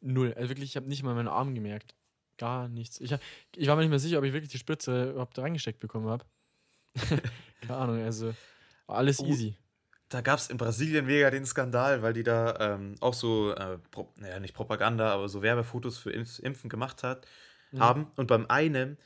Null. 0.00 0.34
Also 0.34 0.48
wirklich, 0.48 0.70
ich 0.70 0.76
habe 0.76 0.88
nicht 0.88 1.02
mal 1.02 1.14
meinen 1.14 1.28
Arm 1.28 1.54
gemerkt. 1.54 1.94
Gar 2.36 2.68
nichts. 2.68 3.00
Ich, 3.00 3.14
ich 3.56 3.66
war 3.66 3.74
mir 3.76 3.82
nicht 3.82 3.90
mehr 3.90 3.98
sicher, 3.98 4.18
ob 4.18 4.24
ich 4.24 4.32
wirklich 4.32 4.50
die 4.50 4.58
Spritze 4.58 5.10
überhaupt 5.10 5.38
reingesteckt 5.38 5.80
bekommen 5.80 6.08
habe. 6.08 6.24
Keine 7.60 7.76
Ahnung, 7.76 8.02
also 8.02 8.34
war 8.86 8.96
alles 8.96 9.20
oh, 9.20 9.26
easy. 9.26 9.56
Da 10.08 10.22
gab 10.22 10.38
es 10.38 10.48
in 10.48 10.56
Brasilien 10.56 11.06
mega 11.06 11.30
den 11.30 11.44
Skandal, 11.44 12.02
weil 12.02 12.14
die 12.14 12.22
da 12.22 12.74
ähm, 12.74 12.94
auch 13.00 13.14
so, 13.14 13.54
äh, 13.54 13.78
naja, 14.16 14.40
nicht 14.40 14.54
Propaganda, 14.54 15.12
aber 15.12 15.28
so 15.28 15.42
Werbefotos 15.42 15.98
für 15.98 16.10
Impfen 16.10 16.70
gemacht 16.70 17.02
hat, 17.02 17.26
ja. 17.72 17.80
haben. 17.80 18.06
Und 18.16 18.26
beim 18.26 18.46
einen 18.48 18.96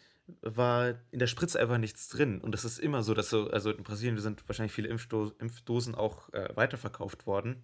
war 0.41 0.95
in 1.11 1.19
der 1.19 1.27
Spritze 1.27 1.59
einfach 1.59 1.79
nichts 1.79 2.09
drin. 2.09 2.41
Und 2.41 2.53
das 2.53 2.65
ist 2.65 2.79
immer 2.79 3.03
so, 3.03 3.15
dass 3.15 3.31
so, 3.31 3.51
also 3.51 3.71
in 3.71 3.83
Brasilien 3.83 4.19
sind 4.19 4.49
wahrscheinlich 4.49 4.73
viele 4.73 4.89
Impfdo 4.89 5.33
Impfdosen 5.39 5.95
auch 5.95 6.33
äh, 6.33 6.49
weiterverkauft 6.55 7.27
worden. 7.27 7.63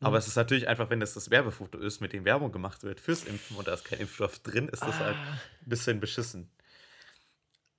Mhm. 0.00 0.06
Aber 0.06 0.18
es 0.18 0.26
ist 0.26 0.36
natürlich 0.36 0.68
einfach, 0.68 0.90
wenn 0.90 1.00
das 1.00 1.14
das 1.14 1.30
Werbefoto 1.30 1.78
ist, 1.78 2.00
mit 2.00 2.12
dem 2.12 2.24
Werbung 2.24 2.52
gemacht 2.52 2.82
wird 2.82 3.00
fürs 3.00 3.24
Impfen 3.24 3.56
und 3.56 3.66
da 3.66 3.74
ist 3.74 3.84
kein 3.84 4.00
Impfstoff 4.00 4.40
drin, 4.40 4.68
ist 4.68 4.82
das 4.82 4.96
ah. 4.96 5.06
halt 5.06 5.16
ein 5.16 5.68
bisschen 5.68 6.00
beschissen. 6.00 6.50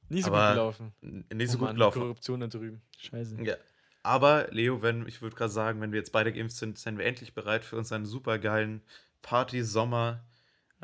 Nie 0.09 0.21
so 0.21 0.31
Aber 0.31 0.47
gut 0.47 0.55
gelaufen. 0.55 0.93
Nicht 1.33 1.51
so 1.51 1.57
oh 1.57 1.61
gut 1.61 1.73
gelaufen. 1.73 1.99
Korruption 1.99 2.39
da 2.39 2.47
drüben. 2.47 2.81
Scheiße. 2.97 3.37
Ja. 3.43 3.55
Aber 4.07 4.47
Leo, 4.51 4.81
wenn, 4.81 5.05
ich 5.05 5.21
würde 5.21 5.35
gerade 5.35 5.51
sagen, 5.51 5.81
wenn 5.81 5.91
wir 5.91 5.99
jetzt 5.99 6.13
beide 6.13 6.31
geimpft 6.31 6.55
sind, 6.55 6.79
sind 6.79 6.97
wir 6.97 7.05
endlich 7.05 7.33
bereit 7.33 7.65
für 7.65 7.75
unseren 7.75 8.05
supergeilen 8.05 8.81
Party-Sommer, 9.21 10.23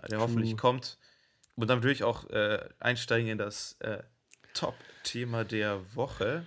der 0.10 0.18
Puh. 0.18 0.24
hoffentlich 0.24 0.58
kommt. 0.58 0.98
Und 1.56 1.70
dann 1.70 1.84
würde 1.84 1.94
ich 1.94 2.04
auch 2.04 2.30
äh, 2.32 2.68
einsteigen 2.80 3.30
in 3.30 3.38
das 3.38 3.78
äh, 3.80 4.04
Top-Thema 4.54 5.46
der 5.46 5.96
Woche. 5.96 6.46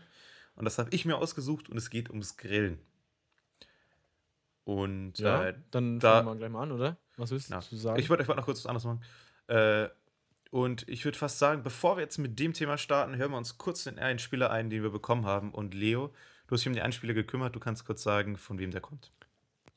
Und 0.55 0.67
das 0.67 0.77
habe 0.79 0.91
ich 0.93 1.07
mir 1.07 1.17
ausgesucht 1.17 1.71
und 1.71 1.79
es 1.79 1.89
geht 1.89 2.11
ums 2.11 2.37
Grillen. 2.37 2.79
Und 4.65 5.19
ja, 5.19 5.47
äh, 5.47 5.55
dann 5.71 5.99
da, 5.99 6.17
fangen 6.17 6.29
wir 6.29 6.37
gleich 6.37 6.51
mal 6.51 6.65
an, 6.65 6.73
oder? 6.73 6.99
Was 7.17 7.31
willst 7.31 7.49
na, 7.49 7.61
du 7.61 7.77
sagen? 7.77 7.99
Ich 7.99 8.11
wollte 8.11 8.29
wollt 8.29 8.37
noch 8.37 8.45
kurz 8.45 8.59
was 8.59 8.67
anderes 8.67 8.85
machen. 8.85 9.03
Äh, 9.47 9.89
Und 10.51 10.89
ich 10.89 11.05
würde 11.05 11.17
fast 11.17 11.39
sagen, 11.39 11.63
bevor 11.63 11.97
wir 11.97 12.03
jetzt 12.03 12.19
mit 12.19 12.39
dem 12.39 12.53
Thema 12.53 12.77
starten, 12.77 13.17
hören 13.17 13.31
wir 13.31 13.39
uns 13.39 13.57
kurz 13.57 13.85
den 13.85 13.99
einen 13.99 14.19
Spieler 14.19 14.51
ein, 14.51 14.69
den 14.69 14.83
wir 14.83 14.91
bekommen 14.91 15.25
haben. 15.25 15.53
Und 15.53 15.73
Leo, 15.73 16.13
du 16.47 16.55
hast 16.55 16.61
dich 16.61 16.69
um 16.69 16.75
den 16.75 16.83
Einspieler 16.83 17.15
gekümmert. 17.15 17.55
Du 17.55 17.61
kannst 17.61 17.85
kurz 17.85 18.03
sagen, 18.03 18.37
von 18.37 18.59
wem 18.59 18.71
der 18.71 18.81
kommt. 18.81 19.13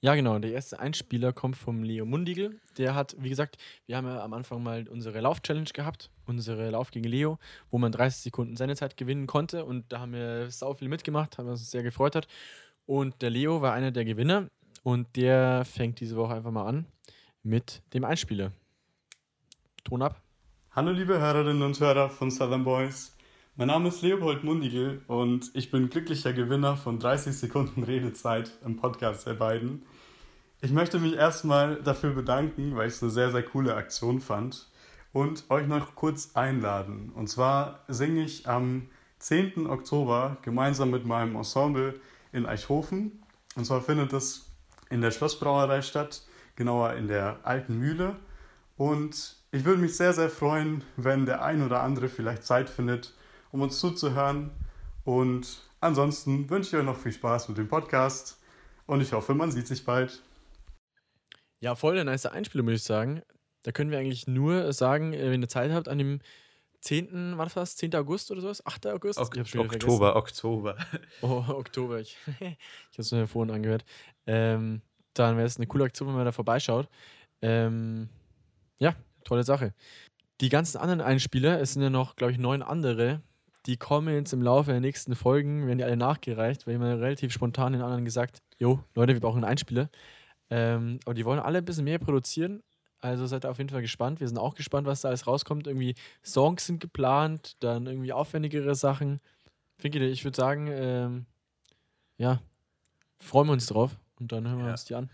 Ja, 0.01 0.15
genau. 0.15 0.39
Der 0.39 0.53
erste 0.53 0.79
Einspieler 0.79 1.33
kommt 1.33 1.57
vom 1.57 1.83
Leo 1.83 2.05
Mundigel. 2.05 2.61
Der 2.77 2.95
hat, 2.95 3.17
wie 3.19 3.27
gesagt, 3.27 3.57
wir 3.85 3.97
haben 3.97 4.07
ja 4.07 4.23
am 4.23 4.31
Anfang 4.31 4.63
mal 4.63 4.88
unsere 4.88 5.19
Lauf-Challenge 5.19 5.69
gehabt, 5.73 6.09
unsere 6.25 6.69
Lauf 6.69 6.91
gegen 6.91 7.07
Leo, 7.07 7.38
wo 7.69 7.77
man 7.79 7.91
30 7.91 8.23
Sekunden 8.23 8.55
Sendezeit 8.55 8.95
gewinnen 8.95 9.27
konnte. 9.27 9.65
Und 9.65 9.91
da 9.91 9.99
haben 9.99 10.13
wir 10.13 10.49
sau 10.51 10.73
viel 10.73 10.88
mitgemacht, 10.88 11.38
haben 11.38 11.49
uns 11.49 11.69
sehr 11.69 11.83
gefreut 11.83 12.15
hat. 12.15 12.27
Und 12.85 13.21
der 13.21 13.29
Leo 13.29 13.61
war 13.61 13.73
einer 13.73 13.91
der 13.91 14.05
Gewinner. 14.05 14.47
Und 14.83 15.17
der 15.17 15.65
fängt 15.65 15.99
diese 15.99 16.15
Woche 16.15 16.35
einfach 16.35 16.51
mal 16.51 16.65
an 16.65 16.85
mit 17.43 17.81
dem 17.93 18.05
Einspieler. 18.05 18.53
Ton 19.83 20.01
ab. 20.01 20.21
Hallo 20.71 20.91
liebe 20.91 21.19
Hörerinnen 21.19 21.61
und 21.61 21.77
Hörer 21.77 22.09
von 22.09 22.31
Southern 22.31 22.63
Boys. 22.63 23.13
Mein 23.60 23.68
Name 23.68 23.89
ist 23.89 24.01
Leopold 24.01 24.46
Mundigel 24.46 25.01
und 25.08 25.51
ich 25.54 25.70
bin 25.70 25.89
glücklicher 25.89 26.32
Gewinner 26.32 26.78
von 26.78 26.98
30 26.98 27.36
Sekunden 27.36 27.84
Redezeit 27.84 28.54
im 28.63 28.78
Podcast 28.78 29.28
der 29.28 29.34
beiden. 29.34 29.84
Ich 30.62 30.72
möchte 30.72 30.98
mich 30.98 31.16
erstmal 31.16 31.75
dafür 31.84 32.12
bedanken, 32.12 32.78
weil 32.78 32.88
ich 32.88 32.94
es 32.94 33.04
eine 33.04 33.12
sehr, 33.12 33.32
sehr 33.32 33.44
coole 33.44 33.75
Aktion 33.75 34.22
fand 34.22 34.70
und 35.12 35.44
euch 35.50 35.68
noch 35.68 35.94
kurz 35.96 36.38
einladen. 36.38 37.12
Und 37.13 37.28
zwar 37.28 37.84
singe 37.89 38.24
ich 38.24 38.48
am 38.48 38.88
10. 39.18 39.68
Oktober 39.68 40.38
gemeinsam 40.42 40.89
mit 40.92 41.06
meinem 41.06 41.36
Ensemble 41.36 42.00
in 42.32 42.46
Eichhofen. 42.46 43.22
Und 43.58 43.66
zwar 43.66 43.82
findet 43.82 44.13
es 44.13 44.50
in 44.89 45.01
der 45.01 45.12
Schlossbrauerei 45.12 45.82
statt, 45.82 46.22
genauer 46.56 46.94
in 46.94 47.10
der 47.10 47.42
Alten 47.44 47.78
Mühle. 47.78 48.16
Und 48.78 49.36
ich 49.51 49.66
würde 49.66 49.82
mich 49.82 49.98
sehr, 49.98 50.13
sehr 50.13 50.30
freuen, 50.30 50.86
wenn 50.96 51.25
der 51.25 51.44
ein 51.44 51.62
oder 51.62 51.84
andere 51.84 52.08
vielleicht 52.08 52.46
Zeit 52.46 52.70
findet, 52.70 53.13
um 53.51 53.62
uns 53.62 53.79
zuzuhören. 53.79 54.51
Und 55.03 55.62
ansonsten 55.79 56.50
wünsche 56.50 56.70
ich 56.70 56.75
euch 56.75 56.86
noch 56.86 56.98
viel 56.98 57.12
Spaß 57.12 57.50
mit 57.50 57.58
dem 57.58 57.68
Podcast 57.68 58.39
und 58.86 59.01
ich 59.01 59.13
hoffe, 59.13 59.34
man 59.34 59.51
sieht 59.51 59.68
sich 59.68 59.86
bald. 59.86 60.22
Ja, 61.60 61.75
voll 61.75 61.96
der 61.96 62.03
nice 62.06 62.25
Einspieler, 62.25 62.63
muss 62.63 62.74
ich 62.74 62.84
sagen. 62.84 63.22
Da 63.63 63.72
können 63.72 63.91
wir 63.91 64.00
eigentlich 64.00 64.27
nur 64.27 64.72
sagen, 64.74 65.13
äh, 65.13 65.32
wenn 65.32 65.41
ihr 65.41 65.50
Zeit 65.50 65.72
habt, 65.72 65.89
an 65.89 65.98
dem 65.98 66.22
10. 66.82 67.38
war 67.38 67.46
das 67.46 67.56
was? 67.56 67.75
10. 67.75 67.94
August 67.96 68.32
oder 68.32 68.41
sowas? 68.41 68.65
8. 68.65 68.88
August? 68.88 69.20
Ok 69.20 69.38
Oktober, 69.58 70.15
Oktober. 70.15 70.77
Oh, 71.22 71.44
Oktober. 71.50 72.00
Ich, 72.00 72.18
ich 72.39 72.46
habe 72.48 72.58
es 72.98 73.12
mir 73.12 73.27
vorhin 73.27 73.53
angehört. 73.53 73.84
Ähm, 74.25 74.82
dann 75.13 75.36
wäre 75.36 75.46
es 75.46 75.58
eine 75.58 75.68
coole 75.68 75.84
Aktion, 75.84 76.08
wenn 76.08 76.15
man 76.15 76.25
da 76.25 76.32
vorbeischaut. 76.32 76.88
Ähm, 77.41 78.10
ja, 78.77 78.96
tolle 79.25 79.44
Sache. 79.44 79.74
Die 80.39 80.50
ganzen 80.50 80.77
anderen 80.77 81.01
Einspieler, 81.01 81.60
es 81.60 81.74
sind 81.74 81.82
ja 81.82 81.89
noch, 81.89 82.15
glaube 82.15 82.32
ich, 82.32 82.38
neun 82.38 82.62
andere, 82.62 83.22
die 83.66 83.78
kommen 83.78 84.13
jetzt 84.13 84.34
im 84.34 84.42
Laufe 84.42 84.72
der 84.72 84.80
nächsten 84.80 85.16
Folgen, 85.16 85.68
werden 85.68 85.78
die 85.78 85.84
alle 85.84 85.98
nachgereicht, 85.98 86.66
weil 86.66 86.74
jemand 86.74 87.01
relativ 87.01 87.34
spontan 87.34 87.74
den 87.74 87.82
anderen 87.82 88.06
gesagt, 88.06 88.42
jo, 88.58 88.84
Leute, 88.96 89.13
wir 89.13 89.20
brauchen 89.20 89.44
einen 89.44 89.51
Einspieler. 89.51 89.89
Ähm, 90.50 91.00
aber 91.06 91.13
die 91.13 91.25
wollen 91.25 91.39
alle 91.39 91.60
ein 91.60 91.66
bisschen 91.66 91.84
mehr 91.84 92.00
produzieren. 92.00 92.63
Also 93.01 93.25
seid 93.28 93.46
ihr 93.46 93.51
auf 93.51 93.58
jeden 93.58 93.70
Fall 93.70 93.82
gespannt. 93.82 94.20
Wir 94.20 94.28
sind 94.28 94.38
auch 94.38 94.56
gespannt, 94.56 94.88
was 94.88 95.01
da 95.01 95.10
alles 95.10 95.28
rauskommt. 95.28 95.68
Irgendwie 95.68 95.96
Songs 96.24 96.66
sind 96.66 96.80
geplant, 96.80 97.56
dann 97.60 97.86
irgendwie 97.88 98.12
aufwendigere 98.12 98.75
Sachen. 98.75 99.22
Finke, 99.78 100.06
ich 100.06 100.24
würde 100.24 100.36
sagen, 100.36 100.68
ähm, 100.70 101.25
ja, 102.18 102.42
freuen 103.20 103.48
wir 103.48 103.54
uns 103.54 103.68
drauf 103.68 103.96
und 104.20 104.32
dann 104.32 104.48
hören 104.48 104.60
wir 104.60 104.66
ja. 104.66 104.72
uns 104.72 104.86
die 104.86 104.96
an. 104.96 105.10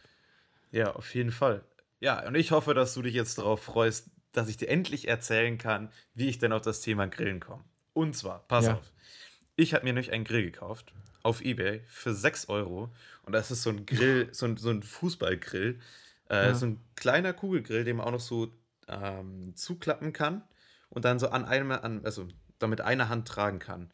Ja, 0.71 0.93
auf 0.93 1.13
jeden 1.13 1.31
Fall. 1.31 1.63
Ja, 1.99 2.27
und 2.27 2.35
ich 2.35 2.51
hoffe, 2.51 2.73
dass 2.73 2.93
du 2.93 3.01
dich 3.01 3.13
jetzt 3.13 3.37
darauf 3.37 3.61
freust, 3.61 4.09
dass 4.31 4.49
ich 4.49 4.57
dir 4.57 4.69
endlich 4.69 5.07
erzählen 5.07 5.57
kann, 5.57 5.89
wie 6.13 6.27
ich 6.27 6.39
denn 6.39 6.51
auf 6.51 6.61
das 6.61 6.81
Thema 6.81 7.07
Grillen 7.07 7.39
komme. 7.39 7.63
Und 7.95 8.15
zwar, 8.15 8.45
pass 8.47 8.65
ja. 8.65 8.73
auf. 8.75 8.91
Ich 9.55 9.73
habe 9.73 9.85
mir 9.85 9.93
nämlich 9.93 10.11
einen 10.11 10.25
Grill 10.25 10.43
gekauft 10.43 10.93
auf 11.23 11.41
Ebay 11.41 11.81
für 11.87 12.13
6 12.13 12.49
Euro. 12.49 12.93
Und 13.23 13.33
das 13.33 13.49
ist 13.49 13.63
so 13.63 13.69
ein 13.69 13.85
Grill, 13.85 14.27
so 14.33 14.45
ein, 14.45 14.57
so 14.57 14.69
ein 14.69 14.83
Fußballgrill. 14.83 15.79
Äh, 16.29 16.47
ja. 16.47 16.53
So 16.53 16.67
ein 16.67 16.81
kleiner 16.95 17.33
Kugelgrill, 17.33 17.85
den 17.85 17.97
man 17.97 18.05
auch 18.05 18.11
noch 18.11 18.19
so 18.19 18.51
ähm, 18.87 19.55
zuklappen 19.55 20.11
kann 20.11 20.43
und 20.89 21.05
dann 21.05 21.19
so 21.19 21.29
an 21.29 21.45
einem, 21.45 21.71
an, 21.71 22.01
also 22.03 22.27
damit 22.59 22.81
eine 22.81 23.07
Hand 23.09 23.27
tragen 23.27 23.59
kann. 23.59 23.91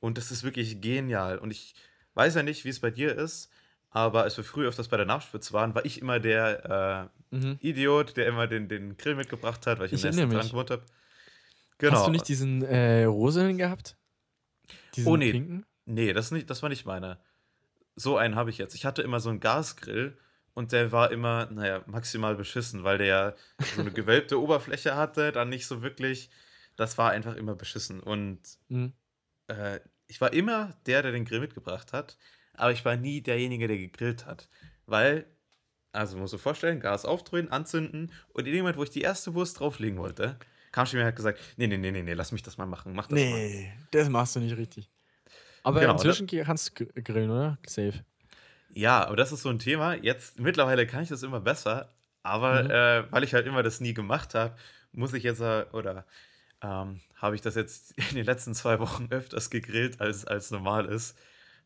Und 0.00 0.18
das 0.18 0.32
ist 0.32 0.42
wirklich 0.42 0.80
genial. 0.80 1.38
Und 1.38 1.52
ich 1.52 1.74
weiß 2.14 2.34
ja 2.34 2.42
nicht, 2.42 2.64
wie 2.64 2.70
es 2.70 2.80
bei 2.80 2.90
dir 2.90 3.14
ist, 3.16 3.50
aber 3.90 4.24
als 4.24 4.36
wir 4.36 4.44
früher 4.44 4.68
öfters 4.68 4.88
bei 4.88 4.96
der 4.96 5.06
Nachspitze 5.06 5.52
waren, 5.52 5.74
war 5.76 5.84
ich 5.84 6.00
immer 6.00 6.18
der 6.18 7.10
äh, 7.30 7.36
mhm. 7.36 7.58
Idiot, 7.60 8.16
der 8.16 8.26
immer 8.26 8.48
den, 8.48 8.68
den 8.68 8.96
Grill 8.96 9.14
mitgebracht 9.14 9.66
hat, 9.68 9.78
weil 9.78 9.86
ich, 9.86 9.92
ich 9.92 10.02
im 10.02 10.08
ersten 10.08 10.30
dran 10.30 10.48
gewohnt 10.48 10.70
habe. 10.70 10.82
Genau. 11.78 11.94
Hast 11.94 12.06
du 12.06 12.10
nicht 12.10 12.28
diesen 12.28 12.62
äh, 12.62 13.04
rosanen 13.04 13.58
gehabt? 13.58 13.96
Diesen 14.94 15.12
oh 15.12 15.16
nee. 15.16 15.32
Pinken? 15.32 15.66
Nee, 15.86 16.12
das, 16.12 16.30
nicht, 16.30 16.48
das 16.48 16.62
war 16.62 16.68
nicht 16.68 16.86
meiner. 16.86 17.20
So 17.96 18.16
einen 18.16 18.36
habe 18.36 18.50
ich 18.50 18.58
jetzt. 18.58 18.74
Ich 18.74 18.84
hatte 18.84 19.02
immer 19.02 19.20
so 19.20 19.30
einen 19.30 19.40
Gasgrill 19.40 20.16
und 20.54 20.72
der 20.72 20.92
war 20.92 21.10
immer, 21.10 21.46
naja, 21.50 21.82
maximal 21.86 22.36
beschissen, 22.36 22.84
weil 22.84 22.98
der 22.98 23.06
ja 23.06 23.34
so 23.74 23.80
eine 23.80 23.90
gewölbte 23.90 24.40
Oberfläche 24.42 24.96
hatte, 24.96 25.32
dann 25.32 25.48
nicht 25.48 25.66
so 25.66 25.82
wirklich. 25.82 26.30
Das 26.76 26.98
war 26.98 27.10
einfach 27.10 27.36
immer 27.36 27.54
beschissen. 27.54 28.00
Und 28.00 28.40
mhm. 28.68 28.92
äh, 29.48 29.80
ich 30.06 30.20
war 30.20 30.32
immer 30.32 30.76
der, 30.86 31.02
der 31.02 31.12
den 31.12 31.24
Grill 31.24 31.40
mitgebracht 31.40 31.92
hat, 31.92 32.18
aber 32.54 32.72
ich 32.72 32.84
war 32.84 32.96
nie 32.96 33.20
derjenige, 33.20 33.68
der 33.68 33.78
gegrillt 33.78 34.26
hat. 34.26 34.48
Weil, 34.86 35.26
also 35.92 36.16
musst 36.16 36.34
du 36.34 36.38
vorstellen, 36.38 36.80
Gas 36.80 37.04
aufdrehen, 37.04 37.50
anzünden 37.50 38.12
und 38.32 38.46
in 38.46 38.52
dem 38.52 38.62
Moment, 38.62 38.76
wo 38.76 38.82
ich 38.82 38.90
die 38.90 39.02
erste 39.02 39.34
Wurst 39.34 39.60
drauflegen 39.60 39.98
wollte, 39.98 40.38
kam 40.74 40.86
schon 40.86 40.98
mir 40.98 41.04
halt 41.04 41.14
gesagt, 41.14 41.38
nee, 41.56 41.68
nee, 41.68 41.76
nee, 41.76 41.92
nee, 41.92 42.02
nee, 42.02 42.14
lass 42.14 42.32
mich 42.32 42.42
das 42.42 42.58
mal 42.58 42.66
machen, 42.66 42.94
mach 42.94 43.06
das 43.06 43.14
nee, 43.14 43.70
mal. 43.70 43.86
Das 43.92 44.08
machst 44.08 44.34
du 44.34 44.40
nicht 44.40 44.56
richtig. 44.56 44.90
Aber 45.62 45.78
genau, 45.78 45.92
inzwischen 45.92 46.26
da, 46.26 46.42
kannst 46.42 46.78
du 46.80 46.86
grillen, 47.00 47.30
oder? 47.30 47.58
Safe. 47.64 48.04
Ja, 48.70 49.06
aber 49.06 49.14
das 49.14 49.30
ist 49.30 49.42
so 49.42 49.50
ein 49.50 49.60
Thema. 49.60 49.94
Jetzt, 49.94 50.40
mittlerweile 50.40 50.84
kann 50.88 51.04
ich 51.04 51.08
das 51.08 51.22
immer 51.22 51.38
besser, 51.38 51.90
aber 52.24 52.64
mhm. 52.64 52.70
äh, 52.70 53.12
weil 53.12 53.22
ich 53.22 53.34
halt 53.34 53.46
immer 53.46 53.62
das 53.62 53.80
nie 53.80 53.94
gemacht 53.94 54.34
habe, 54.34 54.56
muss 54.90 55.14
ich 55.14 55.22
jetzt, 55.22 55.40
äh, 55.40 55.64
oder 55.70 56.06
ähm, 56.60 57.00
habe 57.14 57.36
ich 57.36 57.40
das 57.40 57.54
jetzt 57.54 57.92
in 58.10 58.16
den 58.16 58.26
letzten 58.26 58.52
zwei 58.52 58.80
Wochen 58.80 59.06
öfters 59.10 59.50
gegrillt, 59.50 60.00
als, 60.00 60.24
als 60.24 60.50
normal 60.50 60.86
ist. 60.86 61.16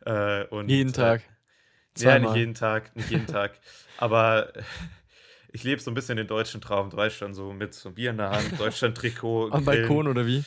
Äh, 0.05 0.45
und, 0.49 0.69
jeden 0.69 0.93
Tag. 0.93 1.23
Äh, 1.99 2.05
ja, 2.05 2.19
nicht 2.19 2.37
jeden 2.37 2.55
Tag, 2.55 2.95
nicht 2.95 3.11
jeden 3.11 3.27
Tag. 3.27 3.59
Aber 3.97 4.53
ich 5.53 5.65
lebe 5.65 5.81
so 5.81 5.91
ein 5.91 5.95
bisschen 5.95 6.17
den 6.17 6.27
deutschen 6.27 6.61
Traum. 6.61 6.91
Deutschland 6.91 7.35
so 7.35 7.53
mit 7.53 7.75
so 7.75 7.91
Bier 7.91 8.11
in 8.11 8.19
der 8.19 8.31
Hand, 8.31 8.53
Deutschland-Trikot. 8.59 9.51
Am 9.51 9.65
Balkon 9.65 10.09
oder 10.09 10.27
wie? 10.27 10.45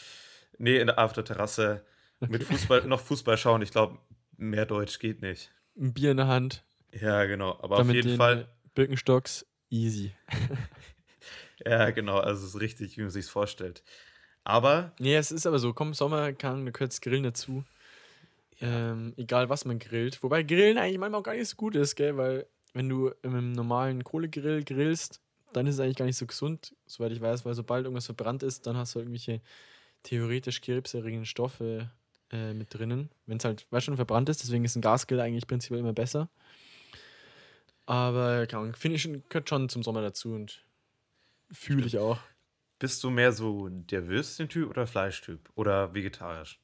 Nee, 0.58 0.78
in 0.78 0.88
der, 0.88 1.00
auf 1.00 1.14
der 1.14 1.26
Terrasse. 1.26 1.84
Okay. 2.20 2.32
Mit 2.32 2.44
Fußball, 2.44 2.84
noch 2.86 3.02
Fußball 3.02 3.38
schauen. 3.38 3.62
Ich 3.62 3.72
glaube, 3.72 3.98
mehr 4.38 4.66
Deutsch 4.66 5.00
geht 5.00 5.22
nicht. 5.22 5.52
Ein 5.78 5.94
Bier 5.94 6.12
in 6.12 6.18
der 6.18 6.28
Hand. 6.28 6.64
Ja, 6.94 7.26
genau. 7.26 7.58
Aber 7.62 7.80
auf 7.80 7.90
jeden 7.90 8.18
Fall. 8.18 8.48
Birkenstocks, 8.76 9.46
easy. 9.70 10.14
ja, 11.66 11.90
genau. 11.92 12.20
Also 12.20 12.46
es 12.46 12.56
ist 12.56 12.62
richtig, 12.62 12.98
wie 12.98 13.02
man 13.02 13.10
sich 13.10 13.26
vorstellt. 13.26 13.84
Aber. 14.44 14.94
Nee, 15.00 15.16
es 15.16 15.32
ist 15.32 15.48
aber 15.48 15.60
so. 15.60 15.74
Komm, 15.74 15.94
Sommer 15.94 16.34
kann, 16.34 16.66
du 16.66 16.72
könntest 16.72 17.02
Grillen 17.02 17.24
dazu. 17.24 17.64
Ähm, 18.62 19.14
egal, 19.18 19.50
was 19.50 19.66
man 19.66 19.80
grillt. 19.80 20.22
Wobei 20.22 20.44
Grillen 20.44 20.78
eigentlich 20.78 21.00
manchmal 21.00 21.22
auch 21.22 21.24
gar 21.24 21.34
nicht 21.34 21.50
so 21.50 21.56
gut 21.56 21.76
ist, 21.76 21.96
gell? 21.96 22.16
Weil 22.18 22.46
wenn 22.74 22.90
du 22.90 23.12
im 23.24 23.52
normalen 23.52 24.04
Kohlegrill 24.04 24.64
grillst, 24.64 25.22
dann 25.54 25.68
ist 25.68 25.76
es 25.76 25.80
eigentlich 25.82 25.98
gar 25.98 26.06
nicht 26.06 26.18
so 26.18 26.26
gesund, 26.26 26.76
soweit 26.86 27.12
ich 27.12 27.22
weiß, 27.22 27.46
weil 27.46 27.54
sobald 27.54 27.86
irgendwas 27.86 28.06
verbrannt 28.06 28.44
ist, 28.44 28.66
dann 28.68 28.78
hast 28.78 28.96
du 28.96 29.00
irgendwelche 29.00 29.42
theoretisch 30.04 30.62
krebserregenden 30.62 31.26
Stoffe 31.26 31.92
äh, 32.32 32.54
mit 32.54 32.74
drinnen. 32.74 33.10
Wenn 33.26 33.38
es 33.38 33.46
halt, 33.46 33.68
weißt 33.70 33.86
schon, 33.86 33.98
verbrannt 33.98 34.30
ist, 34.30 34.44
deswegen 34.44 34.64
ist 34.64 34.76
ein 34.76 34.82
Gasgrill 34.82 35.20
eigentlich 35.20 35.48
prinzipiell 35.48 35.82
immer 35.82 35.94
besser. 35.94 36.30
Aber 37.86 38.48
finde 38.74 38.96
ich, 38.96 39.04
gehört 39.28 39.50
schon 39.50 39.68
zum 39.68 39.84
Sommer 39.84 40.02
dazu 40.02 40.34
und 40.34 40.64
fühle 41.52 41.86
ich 41.86 41.98
auch. 41.98 42.20
Bist 42.80 43.04
du 43.04 43.10
mehr 43.10 43.34
so 43.34 43.68
der 43.70 44.08
Würstchentyp 44.08 44.70
oder 44.70 44.88
Fleischtyp 44.88 45.50
oder 45.56 45.94
vegetarisch? 45.94 46.61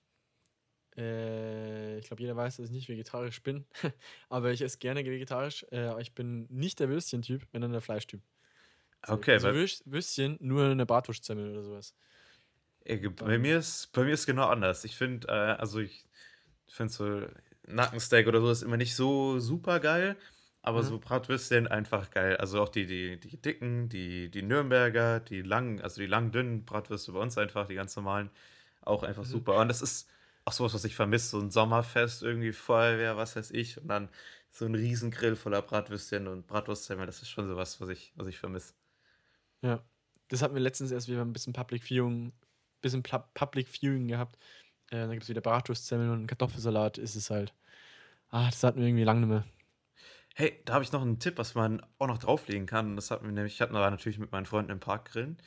Äh, 0.98 2.00
ich 2.00 2.08
glaube, 2.08 2.22
jeder 2.22 2.36
weiß, 2.36 2.58
dass 2.58 2.66
ich 2.66 2.72
nicht 2.72 2.90
vegetarisch 2.90 3.42
bin. 3.44 3.66
aber 4.30 4.52
ich 4.52 4.62
esse 4.62 4.80
gerne 4.80 5.06
vegetarisch. 5.06 5.66
Äh, 5.72 5.86
aber 5.86 6.02
ich 6.02 6.14
bin 6.14 6.48
nicht 6.50 6.80
der 6.80 6.90
Würstchen-Typ, 6.90 7.44
sondern 7.52 7.72
der 7.72 7.82
Fleischtyp. 7.82 8.22
So, 9.06 9.14
okay. 9.14 9.34
Also 9.34 9.50
Würstchen, 9.86 10.38
nur 10.40 10.66
eine 10.66 10.86
Bartwurstsemmel 10.86 11.52
oder 11.52 11.64
sowas. 11.64 11.94
Bei 13.18 13.38
mir 13.38 13.60
ist, 13.60 13.92
bei 13.92 14.04
mir 14.04 14.14
ist 14.14 14.26
genau 14.26 14.48
anders. 14.48 14.86
Ich 14.86 14.96
finde, 14.96 15.28
äh, 15.28 15.32
also 15.32 15.80
ich 15.80 16.06
finde 16.68 16.94
so 16.94 17.22
Nackensteak 17.68 18.28
oder 18.28 18.42
so 18.42 18.50
ist 18.50 18.64
immer 18.64 18.78
nicht 18.78 18.96
so 18.96 19.40
super 19.40 19.80
geil, 19.80 20.16
aber 20.62 20.82
mhm. 20.82 20.86
so 20.88 21.00
Bratwürstchen 21.00 21.68
einfach 21.68 22.10
geil. 22.12 22.38
Also 22.38 22.62
auch 22.62 22.70
die, 22.70 22.86
die, 22.86 23.20
die 23.20 23.38
dicken, 23.38 23.90
die, 23.90 24.32
die 24.32 24.42
Nürnberger, 24.42 25.20
die 25.20 25.42
langen, 25.42 25.82
also 25.82 26.00
die 26.02 26.08
lang 26.08 26.32
dünnen 26.32 26.66
Bratwürste 26.66 27.12
bei 27.12 27.20
uns 27.20 27.38
einfach, 27.38 27.68
die 27.68 27.76
ganz 27.76 27.96
normalen, 27.96 28.30
auch 28.82 29.04
einfach 29.04 29.24
mhm. 29.24 29.30
super. 29.30 29.60
Und 29.60 29.68
das 29.68 29.82
ist 29.82 30.10
auch 30.48 30.54
sowas, 30.54 30.74
was 30.74 30.86
ich 30.86 30.96
vermisse, 30.96 31.32
so 31.32 31.40
ein 31.42 31.52
Sommerfest, 31.52 32.24
irgendwie 32.24 32.54
Feuerwehr, 32.54 33.18
was 33.18 33.36
weiß 33.36 33.52
ich, 33.52 33.78
und 33.82 33.90
dann 33.90 34.08
so 34.50 34.66
ein 34.66 34.76
Riesengrill 34.76 35.36
voller 35.36 35.62
Bratwürstchen 35.62 36.26
und 36.28 36.48
Bratwurstsemmel, 36.48 37.06
das 37.06 37.22
ist 37.22 37.30
schon 37.30 37.50
sowas, 37.50 37.82
was 37.82 37.90
ich, 37.90 38.14
was 38.16 38.28
ich 38.28 38.40
vermisse. 38.40 38.74
Ja, 39.62 39.84
das 40.30 40.42
hatten 40.42 40.56
wir 40.56 40.62
letztens 40.62 40.92
erst 40.92 41.10
wieder 41.10 41.22
ein 41.22 41.34
bisschen 41.34 41.52
Public 41.52 41.84
Viewing, 41.84 42.32
bisschen 42.80 43.04
Public 43.04 43.68
Viewing 43.68 44.08
gehabt. 44.08 44.38
Äh, 44.90 45.00
dann 45.00 45.12
gibt 45.12 45.24
es 45.24 45.30
wieder 45.30 45.42
Bratwurstzemmeln 45.42 46.12
und 46.12 46.28
Kartoffelsalat, 46.28 46.98
ist 46.98 47.16
es 47.16 47.30
halt. 47.30 47.54
Ah, 48.30 48.46
das 48.50 48.64
hatten 48.64 48.80
wir 48.80 48.88
irgendwie 48.88 49.04
lange 49.04 49.20
nicht 49.20 49.30
mehr. 49.30 49.44
Hey, 50.34 50.62
da 50.64 50.76
habe 50.76 50.84
ich 50.86 50.94
noch 50.94 51.02
einen 51.02 51.20
Tipp, 51.20 51.38
was 51.38 51.56
man 51.56 51.86
auch 52.00 52.08
noch 52.08 52.20
drauflegen 52.20 52.68
kann. 52.68 52.96
Das 52.96 53.12
hatten 53.12 53.26
wir 53.26 53.34
nämlich, 53.34 53.56
ich 53.56 53.62
hatte 53.62 53.74
natürlich 53.74 54.18
mit 54.18 54.32
meinen 54.32 54.46
Freunden 54.46 54.72
im 54.72 54.80
Park 54.80 55.12
grillen. 55.12 55.38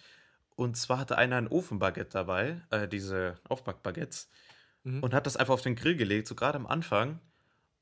Und 0.56 0.76
zwar 0.76 0.98
hatte 0.98 1.16
einer 1.16 1.36
ein 1.36 1.48
Ofenbaguette 1.48 2.10
dabei, 2.10 2.60
äh, 2.68 2.86
diese 2.86 3.38
Aufbackbaguettes, 3.48 4.28
mhm. 4.84 5.02
und 5.02 5.14
hat 5.14 5.26
das 5.26 5.36
einfach 5.36 5.54
auf 5.54 5.62
den 5.62 5.76
Grill 5.76 5.96
gelegt, 5.96 6.26
so 6.26 6.34
gerade 6.34 6.56
am 6.56 6.66
Anfang. 6.66 7.20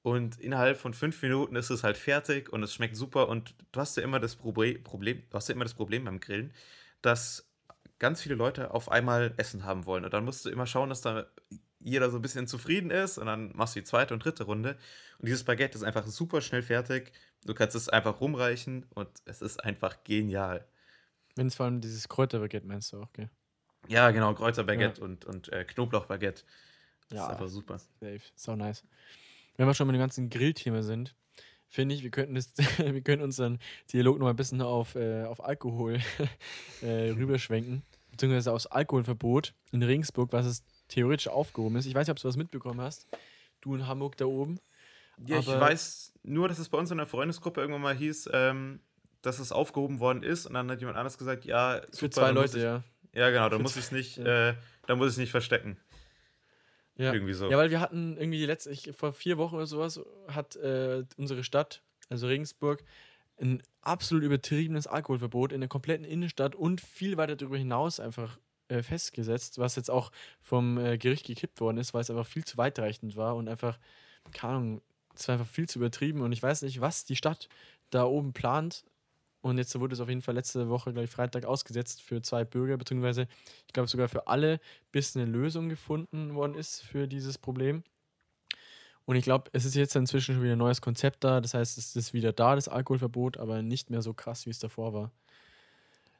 Und 0.03 0.39
innerhalb 0.41 0.79
von 0.79 0.95
fünf 0.95 1.21
Minuten 1.23 1.57
ist 1.57 1.71
es 1.71 1.83
halt 1.83 1.97
fertig 1.97 2.53
und 2.53 2.63
es 2.63 2.73
schmeckt 2.73 2.97
super. 2.97 3.29
Und 3.29 3.55
du 3.73 3.81
hast 3.81 3.97
ja 3.97 4.03
immer 4.03 4.21
das 4.21 4.37
Proble 4.37 4.79
Problem, 4.79 5.23
du 5.29 5.37
hast 5.37 5.49
ja 5.49 5.55
immer 5.55 5.65
das 5.65 5.75
Problem 5.75 6.05
beim 6.05 6.21
Grillen, 6.21 6.53
dass 7.03 7.51
ganz 7.99 8.23
viele 8.23 8.37
Leute 8.37 8.73
auf 8.73 8.91
einmal 8.91 9.35
Essen 9.37 9.65
haben 9.65 9.87
wollen. 9.87 10.05
Und 10.05 10.13
dann 10.15 10.25
musst 10.25 10.45
du 10.45 10.51
immer 10.51 10.67
schauen, 10.67 10.89
dass 10.89 11.01
da 11.01 11.27
jeder 11.81 12.11
so 12.11 12.19
ein 12.19 12.23
bisschen 12.23 12.47
zufrieden 12.47 12.91
ist 12.91 13.19
und 13.19 13.27
dann 13.27 13.53
machst 13.55 13.77
du 13.77 13.81
die 13.81 13.85
zweite 13.85 14.15
und 14.15 14.25
dritte 14.25 14.45
Runde. 14.45 14.77
Und 15.19 15.27
dieses 15.27 15.45
Baguette 15.45 15.77
ist 15.77 15.85
einfach 15.85 16.07
super 16.07 16.41
schnell 16.41 16.63
fertig. 16.63 17.13
Du 17.45 17.55
kannst 17.55 17.77
es 17.77 17.89
einfach 17.89 18.21
rumreichen 18.21 18.87
und 18.95 19.09
es 19.25 19.43
ist 19.43 19.63
einfach 19.63 20.03
genial. 20.05 20.67
Wenn 21.37 21.47
es 21.47 21.55
vor 21.55 21.67
allem 21.67 21.81
dieses 21.81 22.09
Kräuterbaguette 22.09 22.67
meinst 22.67 22.93
du 22.93 23.01
auch, 23.03 23.13
gell? 23.13 23.31
Ja, 23.87 24.11
genau, 24.11 24.35
Kräuterbaguette 24.35 25.01
ja. 25.01 25.05
und, 25.05 25.25
und 25.25 25.53
äh, 25.53 25.65
Knoblauchbaguette. 25.65 26.43
Das 27.09 27.17
ja, 27.17 27.25
ist 27.25 27.31
einfach 27.33 27.49
super. 27.49 27.79
Safe, 27.79 28.21
so 28.35 28.57
nice. 28.57 28.85
Wenn 29.57 29.67
wir 29.67 29.75
schon 29.75 29.87
mit 29.87 29.95
dem 29.95 30.01
ganzen 30.01 30.31
Grillthema 30.31 30.83
sind, 30.83 31.15
finde 31.69 31.95
ich, 31.95 32.03
wir 32.03 32.11
könnten, 32.11 32.35
das, 32.35 32.53
wir 32.79 33.01
könnten 33.01 33.25
unseren 33.25 33.59
Dialog 33.93 34.19
noch 34.19 34.29
ein 34.29 34.37
bisschen 34.37 34.61
auf, 34.63 34.95
äh, 34.95 35.25
auf 35.25 35.43
Alkohol 35.45 36.01
äh, 36.83 37.11
rüberschwenken. 37.11 37.83
Beziehungsweise 38.11 38.53
aufs 38.53 38.67
Alkoholverbot 38.67 39.55
in 39.73 39.83
Regensburg, 39.83 40.33
was 40.33 40.47
es 40.47 40.65
theoretisch 40.89 41.29
aufgehoben 41.29 41.77
ist. 41.77 41.87
Ich 41.87 41.95
weiß 41.95 42.07
nicht, 42.07 42.13
ob 42.13 42.21
du 42.21 42.29
was 42.29 42.37
mitbekommen 42.37 42.81
hast. 42.81 43.07
Du 43.61 43.75
in 43.75 43.87
Hamburg 43.87 44.17
da 44.17 44.25
oben. 44.25 44.59
Ja, 45.27 45.39
ich 45.39 45.47
weiß 45.47 46.13
nur, 46.23 46.49
dass 46.49 46.59
es 46.59 46.69
bei 46.69 46.79
uns 46.79 46.91
in 46.91 46.99
der 46.99 47.07
Freundesgruppe 47.07 47.61
irgendwann 47.61 47.83
mal 47.83 47.97
hieß, 47.97 48.31
ähm, 48.33 48.81
dass 49.23 49.39
es 49.39 49.51
aufgehoben 49.53 49.99
worden 50.01 50.23
ist 50.23 50.47
und 50.47 50.55
dann 50.55 50.71
hat 50.71 50.81
jemand 50.81 50.97
anders 50.97 51.19
gesagt, 51.19 51.45
ja, 51.45 51.81
super, 51.91 51.97
für 51.97 52.11
zwei 52.11 52.31
Leute, 52.31 52.57
ich, 52.57 52.63
ja. 52.63 52.83
Ja, 53.15 53.31
genau, 53.31 53.49
da 53.49 53.59
muss 53.59 53.77
ich 53.77 53.85
es 53.85 53.93
nicht, 53.93 54.19
ja. 54.19 54.51
äh, 54.51 54.55
da 54.87 54.95
muss 54.95 55.13
ich 55.13 55.19
nicht 55.19 55.31
verstecken. 55.31 55.77
Ja. 56.99 57.13
Irgendwie 57.13 57.33
so. 57.33 57.51
Ja, 57.51 57.57
weil 57.57 57.71
wir 57.71 57.81
hatten 57.81 58.17
irgendwie 58.17 58.45
letzte, 58.45 58.71
ich, 58.71 58.91
vor 58.95 59.13
vier 59.13 59.39
Wochen 59.39 59.55
oder 59.55 59.67
sowas, 59.67 60.01
hat 60.27 60.57
äh, 60.57 61.05
unsere 61.17 61.45
Stadt, 61.45 61.83
also 62.11 62.27
Regensburg, 62.27 62.85
ein 63.41 63.63
absolut 63.83 64.25
übertriebenes 64.25 64.89
Alkoholverbot 64.89 65.53
in 65.53 65.61
der 65.61 65.69
kompletten 65.69 66.05
Innenstadt 66.05 66.57
und 66.57 66.81
viel 66.81 67.17
weiter 67.17 67.37
darüber 67.37 67.57
hinaus 67.57 68.01
einfach 68.01 68.39
äh, 68.67 68.83
festgesetzt, 68.83 69.59
was 69.59 69.77
jetzt 69.77 69.91
auch 69.91 70.11
vom 70.41 70.77
äh, 70.77 70.99
Gericht 70.99 71.27
gekippt 71.27 71.61
worden 71.61 71.79
ist, 71.79 71.95
weil 71.95 72.01
es 72.01 72.11
einfach 72.11 72.27
viel 72.27 72.45
zu 72.45 72.59
weitreichend 72.59 73.17
war 73.17 73.37
und 73.37 73.49
einfach, 73.49 73.79
keine 74.33 74.55
Ahnung, 74.55 74.83
es 75.15 75.29
war 75.29 75.35
einfach 75.35 75.49
viel 75.49 75.69
zu 75.69 75.79
übertrieben 75.79 76.21
und 76.21 76.33
ich 76.33 76.43
weiß 76.43 76.63
nicht, 76.63 76.81
was 76.81 77.05
die 77.05 77.17
Stadt 77.17 77.49
da 77.91 78.05
oben 78.05 78.33
plant. 78.33 78.85
Und 79.41 79.59
jetzt 79.59 79.79
wurde 79.79 79.95
es 79.95 80.01
auf 80.01 80.09
jeden 80.09 80.23
Fall 80.23 80.35
letzte 80.35 80.69
Woche, 80.69 80.93
glaube 80.93 81.05
ich, 81.05 81.11
Freitag 81.11 81.45
ausgesetzt 81.45 82.03
für 82.03 82.21
zwei 82.23 82.45
Bürger, 82.45 82.77
beziehungsweise 82.77 83.29
ich 83.67 83.73
glaube 83.73 83.89
sogar 83.89 84.09
für 84.09 84.27
alle, 84.27 84.61
bis 84.91 85.17
eine 85.17 85.27
Lösung 85.27 85.69
gefunden 85.69 86.35
worden 86.35 86.55
ist 86.55 86.83
für 86.83 87.07
dieses 87.07 87.39
Problem. 87.39 87.85
Und 89.05 89.17
ich 89.17 89.25
glaube, 89.25 89.49
es 89.55 89.65
ist 89.65 89.75
jetzt 89.75 89.97
inzwischen 89.97 90.35
schon 90.35 90.43
wieder 90.43 90.53
ein 90.53 90.59
neues 90.59 90.83
Konzept 90.83 91.25
da. 91.25 91.41
Das 91.41 91.55
heißt, 91.55 91.79
es 91.79 91.97
ist 91.97 92.13
wieder 92.13 92.33
da, 92.33 92.57
das 92.57 92.69
Alkoholverbot, 92.69 93.39
aber 93.39 93.63
nicht 93.63 93.89
mehr 93.89 94.03
so 94.03 94.13
krass, 94.13 94.45
wie 94.45 94.51
es 94.51 94.59
davor 94.59 94.93
war. 94.93 95.13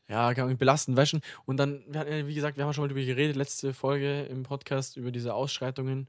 Ja, 0.09 0.33
kann 0.33 0.47
man 0.47 0.57
belastend 0.57 0.97
waschen. 0.97 1.21
Und 1.45 1.59
dann, 1.59 1.85
wie 2.27 2.35
gesagt, 2.35 2.57
wir 2.57 2.65
haben 2.65 2.73
schon 2.73 2.85
mal 2.85 2.89
darüber 2.89 3.05
geredet, 3.05 3.37
letzte 3.37 3.75
Folge 3.75 4.23
im 4.23 4.43
Podcast 4.43 4.97
über 4.97 5.11
diese 5.11 5.35
Ausschreitungen 5.35 6.09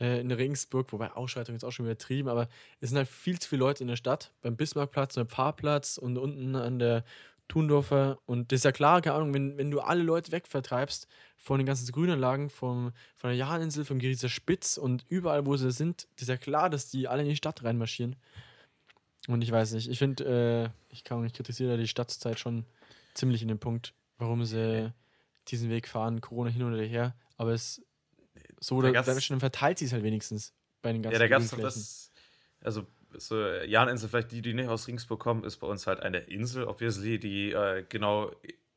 äh, 0.00 0.20
in 0.20 0.30
Regensburg, 0.30 0.92
wobei 0.92 1.12
Ausschreitungen 1.12 1.56
ist 1.56 1.64
auch 1.64 1.70
schon 1.70 1.86
übertrieben, 1.86 2.28
aber 2.28 2.48
es 2.80 2.90
sind 2.90 2.98
halt 2.98 3.08
viel 3.08 3.38
zu 3.38 3.48
viele 3.48 3.60
Leute 3.60 3.82
in 3.82 3.88
der 3.88 3.96
Stadt, 3.96 4.32
beim 4.42 4.56
Bismarckplatz, 4.56 5.14
beim 5.14 5.28
Fahrplatz 5.28 5.98
und 5.98 6.18
unten 6.18 6.54
an 6.54 6.78
der 6.78 7.04
Thundorfer. 7.48 8.18
Und 8.26 8.50
das 8.50 8.60
ist 8.60 8.64
ja 8.64 8.72
klar, 8.72 9.00
keine 9.00 9.16
Ahnung, 9.16 9.34
wenn, 9.34 9.56
wenn 9.56 9.70
du 9.70 9.80
alle 9.80 10.02
Leute 10.02 10.32
wegvertreibst 10.32 11.06
von 11.36 11.58
den 11.58 11.66
ganzen 11.66 11.90
Grünanlagen, 11.92 12.50
vom, 12.50 12.92
von 13.16 13.30
der 13.30 13.36
Jahninsel, 13.36 13.84
vom 13.84 13.98
Grieser 13.98 14.28
Spitz 14.28 14.76
und 14.76 15.04
überall, 15.08 15.46
wo 15.46 15.56
sie 15.56 15.70
sind, 15.70 16.08
ist 16.18 16.28
ja 16.28 16.36
klar, 16.36 16.70
dass 16.70 16.88
die 16.88 17.08
alle 17.08 17.22
in 17.22 17.28
die 17.28 17.36
Stadt 17.36 17.62
reinmarschieren. 17.62 18.16
Und 19.28 19.42
ich 19.42 19.50
weiß 19.50 19.72
nicht, 19.72 19.88
ich 19.88 19.98
finde, 19.98 20.72
äh, 20.90 20.92
ich 20.92 21.04
kann 21.04 21.24
ich 21.24 21.32
kritisiere 21.32 21.76
die 21.76 21.88
Stadtzeit 21.88 22.38
schon 22.38 22.64
ziemlich 23.14 23.42
in 23.42 23.48
dem 23.48 23.58
Punkt, 23.58 23.94
warum 24.18 24.44
sie 24.44 24.92
diesen 25.48 25.70
Weg 25.70 25.88
fahren, 25.88 26.20
Corona 26.20 26.50
hin 26.50 26.62
oder 26.62 26.80
her. 26.82 27.14
Aber 27.36 27.52
es 27.52 27.82
so 28.60 28.76
oder 28.76 28.92
dann 28.92 29.40
verteilt 29.40 29.78
sie 29.78 29.86
es 29.86 29.92
halt 29.92 30.02
wenigstens 30.02 30.54
bei 30.82 30.92
den 30.92 31.02
ganzen 31.02 31.14
Ja, 31.14 31.18
da 31.18 31.28
gab 31.28 31.42
es 31.42 31.50
doch 31.50 31.60
das, 31.60 32.12
also 32.60 32.86
so 33.18 33.44
Jahninsel, 33.44 34.08
vielleicht 34.08 34.32
die, 34.32 34.42
die 34.42 34.54
nicht 34.54 34.68
aus 34.68 34.86
Regensburg 34.86 35.20
kommen, 35.20 35.44
ist 35.44 35.56
bei 35.58 35.66
uns 35.66 35.86
halt 35.86 36.00
eine 36.00 36.18
Insel, 36.18 36.64
obviously, 36.64 37.18
die 37.18 37.52
äh, 37.52 37.84
genau 37.88 38.32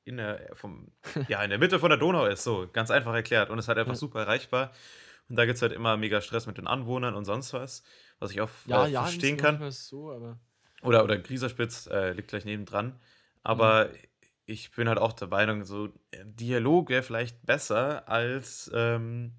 in 0.05 0.17
der, 0.17 0.51
vom, 0.53 0.91
ja, 1.27 1.43
in 1.43 1.49
der 1.49 1.59
Mitte 1.59 1.79
von 1.79 1.89
der 1.89 1.97
Donau 1.97 2.25
ist, 2.25 2.43
so 2.43 2.67
ganz 2.71 2.91
einfach 2.91 3.13
erklärt 3.13 3.49
und 3.49 3.59
ist 3.59 3.67
halt 3.67 3.77
einfach 3.77 3.93
ja. 3.93 3.99
super 3.99 4.21
erreichbar. 4.21 4.71
Und 5.27 5.35
da 5.35 5.45
gibt 5.45 5.57
es 5.57 5.61
halt 5.61 5.73
immer 5.73 5.95
mega 5.97 6.21
Stress 6.21 6.47
mit 6.47 6.57
den 6.57 6.65
Anwohnern 6.65 7.13
und 7.13 7.25
sonst 7.25 7.53
was, 7.53 7.83
was 8.17 8.31
ich 8.31 8.41
auch 8.41 8.49
ja, 8.65 8.87
äh, 8.87 8.91
verstehen 8.91 9.37
kann. 9.37 9.69
So, 9.71 10.11
oder, 10.81 11.03
oder 11.03 11.17
Grieserspitz 11.17 11.87
äh, 11.87 12.13
liegt 12.13 12.29
gleich 12.29 12.45
nebendran. 12.45 12.99
Aber 13.43 13.89
mhm 13.89 13.95
ich 14.49 14.71
bin 14.71 14.89
halt 14.89 14.97
auch 14.97 15.13
der 15.13 15.27
Meinung, 15.27 15.63
so 15.63 15.89
Dialog 16.23 16.89
wäre 16.89 17.03
vielleicht 17.03 17.45
besser, 17.45 18.09
als, 18.09 18.69
ähm, 18.73 19.33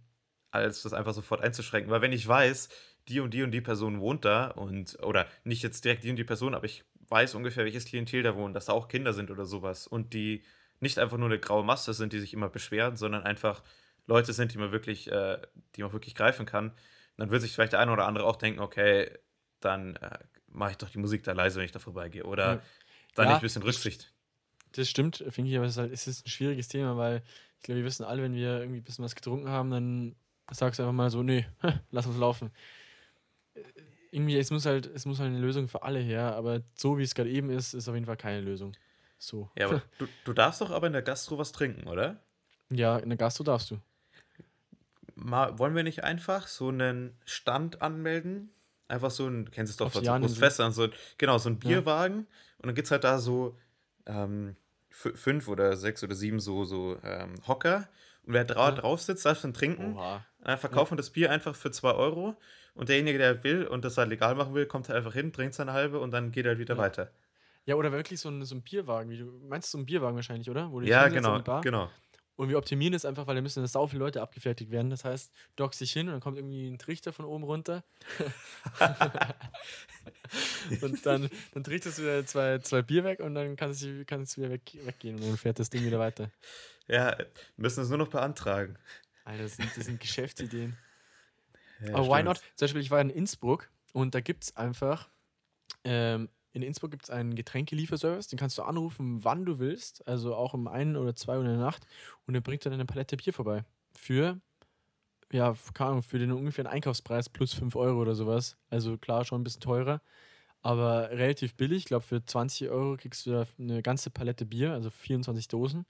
als 0.50 0.82
das 0.82 0.92
einfach 0.92 1.14
sofort 1.14 1.40
einzuschränken. 1.40 1.90
Weil 1.90 2.02
wenn 2.02 2.12
ich 2.12 2.26
weiß, 2.26 2.68
die 3.08 3.20
und 3.20 3.32
die 3.34 3.42
und 3.42 3.50
die 3.50 3.60
Person 3.60 4.00
wohnt 4.00 4.24
da 4.24 4.48
und, 4.48 4.98
oder 5.02 5.26
nicht 5.44 5.62
jetzt 5.62 5.84
direkt 5.84 6.04
die 6.04 6.10
und 6.10 6.16
die 6.16 6.24
Person, 6.24 6.54
aber 6.54 6.64
ich 6.64 6.84
weiß 7.08 7.34
ungefähr, 7.34 7.64
welches 7.64 7.84
Klientel 7.86 8.22
da 8.22 8.36
wohnt, 8.36 8.54
dass 8.54 8.66
da 8.66 8.72
auch 8.72 8.88
Kinder 8.88 9.12
sind 9.12 9.30
oder 9.30 9.44
sowas 9.44 9.86
und 9.86 10.14
die 10.14 10.42
nicht 10.80 10.98
einfach 10.98 11.18
nur 11.18 11.28
eine 11.28 11.38
graue 11.38 11.64
Masse 11.64 11.92
sind, 11.92 12.12
die 12.12 12.20
sich 12.20 12.32
immer 12.32 12.48
beschweren, 12.48 12.96
sondern 12.96 13.24
einfach 13.24 13.62
Leute 14.06 14.32
sind, 14.32 14.54
die 14.54 14.58
man 14.58 14.72
wirklich, 14.72 15.10
äh, 15.10 15.38
die 15.76 15.82
man 15.82 15.92
wirklich 15.92 16.14
greifen 16.14 16.46
kann, 16.46 16.72
dann 17.16 17.30
wird 17.30 17.42
sich 17.42 17.52
vielleicht 17.52 17.72
der 17.72 17.80
eine 17.80 17.92
oder 17.92 18.06
andere 18.06 18.24
auch 18.24 18.36
denken, 18.36 18.60
okay, 18.60 19.10
dann 19.60 19.96
äh, 19.96 20.18
mache 20.48 20.72
ich 20.72 20.76
doch 20.78 20.88
die 20.88 20.98
Musik 20.98 21.22
da 21.22 21.32
leise, 21.32 21.58
wenn 21.58 21.66
ich 21.66 21.72
da 21.72 21.78
vorbeigehe. 21.78 22.24
Oder 22.24 22.46
ja. 22.46 22.62
dann 23.14 23.26
ja, 23.26 23.32
nicht 23.32 23.40
ein 23.40 23.42
bisschen 23.42 23.62
Rücksicht. 23.62 24.12
Das 24.72 24.88
stimmt, 24.88 25.24
finde 25.28 25.50
ich, 25.50 25.56
aber 25.56 25.66
es 25.66 25.72
ist, 25.72 25.78
halt, 25.78 25.92
es 25.92 26.06
ist 26.06 26.26
ein 26.26 26.30
schwieriges 26.30 26.68
Thema, 26.68 26.96
weil 26.96 27.22
ich 27.58 27.64
glaube, 27.64 27.80
wir 27.80 27.84
wissen 27.84 28.04
alle, 28.04 28.22
wenn 28.22 28.34
wir 28.34 28.60
irgendwie 28.60 28.80
ein 28.80 28.84
bisschen 28.84 29.04
was 29.04 29.14
getrunken 29.14 29.48
haben, 29.48 29.70
dann 29.70 30.16
sagst 30.50 30.78
du 30.78 30.82
einfach 30.82 30.94
mal 30.94 31.10
so, 31.10 31.22
nee, 31.22 31.46
lass 31.90 32.06
uns 32.06 32.18
laufen. 32.18 32.50
Äh, 33.54 33.62
irgendwie, 34.12 34.36
es 34.38 34.50
muss 34.50 34.66
halt, 34.66 34.86
es 34.86 35.06
muss 35.06 35.20
halt 35.20 35.30
eine 35.30 35.38
Lösung 35.38 35.68
für 35.68 35.82
alle 35.82 36.00
her, 36.00 36.34
aber 36.34 36.62
so 36.74 36.98
wie 36.98 37.02
es 37.02 37.14
gerade 37.14 37.30
eben 37.30 37.50
ist, 37.50 37.74
ist 37.74 37.88
auf 37.88 37.94
jeden 37.94 38.06
Fall 38.06 38.16
keine 38.16 38.40
Lösung. 38.40 38.72
So. 39.18 39.50
Ja, 39.56 39.66
aber 39.66 39.82
du, 39.98 40.08
du 40.24 40.32
darfst 40.32 40.60
doch 40.60 40.70
aber 40.70 40.86
in 40.86 40.92
der 40.92 41.02
Gastro 41.02 41.38
was 41.38 41.52
trinken, 41.52 41.86
oder? 41.86 42.20
Ja, 42.70 42.98
in 42.98 43.08
der 43.08 43.18
Gastro 43.18 43.44
darfst 43.44 43.70
du. 43.70 43.78
Mal, 45.14 45.58
wollen 45.58 45.74
wir 45.74 45.82
nicht 45.82 46.02
einfach 46.02 46.46
so 46.46 46.68
einen 46.68 47.16
Stand 47.24 47.82
anmelden? 47.82 48.50
Einfach 48.88 49.10
so 49.10 49.28
ein, 49.28 49.50
kennst 49.50 49.70
du 49.70 49.84
es 49.84 49.92
doch 49.92 49.92
von 49.92 50.04
so 50.04 50.12
Großfestern, 50.12 50.72
so, 50.72 50.88
genau, 51.18 51.38
so 51.38 51.50
ein 51.50 51.58
Bierwagen. 51.58 52.14
Ja. 52.14 52.26
Und 52.58 52.66
dann 52.66 52.74
gibt 52.74 52.86
es 52.86 52.90
halt 52.90 53.04
da 53.04 53.18
so 53.18 53.56
ähm, 54.06 54.56
fünf 54.88 55.48
oder 55.48 55.76
sechs 55.76 56.02
oder 56.02 56.14
sieben 56.14 56.40
so, 56.40 56.64
so 56.64 56.98
ähm, 57.04 57.34
Hocker. 57.46 57.88
Und 58.26 58.34
wer 58.34 58.44
dra 58.44 58.70
drauf 58.72 59.00
sitzt, 59.00 59.24
darf 59.26 59.40
dann 59.40 59.54
trinken. 59.54 59.96
Oha. 59.96 60.24
Dann 60.42 60.58
verkaufen 60.58 60.94
ja. 60.94 60.96
das 60.96 61.10
Bier 61.10 61.30
einfach 61.30 61.54
für 61.54 61.70
zwei 61.70 61.92
Euro. 61.92 62.36
Und 62.74 62.88
derjenige, 62.88 63.18
der 63.18 63.42
will 63.44 63.66
und 63.66 63.84
das 63.84 63.98
halt 63.98 64.08
legal 64.08 64.34
machen 64.34 64.54
will, 64.54 64.66
kommt 64.66 64.88
halt 64.88 64.96
einfach 64.96 65.12
hin, 65.12 65.32
trinkt 65.32 65.54
seine 65.54 65.72
halbe 65.72 65.98
und 66.00 66.12
dann 66.12 66.32
geht 66.32 66.46
er 66.46 66.50
halt 66.50 66.58
wieder 66.58 66.74
ja. 66.74 66.80
weiter. 66.80 67.10
Ja, 67.66 67.74
oder 67.74 67.92
wirklich 67.92 68.20
so 68.20 68.30
ein, 68.30 68.44
so 68.44 68.54
ein 68.54 68.62
Bierwagen. 68.62 69.10
Wie 69.10 69.18
du, 69.18 69.26
meinst 69.48 69.72
du 69.72 69.78
so 69.78 69.82
ein 69.82 69.86
Bierwagen 69.86 70.16
wahrscheinlich, 70.16 70.48
oder? 70.48 70.70
ja, 70.82 71.08
genau, 71.08 71.40
genau. 71.60 71.90
Und 72.36 72.48
wir 72.48 72.56
optimieren 72.56 72.94
es 72.94 73.04
einfach, 73.04 73.26
weil 73.26 73.34
da 73.34 73.42
müssen 73.42 73.66
sau 73.66 73.86
viele 73.86 74.00
Leute 74.00 74.22
abgefertigt 74.22 74.70
werden. 74.70 74.90
Das 74.90 75.04
heißt, 75.04 75.30
du 75.30 75.56
dockst 75.56 75.80
dich 75.80 75.92
hin 75.92 76.08
und 76.08 76.14
dann 76.14 76.20
kommt 76.20 76.38
irgendwie 76.38 76.68
ein 76.68 76.78
Trichter 76.78 77.12
von 77.12 77.26
oben 77.26 77.44
runter. 77.44 77.84
und 80.80 81.04
dann, 81.04 81.28
dann 81.52 81.64
trichtest 81.64 81.98
du 81.98 82.02
wieder 82.02 82.24
zwei, 82.24 82.58
zwei 82.60 82.80
Bier 82.80 83.04
weg 83.04 83.20
und 83.20 83.34
dann 83.34 83.56
kannst 83.56 83.82
du, 83.82 84.04
kannst 84.06 84.36
du 84.36 84.40
wieder 84.40 84.50
weg, 84.50 84.62
weggehen 84.84 85.16
und 85.16 85.26
dann 85.26 85.36
fährt 85.36 85.58
das 85.58 85.68
Ding 85.68 85.84
wieder 85.84 85.98
weiter. 85.98 86.30
Ja, 86.88 87.14
müssen 87.56 87.82
es 87.82 87.90
nur 87.90 87.98
noch 87.98 88.08
beantragen. 88.08 88.78
Alter, 89.24 89.42
das 89.42 89.56
sind, 89.56 89.76
das 89.76 89.84
sind 89.84 90.00
Geschäftsideen. 90.00 90.78
Ja, 91.80 91.94
Aber 91.94 92.04
stimmt. 92.04 92.18
why 92.18 92.22
not? 92.22 92.36
Zum 92.56 92.64
Beispiel, 92.64 92.80
ich 92.80 92.90
war 92.90 93.00
in 93.00 93.10
Innsbruck 93.10 93.68
und 93.92 94.14
da 94.14 94.20
gibt 94.20 94.44
es 94.44 94.56
einfach 94.56 95.08
ähm, 95.84 96.28
in 96.52 96.62
Innsbruck 96.62 96.90
gibt 96.90 97.04
es 97.04 97.10
einen 97.10 97.34
Getränkelieferservice, 97.34 98.28
den 98.28 98.38
kannst 98.38 98.58
du 98.58 98.62
anrufen, 98.62 99.24
wann 99.24 99.44
du 99.44 99.58
willst, 99.58 100.06
also 100.08 100.34
auch 100.34 100.54
um 100.54 100.68
ein 100.68 100.96
oder 100.96 101.14
zwei 101.14 101.34
Uhr 101.36 101.42
in 101.42 101.48
der 101.48 101.58
Nacht 101.58 101.86
und 102.26 102.34
der 102.34 102.40
bringt 102.40 102.66
dann 102.66 102.72
eine 102.72 102.86
Palette 102.86 103.16
Bier 103.16 103.32
vorbei. 103.32 103.64
Für, 103.94 104.40
ja, 105.32 105.54
keine 105.74 105.90
Ahnung, 105.90 106.02
für 106.02 106.18
den 106.18 106.32
ungefähr 106.32 106.64
einen 106.66 106.74
Einkaufspreis 106.74 107.28
plus 107.28 107.54
5 107.54 107.76
Euro 107.76 108.00
oder 108.00 108.14
sowas. 108.14 108.56
Also 108.70 108.98
klar, 108.98 109.24
schon 109.24 109.40
ein 109.40 109.44
bisschen 109.44 109.60
teurer. 109.62 110.00
aber 110.62 111.10
relativ 111.10 111.54
billig. 111.54 111.78
Ich 111.78 111.84
glaube, 111.86 112.04
für 112.04 112.24
20 112.24 112.68
Euro 112.70 112.96
kriegst 112.96 113.26
du 113.26 113.30
da 113.32 113.46
eine 113.58 113.82
ganze 113.82 114.10
Palette 114.10 114.44
Bier, 114.46 114.72
also 114.72 114.90
24 114.90 115.48
Dosen. 115.48 115.86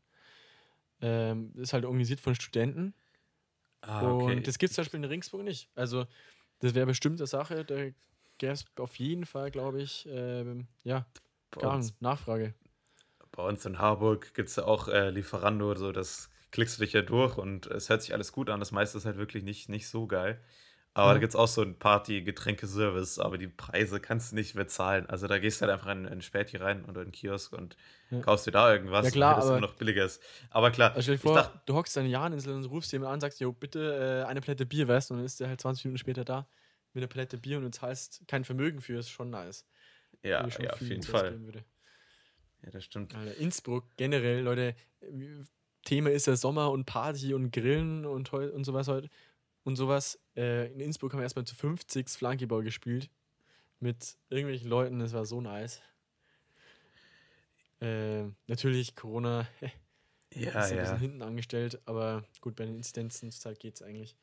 Ähm, 1.03 1.53
ist 1.57 1.73
halt 1.73 1.85
organisiert 1.85 2.21
von 2.21 2.35
Studenten. 2.35 2.95
Ah, 3.83 4.11
okay. 4.13 4.37
Und 4.37 4.47
das 4.47 4.59
gibt 4.59 4.71
es 4.71 4.75
zum 4.77 4.85
Beispiel 4.85 5.01
in 5.01 5.05
Ringsburg 5.07 5.43
nicht. 5.43 5.71
Also, 5.75 6.07
das 6.61 6.75
wäre 6.75 6.87
bestimmt 6.87 7.21
eine 7.21 7.27
Sache, 7.27 7.65
da 7.65 7.77
gäbe 8.41 8.53
es 8.53 8.65
auf 8.79 8.97
jeden 8.97 9.27
Fall, 9.27 9.51
glaube 9.51 9.81
ich, 9.81 10.09
ähm, 10.11 10.67
ja, 10.83 11.07
gar 11.53 11.81
Nachfrage. 12.01 12.55
Bei 13.33 13.45
uns 13.45 13.65
in 13.65 13.79
Harburg 13.79 14.35
gibt 14.35 14.49
es 14.49 14.57
ja 14.57 14.65
auch 14.65 14.89
äh, 14.89 15.11
Lieferando, 15.11 15.75
so 15.77 15.93
das 15.93 16.31
klickst 16.51 16.79
du 16.79 16.85
dich 16.85 16.93
ja 16.93 17.03
durch 17.03 17.39
und 17.39 17.67
es 17.67 17.89
hört 17.89 18.03
sich 18.03 18.13
alles 18.13 18.33
gut 18.33 18.51
an. 18.51 18.59
Das 18.59 18.73
meiste 18.73 18.99
ist 18.99 19.05
halt 19.05 19.19
wirklich 19.19 19.45
nicht, 19.45 19.69
nicht 19.69 19.89
so 19.89 20.09
geil. 20.09 20.41
Aber 20.93 21.11
mhm. 21.11 21.15
da 21.15 21.19
gibt 21.21 21.31
es 21.31 21.37
auch 21.37 21.47
so 21.47 21.63
einen 21.63 21.79
Party-Getränke-Service, 21.79 23.21
aber 23.21 23.39
die 23.39 23.47
Preise 23.47 24.01
kannst 24.01 24.33
du 24.33 24.37
nicht 24.37 24.55
bezahlen. 24.55 25.09
Also 25.09 25.29
da 25.29 25.39
gehst 25.39 25.61
du 25.61 25.67
halt 25.67 25.73
einfach 25.73 25.93
in, 25.93 26.07
in 26.07 26.21
Späti 26.21 26.57
rein 26.57 26.85
oder 26.87 27.03
in 27.03 27.09
einen 27.09 27.13
Kiosk 27.13 27.53
und 27.53 27.77
ja. 28.11 28.21
kaufst 28.21 28.49
dir 28.49 28.51
da 28.51 28.73
irgendwas, 28.73 29.05
ja, 29.05 29.11
klar, 29.13 29.37
das 29.37 29.47
immer 29.47 29.61
noch 29.61 29.75
billiger 29.75 30.05
ist. 30.05 30.21
Aber 30.51 30.73
klar, 30.73 30.91
also 30.91 31.03
stell 31.03 31.17
dir 31.17 31.21
vor, 31.21 31.35
dachte, 31.37 31.61
du 31.67 31.75
hockst 31.75 31.97
deine 31.97 32.09
Jahninsel 32.09 32.55
und 32.55 32.65
rufst 32.65 32.91
jemanden 32.91 33.11
an 33.11 33.15
und 33.15 33.21
sagst, 33.21 33.39
jo, 33.39 33.53
bitte 33.53 34.25
äh, 34.25 34.29
eine 34.29 34.41
Palette 34.41 34.67
Bier, 34.67 34.89
weißt 34.89 35.11
du, 35.11 35.15
und 35.15 35.21
dann 35.21 35.27
ist 35.27 35.39
der 35.39 35.49
halt 35.49 35.61
20 35.61 35.85
Minuten 35.85 35.99
später 35.99 36.25
da 36.25 36.49
mit 36.93 37.03
einer 37.03 37.09
Palette 37.09 37.39
Bier 37.39 37.59
und 37.59 37.65
du 37.65 37.71
zahlst 37.71 38.23
kein 38.27 38.45
Vermögen 38.45 38.81
für, 38.81 38.99
ist 38.99 39.11
schon 39.11 39.31
nice. 39.31 39.67
Ja, 40.23 40.47
ja 40.47 40.71
auf 40.71 40.81
jeden 40.81 41.03
Fall. 41.03 41.41
Ja, 42.63 42.71
das 42.71 42.85
stimmt. 42.85 43.15
Alter, 43.15 43.37
Innsbruck 43.37 43.85
generell, 43.97 44.43
Leute, 44.43 44.75
Thema 45.85 46.11
ist 46.11 46.27
ja 46.27 46.37
Sommer 46.37 46.71
und 46.71 46.85
Party 46.85 47.33
und 47.33 47.53
Grillen 47.53 48.05
und, 48.05 48.33
und 48.33 48.65
sowas 48.65 48.89
heute 48.89 49.09
und 49.65 49.77
sowas. 49.77 50.21
Äh, 50.37 50.73
in 50.73 50.81
Innsbruck 50.81 51.13
haben 51.13 51.21
wir 51.21 51.25
erstmal 51.25 51.47
zu 51.47 51.55
50 51.55 52.09
Flankyball 52.09 52.63
gespielt. 52.63 53.11
Mit 53.79 54.19
irgendwelchen 54.29 54.69
Leuten, 54.69 54.99
das 54.99 55.15
war 55.15 55.25
so 55.25 55.41
nice. 55.41 55.81
Äh, 57.81 58.25
natürlich 58.47 58.95
Corona 58.95 59.49
ja, 60.35 60.51
ist 60.51 60.73
ein 60.73 60.77
ja. 60.77 60.83
bisschen 60.83 60.99
hinten 60.99 61.23
angestellt, 61.23 61.81
aber 61.87 62.25
gut, 62.43 62.57
bei 62.57 62.67
den 62.67 62.77
Inzidenzen 62.77 63.31
geht 63.59 63.77
es 63.77 63.83
eigentlich. 63.83 64.17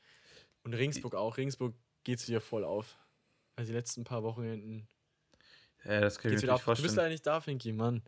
Und 0.64 0.76
Ringsburg 0.76 1.16
auch. 1.16 1.38
Ringsburg 1.38 1.74
geht 2.08 2.20
es 2.20 2.30
wieder 2.30 2.40
voll 2.40 2.64
auf. 2.64 2.98
Also 3.58 3.74
die 3.74 3.76
letzten 3.76 4.06
paar 4.06 4.24
Wochenenden. 4.24 4.88
Ja, 5.84 6.00
das 6.00 6.18
kann 6.18 6.32
ich 6.32 6.42
mir 6.42 6.54
nicht 6.54 6.64
vorstellen. 6.64 6.90
Du 6.90 6.96
bist 6.96 7.10
nicht 7.10 7.28
da, 7.28 7.42
Finky, 7.42 7.74
Mann. 7.74 8.02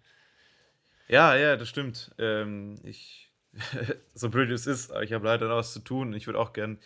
Ja, 1.09 1.35
ja, 1.35 1.57
das 1.57 1.67
stimmt. 1.67 2.15
Ähm, 2.17 2.79
ich, 2.83 3.29
so 4.13 4.29
blöd 4.29 4.51
es 4.51 4.67
ist, 4.67 4.93
ich 5.01 5.11
habe 5.11 5.25
leider 5.25 5.49
noch 5.49 5.57
was 5.57 5.73
zu 5.73 5.81
tun. 5.81 6.13
Ich 6.13 6.27
würde 6.27 6.39
auch 6.39 6.53
gern 6.53 6.79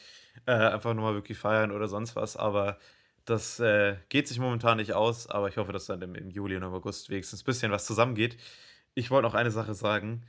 äh, 0.47 0.53
einfach 0.53 0.95
nochmal 0.95 1.13
wirklich 1.13 1.37
feiern 1.37 1.71
oder 1.71 1.87
sonst 1.87 2.15
was, 2.15 2.35
aber 2.35 2.79
das 3.25 3.59
äh, 3.59 3.97
geht 4.09 4.27
sich 4.27 4.39
momentan 4.39 4.77
nicht 4.77 4.93
aus, 4.93 5.27
aber 5.27 5.49
ich 5.49 5.57
hoffe, 5.57 5.71
dass 5.71 5.85
dann 5.85 6.01
im, 6.01 6.15
im 6.15 6.31
Juli 6.31 6.55
und 6.55 6.63
im 6.63 6.73
August 6.73 7.11
wenigstens 7.11 7.43
ein 7.43 7.45
bisschen 7.45 7.71
was 7.71 7.85
zusammengeht. 7.85 8.37
Ich 8.95 9.11
wollte 9.11 9.27
noch 9.27 9.35
eine 9.35 9.51
Sache 9.51 9.75
sagen. 9.75 10.25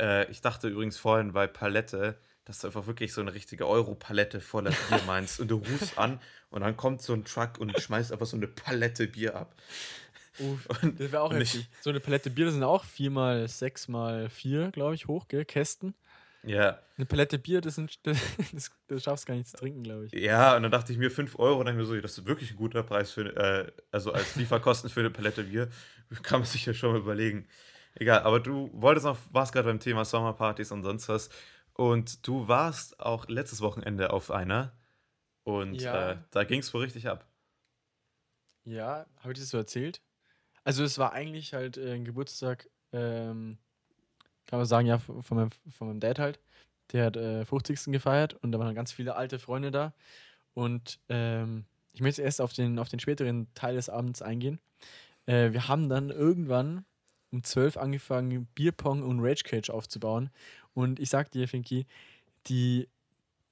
Äh, 0.00 0.30
ich 0.30 0.40
dachte 0.40 0.68
übrigens 0.68 0.96
vorhin 0.96 1.32
bei 1.32 1.46
Palette, 1.46 2.18
dass 2.44 2.60
du 2.60 2.66
einfach 2.68 2.86
wirklich 2.86 3.12
so 3.12 3.20
eine 3.20 3.34
richtige 3.34 3.68
Euro-Palette 3.68 4.40
voller 4.40 4.70
Bier 4.70 5.00
meinst 5.06 5.40
und 5.40 5.48
du 5.48 5.56
rufst 5.56 5.98
an 5.98 6.20
und 6.50 6.62
dann 6.62 6.76
kommt 6.76 7.02
so 7.02 7.12
ein 7.12 7.24
Truck 7.24 7.58
und 7.58 7.78
schmeißt 7.78 8.12
einfach 8.12 8.26
so 8.26 8.36
eine 8.36 8.48
Palette 8.48 9.06
Bier 9.06 9.36
ab. 9.36 9.54
Uff, 10.38 10.66
und, 10.82 10.98
das 10.98 11.12
wäre 11.12 11.22
auch 11.22 11.32
heftig. 11.32 11.68
So 11.82 11.90
eine 11.90 12.00
Palette 12.00 12.30
Bier, 12.30 12.46
das 12.46 12.54
sind 12.54 12.64
auch 12.64 12.84
4 12.84 13.10
mal 13.10 13.46
6 13.46 13.88
mal 13.88 14.30
4, 14.30 14.70
glaube 14.70 14.94
ich, 14.94 15.06
hoch, 15.06 15.28
gell? 15.28 15.44
Kästen. 15.44 15.94
Ja. 16.42 16.80
Eine 16.96 17.06
Palette 17.06 17.38
Bier, 17.38 17.60
das, 17.60 17.76
sind, 17.76 17.98
das, 18.04 18.70
das 18.88 19.02
schaffst 19.02 19.26
gar 19.26 19.34
nicht 19.34 19.48
zu 19.48 19.56
trinken, 19.56 19.82
glaube 19.82 20.06
ich. 20.06 20.12
Ja, 20.12 20.56
und 20.56 20.62
dann 20.62 20.72
dachte 20.72 20.92
ich 20.92 20.98
mir 20.98 21.10
5 21.10 21.38
Euro, 21.38 21.60
und 21.60 21.66
dann 21.66 21.76
mir 21.76 21.84
so, 21.84 21.98
das 22.00 22.18
ist 22.18 22.26
wirklich 22.26 22.50
ein 22.52 22.56
guter 22.56 22.82
Preis 22.82 23.12
für, 23.12 23.36
äh, 23.36 23.70
also 23.90 24.12
als 24.12 24.36
Lieferkosten 24.36 24.90
für 24.90 25.00
eine 25.00 25.10
Palette 25.10 25.44
Bier. 25.44 25.68
Kann 26.22 26.40
man 26.40 26.46
sich 26.46 26.66
ja 26.66 26.74
schon 26.74 26.92
mal 26.92 26.98
überlegen. 26.98 27.46
Egal, 27.94 28.22
aber 28.22 28.40
du 28.40 28.70
wolltest 28.72 29.04
noch, 29.04 29.18
warst 29.32 29.52
gerade 29.52 29.68
beim 29.68 29.80
Thema 29.80 30.04
Sommerpartys 30.04 30.72
und 30.72 30.82
sonst 30.82 31.08
was. 31.08 31.28
Und 31.74 32.26
du 32.26 32.48
warst 32.48 33.00
auch 33.00 33.28
letztes 33.28 33.60
Wochenende 33.60 34.12
auf 34.12 34.30
einer. 34.30 34.72
Und 35.44 35.80
ja. 35.80 36.12
äh, 36.12 36.18
da 36.30 36.44
ging 36.44 36.60
es 36.60 36.72
wohl 36.72 36.82
richtig 36.82 37.08
ab. 37.08 37.26
Ja, 38.64 39.06
habe 39.18 39.32
ich 39.32 39.38
das 39.38 39.48
so 39.48 39.58
erzählt? 39.58 40.00
Also 40.64 40.84
es 40.84 40.98
war 40.98 41.12
eigentlich 41.12 41.54
halt 41.54 41.76
äh, 41.76 41.94
ein 41.94 42.04
Geburtstag, 42.04 42.68
ähm, 42.92 43.58
kann 44.46 44.58
man 44.58 44.66
sagen, 44.66 44.86
ja, 44.86 44.98
von 44.98 45.24
meinem, 45.30 45.50
von 45.70 45.88
meinem 45.88 46.00
Dad 46.00 46.18
halt. 46.18 46.40
Der 46.92 47.06
hat 47.06 47.16
äh, 47.16 47.44
50. 47.44 47.86
gefeiert 47.86 48.34
und 48.34 48.52
da 48.52 48.58
waren 48.58 48.74
ganz 48.74 48.92
viele 48.92 49.16
alte 49.16 49.38
Freunde 49.38 49.70
da. 49.70 49.94
Und 50.54 51.00
ähm, 51.08 51.64
ich 51.92 52.00
möchte 52.00 52.22
erst 52.22 52.40
auf 52.40 52.52
den, 52.52 52.78
auf 52.78 52.88
den 52.88 53.00
späteren 53.00 53.52
Teil 53.54 53.74
des 53.74 53.88
Abends 53.88 54.22
eingehen. 54.22 54.60
Äh, 55.26 55.52
wir 55.52 55.68
haben 55.68 55.88
dann 55.88 56.10
irgendwann 56.10 56.84
um 57.30 57.42
12 57.42 57.78
angefangen, 57.78 58.46
Bierpong 58.54 59.02
und 59.02 59.20
Rage 59.20 59.42
Cage 59.44 59.70
aufzubauen. 59.70 60.30
Und 60.74 61.00
ich 61.00 61.10
sag 61.10 61.30
dir, 61.30 61.48
Finky, 61.48 61.86
die 62.46 62.88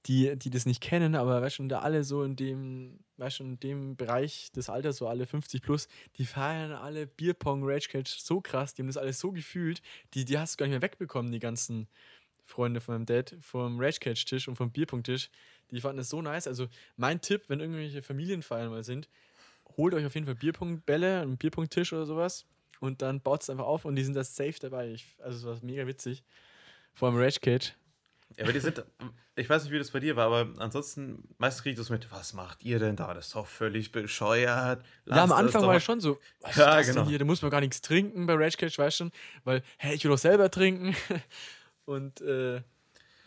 die, 0.07 0.37
die 0.37 0.51
das 0.51 0.67
nicht 0.67 0.81
kennen, 0.81 1.15
aber 1.15 1.43
weißt 1.43 1.57
schon, 1.57 1.69
da 1.69 1.81
alle 1.81 2.05
so 2.05 2.23
in 2.23 2.37
dem, 2.37 3.01
weißt 3.19 3.37
schon, 3.37 3.53
in 3.53 3.61
dem 3.61 3.97
Bereich 3.97 4.51
des 4.53 4.71
Alters, 4.71 4.97
so 4.97 5.09
alle 5.09 5.27
50 5.27 5.63
plus, 5.63 5.89
die 6.17 6.25
feiern 6.25 6.73
alle 6.73 7.07
Bierpong, 7.07 7.63
Rage 7.65 7.89
Cage 7.91 8.09
so 8.09 8.41
krass, 8.41 8.75
die 8.75 8.83
haben 8.83 8.87
das 8.87 8.97
alles 8.97 9.21
so 9.21 9.33
gefühlt, 9.33 9.83
die, 10.15 10.25
die 10.25 10.39
hast 10.39 10.55
du 10.55 10.57
gar 10.59 10.67
nicht 10.67 10.73
mehr 10.73 10.83
wegbekommen, 10.83 11.33
die 11.33 11.39
ganzen 11.39 11.87
Freunde 12.47 12.81
von 12.81 12.95
meinem 12.95 13.07
Dad, 13.07 13.37
vom 13.41 13.79
Rage 13.79 14.01
Cage 14.01 14.25
Tisch 14.25 14.49
und 14.49 14.57
vom 14.57 14.71
Bierpong 14.73 15.03
Tisch. 15.03 15.31
Die 15.71 15.81
fanden 15.81 15.99
das 15.99 16.09
so 16.09 16.21
nice. 16.21 16.49
Also 16.49 16.67
mein 16.97 17.21
Tipp, 17.21 17.45
wenn 17.47 17.61
irgendwelche 17.61 18.03
Familienfeiern 18.03 18.71
mal 18.71 18.83
sind, 18.83 19.09
holt 19.77 19.95
euch 19.95 20.05
auf 20.05 20.15
jeden 20.15 20.27
Fall 20.27 20.35
Bierpunktbälle, 20.35 21.21
einen 21.21 21.37
Bierpunkttisch 21.37 21.93
oder 21.93 22.07
sowas 22.07 22.47
und 22.81 23.03
dann 23.03 23.21
baut 23.21 23.43
es 23.43 23.51
einfach 23.51 23.67
auf 23.67 23.85
und 23.85 23.95
die 23.95 24.03
sind 24.03 24.15
da 24.15 24.25
safe 24.25 24.57
dabei. 24.61 24.91
Ich, 24.91 25.07
also 25.23 25.39
es 25.39 25.45
war 25.45 25.65
mega 25.65 25.87
witzig. 25.87 26.25
Vor 26.95 27.09
allem 27.09 27.19
Rage 27.19 27.41
Cage. 27.41 27.75
Ja, 28.37 28.45
aber 28.45 28.53
die 28.53 28.61
sind, 28.61 28.85
ich 29.37 29.49
weiß 29.49 29.65
nicht, 29.65 29.73
wie 29.73 29.79
das 29.79 29.91
bei 29.91 30.01
dir 30.01 30.17
war, 30.17 30.27
aber 30.27 30.61
ansonsten, 30.61 31.25
meistens 31.39 31.63
kriege 31.63 31.73
ich 31.73 31.79
das 31.79 31.91
mit, 31.91 32.11
was 32.13 32.33
macht 32.33 32.63
ihr 32.63 32.79
denn 32.79 32.97
da? 32.97 33.13
Das 33.15 33.29
ist 33.29 33.35
doch 33.35 33.47
völlig 33.47 33.93
bescheuert. 33.93 34.85
Lasst 35.05 35.17
ja, 35.17 35.25
am 35.25 35.33
Anfang 35.33 35.63
war 35.63 35.75
ja 35.75 35.81
schon 35.81 36.01
so, 36.01 36.19
was 36.41 36.57
ja, 36.57 36.79
ist 36.79 36.89
das 36.89 36.97
genau. 36.97 37.09
hier? 37.09 37.19
Da 37.19 37.25
muss 37.25 37.43
man 37.43 37.51
gar 37.51 37.61
nichts 37.61 37.81
trinken 37.81 38.27
bei 38.27 38.35
Rage 38.35 38.57
Cage, 38.57 38.79
weißt 38.79 39.01
du 39.01 39.05
schon, 39.05 39.13
weil, 39.45 39.63
hä, 39.79 39.95
ich 39.95 40.05
will 40.05 40.11
doch 40.11 40.19
selber 40.19 40.51
trinken. 40.51 40.95
Und, 41.87 42.21
äh, 42.21 42.63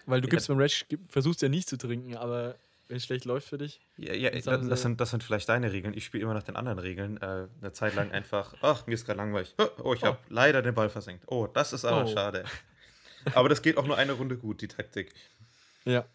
weil 0.06 0.21
du 0.21 0.28
gibst 0.28 0.47
ja. 0.47 0.54
beim 0.54 0.62
Rage, 0.62 0.86
versuchst 1.08 1.41
ja 1.41 1.49
nicht 1.49 1.67
zu 1.67 1.78
trinken, 1.78 2.15
aber 2.15 2.56
wenn 2.88 2.97
es 2.97 3.06
schlecht 3.06 3.26
läuft 3.26 3.47
für 3.47 3.58
dich. 3.58 3.82
Ja, 3.97 4.13
ja 4.13 4.30
das, 4.30 4.43
das, 4.43 4.82
sind, 4.82 5.02
das 5.02 5.10
sind 5.10 5.23
vielleicht 5.23 5.49
deine 5.49 5.71
Regeln. 5.71 5.93
Ich 5.95 6.06
spiele 6.06 6.23
immer 6.23 6.34
nach 6.34 6.43
den 6.43 6.56
anderen 6.56 6.80
Regeln. 6.80 7.17
Äh, 7.17 7.47
eine 7.62 7.71
Zeit 7.71 7.95
lang 7.95 8.12
einfach, 8.12 8.54
ach, 8.62 8.86
mir 8.88 8.93
ist 8.93 9.06
gerade 9.06 9.17
langweilig. 9.17 9.56
Oh, 9.58 9.67
oh 9.84 9.93
ich 9.93 10.04
habe 10.04 10.17
oh. 10.21 10.26
leider 10.30 10.62
den 10.62 10.76
Ball 10.76 10.89
versenkt. 10.89 11.23
Oh, 11.28 11.47
das 11.47 11.73
ist 11.73 11.86
aber 11.86 12.06
oh. 12.06 12.13
schade. 12.13 12.43
Aber 13.33 13.49
das 13.49 13.62
geht 13.62 13.77
auch 13.77 13.86
nur 13.86 13.97
eine 13.97 14.13
Runde 14.13 14.38
gut, 14.38 14.62
die 14.62 14.67
Taktik. 14.67 15.13
Ja. 15.86 16.05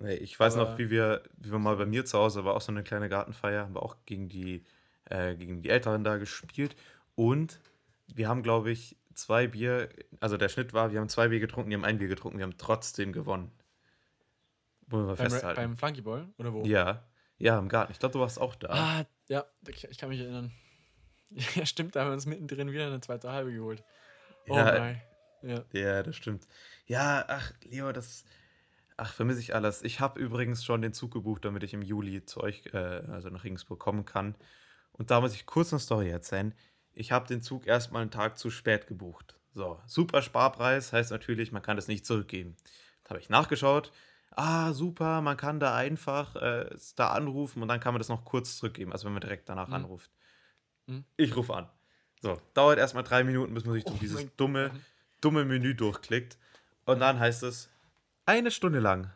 Ich 0.00 0.38
weiß 0.38 0.56
Aber 0.56 0.72
noch, 0.72 0.78
wie 0.78 0.90
wir, 0.90 1.22
wie 1.36 1.52
wir 1.52 1.58
mal 1.58 1.76
bei 1.76 1.86
mir 1.86 2.04
zu 2.04 2.18
Hause 2.18 2.44
war 2.44 2.54
auch 2.54 2.60
so 2.60 2.72
eine 2.72 2.82
kleine 2.82 3.08
Gartenfeier, 3.08 3.62
haben 3.62 3.74
wir 3.74 3.82
auch 3.82 3.96
gegen 4.06 4.28
die, 4.28 4.64
äh, 5.06 5.36
gegen 5.36 5.62
die 5.62 5.70
Älteren 5.70 6.04
da 6.04 6.16
gespielt. 6.16 6.74
Und 7.14 7.60
wir 8.12 8.28
haben, 8.28 8.42
glaube 8.42 8.70
ich, 8.70 8.96
zwei 9.14 9.46
Bier, 9.46 9.88
also 10.20 10.36
der 10.36 10.48
Schnitt 10.48 10.72
war, 10.72 10.92
wir 10.92 11.00
haben 11.00 11.08
zwei 11.08 11.28
Bier 11.28 11.40
getrunken, 11.40 11.70
die 11.70 11.76
haben 11.76 11.84
ein 11.84 11.98
Bier 11.98 12.08
getrunken, 12.08 12.38
wir 12.38 12.44
haben 12.44 12.58
trotzdem 12.58 13.12
gewonnen. 13.12 13.52
Wollen 14.88 15.06
wir 15.06 15.14
beim, 15.14 15.30
festhalten. 15.30 15.60
Beim 15.60 15.76
Flunkyball? 15.76 16.28
Oder 16.38 16.52
wo? 16.52 16.64
Ja. 16.64 17.04
Ja, 17.38 17.58
im 17.58 17.68
Garten. 17.68 17.92
Ich 17.92 17.98
glaube, 17.98 18.12
du 18.12 18.20
warst 18.20 18.40
auch 18.40 18.54
da. 18.54 18.68
Ah, 18.68 19.06
ja, 19.28 19.44
ich 19.66 19.98
kann 19.98 20.08
mich 20.08 20.20
erinnern. 20.20 20.52
Ja, 21.56 21.66
stimmt, 21.66 21.96
da 21.96 22.02
haben 22.02 22.10
wir 22.10 22.14
uns 22.14 22.26
mittendrin 22.26 22.70
wieder 22.70 22.86
eine 22.86 23.00
zweite 23.00 23.32
Halbe 23.32 23.52
geholt. 23.52 23.82
Oh 24.46 24.54
ja, 24.54 24.78
nein. 24.78 25.02
Ja. 25.44 25.64
ja, 25.72 26.02
das 26.02 26.16
stimmt. 26.16 26.46
Ja, 26.86 27.24
ach, 27.28 27.52
Leo, 27.62 27.92
das. 27.92 28.24
Ach, 28.96 29.12
vermisse 29.12 29.40
ich 29.40 29.54
alles. 29.54 29.82
Ich 29.82 30.00
habe 30.00 30.20
übrigens 30.20 30.64
schon 30.64 30.80
den 30.80 30.92
Zug 30.92 31.12
gebucht, 31.12 31.44
damit 31.44 31.64
ich 31.64 31.74
im 31.74 31.82
Juli 31.82 32.24
zu 32.24 32.40
euch, 32.40 32.62
äh, 32.72 32.78
also 32.78 33.28
nach 33.28 33.44
Regensburg, 33.44 33.80
kommen 33.80 34.04
kann. 34.04 34.36
Und 34.92 35.10
da 35.10 35.20
muss 35.20 35.34
ich 35.34 35.46
kurz 35.46 35.72
eine 35.72 35.80
Story 35.80 36.10
erzählen. 36.10 36.54
Ich 36.92 37.10
habe 37.10 37.26
den 37.26 37.42
Zug 37.42 37.66
erstmal 37.66 38.02
einen 38.02 38.12
Tag 38.12 38.38
zu 38.38 38.50
spät 38.50 38.86
gebucht. 38.86 39.36
So, 39.52 39.80
super 39.86 40.22
Sparpreis 40.22 40.92
heißt 40.92 41.10
natürlich, 41.10 41.50
man 41.52 41.62
kann 41.62 41.76
das 41.76 41.88
nicht 41.88 42.06
zurückgeben. 42.06 42.56
Da 43.02 43.10
habe 43.10 43.20
ich 43.20 43.28
nachgeschaut. 43.28 43.92
Ah, 44.36 44.72
super, 44.72 45.20
man 45.20 45.36
kann 45.36 45.60
da 45.60 45.76
einfach 45.76 46.34
äh, 46.36 46.68
da 46.96 47.10
anrufen 47.10 47.62
und 47.62 47.68
dann 47.68 47.78
kann 47.78 47.94
man 47.94 48.00
das 48.00 48.08
noch 48.08 48.24
kurz 48.24 48.58
zurückgeben, 48.58 48.92
also 48.92 49.06
wenn 49.06 49.12
man 49.12 49.20
direkt 49.20 49.48
danach 49.48 49.68
mhm. 49.68 49.74
anruft. 49.74 50.10
Mhm. 50.86 51.04
Ich 51.16 51.36
rufe 51.36 51.54
an. 51.54 51.68
So, 52.20 52.40
dauert 52.52 52.78
erstmal 52.78 53.04
drei 53.04 53.22
Minuten, 53.22 53.54
bis 53.54 53.64
man 53.64 53.74
sich 53.74 53.84
oh 53.86 53.90
durch 53.90 54.00
dieses 54.00 54.34
dumme, 54.36 54.72
dumme 55.24 55.44
Menü 55.44 55.74
durchklickt. 55.74 56.38
Und 56.84 57.00
dann 57.00 57.18
heißt 57.18 57.42
es, 57.42 57.70
eine 58.26 58.50
Stunde 58.50 58.80
lang. 58.80 59.12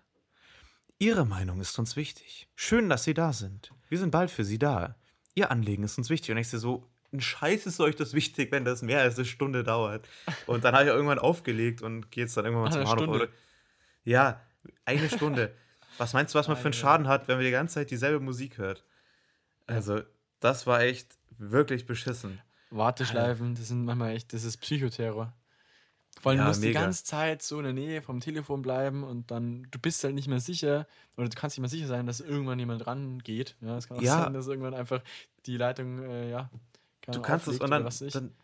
Ihre 0.98 1.24
Meinung 1.24 1.60
ist 1.60 1.78
uns 1.78 1.96
wichtig. 1.96 2.48
Schön, 2.56 2.88
dass 2.88 3.04
Sie 3.04 3.14
da 3.14 3.32
sind. 3.32 3.72
Wir 3.88 3.98
sind 3.98 4.10
bald 4.10 4.30
für 4.30 4.44
Sie 4.44 4.58
da. 4.58 4.96
Ihr 5.34 5.50
Anliegen 5.50 5.84
ist 5.84 5.96
uns 5.98 6.10
wichtig. 6.10 6.32
Und 6.32 6.38
ich 6.38 6.48
sehe 6.48 6.58
so, 6.58 6.88
ein 7.12 7.20
Scheiß 7.20 7.66
ist 7.66 7.80
euch 7.80 7.96
das 7.96 8.14
wichtig, 8.14 8.50
wenn 8.52 8.64
das 8.64 8.82
mehr 8.82 9.00
als 9.00 9.16
eine 9.16 9.24
Stunde 9.24 9.64
dauert. 9.64 10.08
Und 10.46 10.64
dann 10.64 10.74
habe 10.74 10.84
ich 10.84 10.90
irgendwann 10.90 11.18
aufgelegt 11.18 11.82
und 11.82 12.10
gehe 12.10 12.24
jetzt 12.24 12.36
dann 12.36 12.44
irgendwann 12.44 12.72
mal 12.72 12.86
zum 12.86 13.06
Bahnhof. 13.06 13.28
Ja, 14.04 14.40
eine 14.84 15.08
Stunde. 15.08 15.54
Was 15.98 16.12
meinst 16.12 16.34
du, 16.34 16.38
was 16.38 16.48
man 16.48 16.56
für 16.56 16.64
einen 16.64 16.72
Schaden 16.74 17.08
hat, 17.08 17.28
wenn 17.28 17.36
man 17.36 17.44
die 17.44 17.50
ganze 17.50 17.74
Zeit 17.76 17.90
dieselbe 17.90 18.20
Musik 18.20 18.58
hört? 18.58 18.84
Also, 19.66 20.02
Das 20.40 20.66
war 20.66 20.80
echt 20.82 21.18
wirklich 21.38 21.86
beschissen. 21.86 22.40
Warteschleifen, 22.70 23.54
das 23.54 23.68
sind 23.68 23.84
manchmal 23.84 24.14
echt, 24.14 24.32
das 24.32 24.44
ist 24.44 24.58
Psychoterror. 24.58 25.32
Vor 26.20 26.30
allem 26.30 26.38
ja, 26.38 26.44
du 26.44 26.48
musst 26.48 26.60
mega. 26.60 26.78
die 26.78 26.84
ganze 26.84 27.04
Zeit 27.04 27.42
so 27.42 27.58
in 27.58 27.64
der 27.64 27.72
Nähe 27.72 28.02
vom 28.02 28.20
Telefon 28.20 28.62
bleiben 28.62 29.04
und 29.04 29.30
dann, 29.30 29.66
du 29.70 29.78
bist 29.78 30.02
halt 30.04 30.14
nicht 30.14 30.28
mehr 30.28 30.40
sicher 30.40 30.86
oder 31.16 31.28
du 31.28 31.36
kannst 31.36 31.56
nicht 31.56 31.62
mehr 31.62 31.68
sicher 31.68 31.86
sein, 31.86 32.06
dass 32.06 32.20
irgendwann 32.20 32.58
jemand 32.58 32.86
rangeht. 32.86 33.56
Ja, 33.60 33.76
es 33.76 33.88
kann 33.88 33.98
auch 33.98 34.02
ja. 34.02 34.22
sein, 34.22 34.34
dass 34.34 34.46
irgendwann 34.46 34.74
einfach 34.74 35.02
die 35.46 35.56
Leitung, 35.56 36.02
äh, 36.02 36.30
ja, 36.30 36.50
du 37.06 37.22
kannst 37.22 37.48
es 37.48 37.58
und 37.58 37.70
dann, 37.70 37.84
dann, 37.84 38.34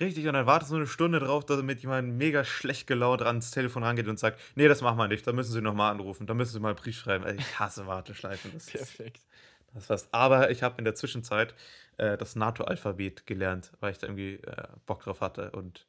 richtig 0.00 0.26
und 0.26 0.34
dann 0.34 0.46
wartest 0.46 0.72
du 0.72 0.76
eine 0.76 0.86
Stunde 0.86 1.20
drauf, 1.20 1.44
damit 1.44 1.80
jemand 1.80 2.14
mega 2.14 2.44
schlecht 2.44 2.86
gelaunt 2.86 3.22
ans 3.22 3.50
Telefon 3.50 3.84
rangeht 3.84 4.08
und 4.08 4.18
sagt, 4.18 4.40
nee, 4.54 4.68
das 4.68 4.80
machen 4.80 4.96
wir 4.96 5.08
nicht, 5.08 5.26
da 5.26 5.32
müssen 5.32 5.52
sie 5.52 5.60
nochmal 5.60 5.92
anrufen, 5.92 6.26
da 6.26 6.34
müssen 6.34 6.52
sie 6.52 6.60
mal 6.60 6.70
einen 6.70 6.78
Brief 6.78 6.96
schreiben. 6.96 7.24
Ich 7.38 7.58
hasse 7.58 7.86
Warteschleifen. 7.86 8.52
Das 8.52 8.66
Perfekt. 8.70 9.18
Ist, 9.18 9.26
das 9.74 9.90
war's. 9.90 10.08
Aber 10.12 10.50
ich 10.50 10.62
habe 10.62 10.76
in 10.78 10.84
der 10.84 10.94
Zwischenzeit 10.94 11.54
äh, 11.96 12.16
das 12.16 12.36
NATO-Alphabet 12.36 13.26
gelernt, 13.26 13.72
weil 13.80 13.92
ich 13.92 13.98
da 13.98 14.06
irgendwie 14.06 14.34
äh, 14.34 14.68
Bock 14.86 15.02
drauf 15.02 15.20
hatte 15.20 15.50
und 15.50 15.86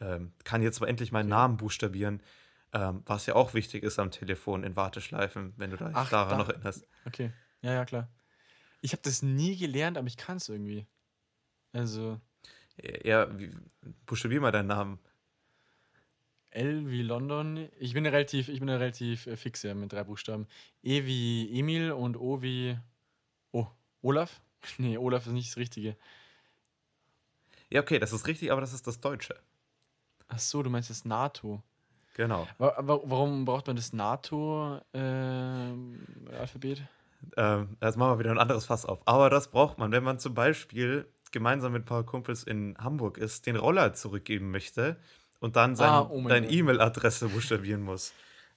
ähm, 0.00 0.32
kann 0.44 0.62
jetzt 0.62 0.80
endlich 0.80 1.12
meinen. 1.12 1.28
Namen 1.28 1.56
buchstabieren, 1.56 2.22
ähm, 2.72 3.02
was 3.06 3.26
ja 3.26 3.34
auch 3.34 3.54
wichtig 3.54 3.82
ist 3.82 3.98
am 3.98 4.10
Telefon 4.10 4.64
in 4.64 4.76
Warteschleifen, 4.76 5.54
wenn 5.56 5.70
du 5.70 5.76
da 5.76 5.90
Ach, 5.92 6.10
daran 6.10 6.30
da. 6.30 6.38
noch 6.38 6.48
erinnerst. 6.48 6.86
Okay, 7.06 7.32
ja, 7.62 7.72
ja, 7.72 7.84
klar. 7.84 8.08
Ich 8.80 8.92
habe 8.92 9.02
das 9.02 9.22
nie 9.22 9.56
gelernt, 9.56 9.98
aber 9.98 10.06
ich 10.06 10.16
kann 10.16 10.36
es 10.36 10.48
irgendwie. 10.48 10.86
Also. 11.72 12.20
Ja, 13.04 13.36
wie, 13.38 13.50
buchstabier 14.06 14.40
mal 14.40 14.52
deinen 14.52 14.68
Namen. 14.68 14.98
L 16.50 16.88
wie 16.88 17.02
London. 17.02 17.68
Ich 17.78 17.92
bin 17.92 18.04
ja 18.04 18.10
relativ, 18.10 18.48
ich 18.48 18.60
bin 18.60 18.68
relativ 18.68 19.26
äh, 19.26 19.36
fix 19.36 19.62
ja, 19.62 19.74
mit 19.74 19.92
drei 19.92 20.04
Buchstaben. 20.04 20.46
E 20.82 21.04
wie 21.04 21.58
Emil 21.58 21.92
und 21.92 22.16
O 22.16 22.40
wie. 22.42 22.78
Oh, 23.52 23.66
Olaf? 24.02 24.40
nee, 24.78 24.96
Olaf 24.96 25.26
ist 25.26 25.32
nicht 25.32 25.50
das 25.50 25.56
Richtige. 25.56 25.96
Ja, 27.70 27.82
okay, 27.82 27.98
das 27.98 28.12
ist 28.12 28.26
richtig, 28.26 28.50
aber 28.50 28.60
das 28.60 28.72
ist 28.72 28.86
das 28.86 29.00
Deutsche. 29.00 29.38
Ach 30.28 30.38
so, 30.38 30.62
du 30.62 30.70
meinst 30.70 30.90
das 30.90 31.04
NATO. 31.04 31.62
Genau. 32.14 32.46
Warum 32.58 33.44
braucht 33.44 33.68
man 33.68 33.76
das 33.76 33.92
NATO-Alphabet? 33.92 36.82
Ähm, 37.36 37.36
ähm, 37.36 37.76
jetzt 37.80 37.96
machen 37.96 38.12
wir 38.12 38.18
wieder 38.18 38.30
ein 38.30 38.38
anderes 38.38 38.66
Fass 38.66 38.84
auf. 38.84 39.00
Aber 39.04 39.30
das 39.30 39.48
braucht 39.48 39.78
man, 39.78 39.92
wenn 39.92 40.02
man 40.02 40.18
zum 40.18 40.34
Beispiel 40.34 41.06
gemeinsam 41.30 41.72
mit 41.72 41.82
ein 41.82 41.86
paar 41.86 42.04
Kumpels 42.04 42.42
in 42.42 42.76
Hamburg 42.78 43.18
ist, 43.18 43.46
den 43.46 43.56
Roller 43.56 43.94
zurückgeben 43.94 44.50
möchte 44.50 44.96
und 45.40 45.56
dann 45.56 45.76
sein, 45.76 45.90
ah, 45.90 46.08
oh 46.10 46.26
deine 46.26 46.50
E-Mail-Adresse 46.50 47.28
buchstabieren 47.28 47.82
muss. 47.82 48.12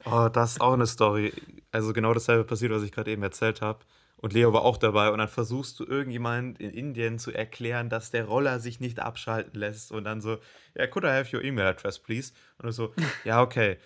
Oh, 0.05 0.29
das 0.31 0.53
ist 0.53 0.61
auch 0.61 0.73
eine 0.73 0.87
Story. 0.87 1.33
Also 1.71 1.93
genau 1.93 2.13
dasselbe 2.13 2.43
passiert, 2.43 2.71
was 2.71 2.83
ich 2.83 2.91
gerade 2.91 3.11
eben 3.11 3.21
erzählt 3.21 3.61
habe. 3.61 3.79
Und 4.21 4.33
Leo 4.33 4.53
war 4.53 4.61
auch 4.61 4.77
dabei. 4.77 5.09
Und 5.09 5.17
dann 5.17 5.27
versuchst 5.27 5.79
du 5.79 5.85
irgendjemand 5.85 6.59
in 6.59 6.71
Indien 6.71 7.17
zu 7.17 7.31
erklären, 7.31 7.89
dass 7.89 8.11
der 8.11 8.25
Roller 8.25 8.59
sich 8.59 8.79
nicht 8.79 8.99
abschalten 8.99 9.59
lässt. 9.59 9.91
Und 9.91 10.03
dann 10.03 10.21
so, 10.21 10.35
ja, 10.75 10.83
yeah, 10.83 10.87
could 10.87 11.03
I 11.03 11.07
have 11.07 11.35
your 11.35 11.43
email 11.43 11.65
address, 11.65 11.97
please? 11.99 12.31
Und 12.59 12.67
du 12.67 12.71
so, 12.71 12.93
ja, 13.25 13.41
okay. 13.41 13.77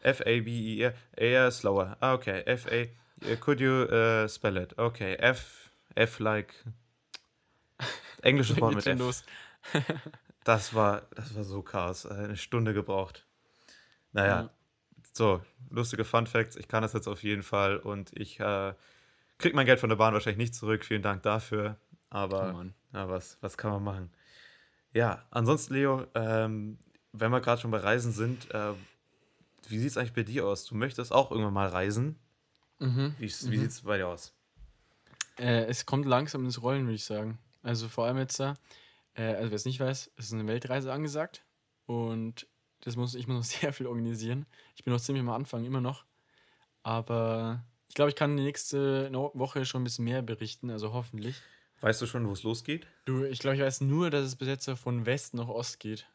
F-A-B-E-R, 0.00 0.94
eher 1.16 1.50
slower. 1.50 1.96
Ah, 2.00 2.14
okay. 2.14 2.42
F-A, 2.46 2.86
could 3.36 3.60
you 3.60 3.84
uh, 3.84 4.28
spell 4.28 4.56
it? 4.56 4.78
Okay. 4.78 5.14
F, 5.16 5.70
F 5.94 6.18
like. 6.20 6.54
Englisches 8.22 8.60
Wort 8.60 8.76
mit 8.76 8.86
F. 8.86 9.24
das 10.44 10.74
war, 10.74 11.02
das 11.14 11.34
war 11.34 11.44
so 11.44 11.62
Chaos. 11.62 12.06
Eine 12.06 12.36
Stunde 12.36 12.72
gebraucht. 12.72 13.26
Naja. 14.12 14.42
Ja. 14.42 14.50
So, 15.12 15.42
lustige 15.70 16.04
Fun 16.04 16.26
Facts. 16.26 16.56
Ich 16.56 16.68
kann 16.68 16.82
das 16.82 16.92
jetzt 16.92 17.08
auf 17.08 17.22
jeden 17.24 17.42
Fall. 17.42 17.78
Und 17.78 18.16
ich, 18.16 18.38
äh, 18.38 18.74
krieg 19.42 19.54
mein 19.54 19.66
Geld 19.66 19.80
von 19.80 19.90
der 19.90 19.96
Bahn 19.96 20.14
wahrscheinlich 20.14 20.38
nicht 20.38 20.54
zurück. 20.54 20.84
Vielen 20.84 21.02
Dank 21.02 21.22
dafür. 21.22 21.76
Aber 22.08 22.54
oh 22.58 22.64
ja, 22.94 23.08
was, 23.08 23.38
was 23.40 23.56
kann 23.56 23.72
man 23.72 23.84
machen? 23.84 24.10
Ja, 24.92 25.24
ansonsten, 25.30 25.74
Leo, 25.74 26.06
ähm, 26.14 26.78
wenn 27.12 27.30
wir 27.30 27.40
gerade 27.40 27.60
schon 27.60 27.70
bei 27.70 27.78
Reisen 27.78 28.12
sind, 28.12 28.50
äh, 28.52 28.72
wie 29.68 29.78
sieht 29.78 29.90
es 29.90 29.96
eigentlich 29.96 30.12
bei 30.12 30.22
dir 30.22 30.46
aus? 30.46 30.64
Du 30.64 30.74
möchtest 30.74 31.12
auch 31.12 31.30
irgendwann 31.30 31.54
mal 31.54 31.68
reisen. 31.68 32.18
Mhm. 32.78 33.14
Wie, 33.18 33.28
wie 33.28 33.56
mhm. 33.56 33.60
sieht 33.60 33.70
es 33.70 33.82
bei 33.82 33.96
dir 33.96 34.08
aus? 34.08 34.34
Äh, 35.38 35.64
es 35.64 35.86
kommt 35.86 36.06
langsam 36.06 36.44
ins 36.44 36.62
Rollen, 36.62 36.84
würde 36.84 36.94
ich 36.94 37.04
sagen. 37.04 37.38
Also 37.62 37.88
vor 37.88 38.06
allem 38.06 38.18
jetzt 38.18 38.38
da, 38.38 38.54
äh, 39.14 39.34
also 39.34 39.50
wer 39.50 39.56
es 39.56 39.64
nicht 39.64 39.80
weiß, 39.80 40.10
es 40.16 40.26
ist 40.26 40.32
eine 40.32 40.46
Weltreise 40.46 40.92
angesagt 40.92 41.44
und 41.86 42.46
das 42.80 42.96
muss, 42.96 43.14
ich 43.14 43.28
muss 43.28 43.36
noch 43.36 43.44
sehr 43.60 43.72
viel 43.72 43.86
organisieren. 43.86 44.46
Ich 44.76 44.84
bin 44.84 44.92
noch 44.92 45.00
ziemlich 45.00 45.22
am 45.22 45.30
Anfang, 45.30 45.64
immer 45.64 45.80
noch. 45.80 46.04
Aber 46.82 47.64
ich 47.92 47.94
glaube, 47.94 48.08
ich 48.08 48.16
kann 48.16 48.38
die 48.38 48.42
nächste 48.42 49.12
Woche 49.12 49.66
schon 49.66 49.82
ein 49.82 49.84
bisschen 49.84 50.06
mehr 50.06 50.22
berichten, 50.22 50.70
also 50.70 50.94
hoffentlich. 50.94 51.36
Weißt 51.82 52.00
du 52.00 52.06
schon, 52.06 52.26
wo 52.26 52.32
es 52.32 52.42
losgeht? 52.42 52.86
Du, 53.04 53.24
ich 53.24 53.38
glaube, 53.38 53.56
ich 53.56 53.62
weiß 53.62 53.82
nur, 53.82 54.08
dass 54.08 54.24
es 54.24 54.34
bis 54.34 54.48
jetzt 54.48 54.70
von 54.70 55.04
West 55.04 55.34
nach 55.34 55.48
Ost 55.48 55.78
geht. 55.78 56.06